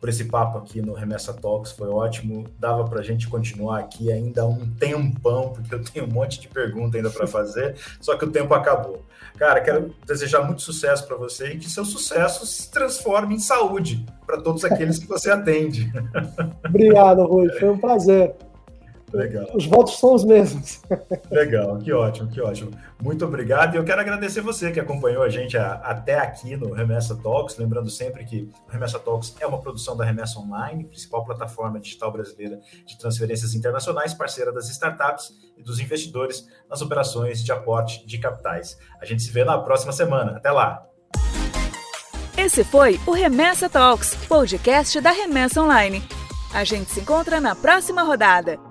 por 0.00 0.08
esse 0.08 0.24
papo 0.24 0.56
aqui 0.56 0.80
no 0.80 0.94
Remessa 0.94 1.34
Talks, 1.34 1.72
foi 1.72 1.88
ótimo. 1.88 2.46
Dava 2.58 2.84
para 2.84 3.00
a 3.00 3.02
gente 3.02 3.28
continuar 3.28 3.80
aqui 3.80 4.10
ainda 4.10 4.46
um 4.46 4.66
tempão, 4.76 5.50
porque 5.50 5.74
eu 5.74 5.84
tenho 5.84 6.06
um 6.06 6.10
monte 6.10 6.40
de 6.40 6.48
pergunta 6.48 6.96
ainda 6.96 7.10
para 7.10 7.26
fazer, 7.26 7.76
só 8.00 8.16
que 8.16 8.24
o 8.24 8.30
tempo 8.30 8.54
acabou. 8.54 9.04
Cara, 9.36 9.60
quero 9.60 9.94
desejar 10.06 10.42
muito 10.42 10.62
sucesso 10.62 11.06
para 11.06 11.16
você 11.16 11.48
e 11.48 11.58
que 11.58 11.68
seu 11.68 11.84
sucesso 11.84 12.46
se 12.46 12.70
transforme 12.70 13.34
em 13.34 13.38
saúde 13.38 14.06
para 14.24 14.40
todos 14.40 14.64
aqueles 14.64 14.98
que 14.98 15.06
você 15.06 15.30
atende. 15.30 15.92
Obrigado, 16.66 17.22
Rui, 17.26 17.50
foi 17.58 17.68
um 17.68 17.76
prazer. 17.76 18.34
Legal. 19.12 19.46
Os 19.54 19.66
votos 19.66 19.98
são 19.98 20.14
os 20.14 20.24
mesmos. 20.24 20.82
Legal, 21.30 21.78
que 21.78 21.92
ótimo, 21.92 22.28
que 22.28 22.40
ótimo. 22.40 22.72
Muito 23.00 23.24
obrigado. 23.24 23.74
E 23.74 23.76
eu 23.76 23.84
quero 23.84 24.00
agradecer 24.00 24.40
você 24.40 24.70
que 24.72 24.80
acompanhou 24.80 25.22
a 25.22 25.28
gente 25.28 25.56
a, 25.56 25.74
até 25.74 26.18
aqui 26.18 26.56
no 26.56 26.72
Remessa 26.72 27.14
Talks. 27.14 27.56
Lembrando 27.56 27.88
sempre 27.88 28.24
que 28.24 28.50
o 28.66 28.70
Remessa 28.70 28.98
Talks 28.98 29.34
é 29.40 29.46
uma 29.46 29.60
produção 29.60 29.96
da 29.96 30.04
Remessa 30.04 30.38
Online, 30.38 30.84
principal 30.84 31.24
plataforma 31.24 31.78
digital 31.78 32.12
brasileira 32.12 32.60
de 32.84 32.98
transferências 32.98 33.54
internacionais, 33.54 34.12
parceira 34.12 34.52
das 34.52 34.68
startups 34.68 35.32
e 35.56 35.62
dos 35.62 35.78
investidores 35.78 36.46
nas 36.68 36.82
operações 36.82 37.44
de 37.44 37.52
aporte 37.52 38.06
de 38.06 38.18
capitais. 38.18 38.76
A 39.00 39.04
gente 39.04 39.22
se 39.22 39.30
vê 39.30 39.44
na 39.44 39.58
próxima 39.58 39.92
semana. 39.92 40.36
Até 40.36 40.50
lá! 40.50 40.84
Esse 42.36 42.62
foi 42.64 43.00
o 43.06 43.12
Remessa 43.12 43.68
Talks, 43.68 44.14
podcast 44.28 45.00
da 45.00 45.10
Remessa 45.10 45.62
Online. 45.62 46.02
A 46.52 46.64
gente 46.64 46.90
se 46.90 47.00
encontra 47.00 47.40
na 47.40 47.54
próxima 47.54 48.02
rodada. 48.02 48.65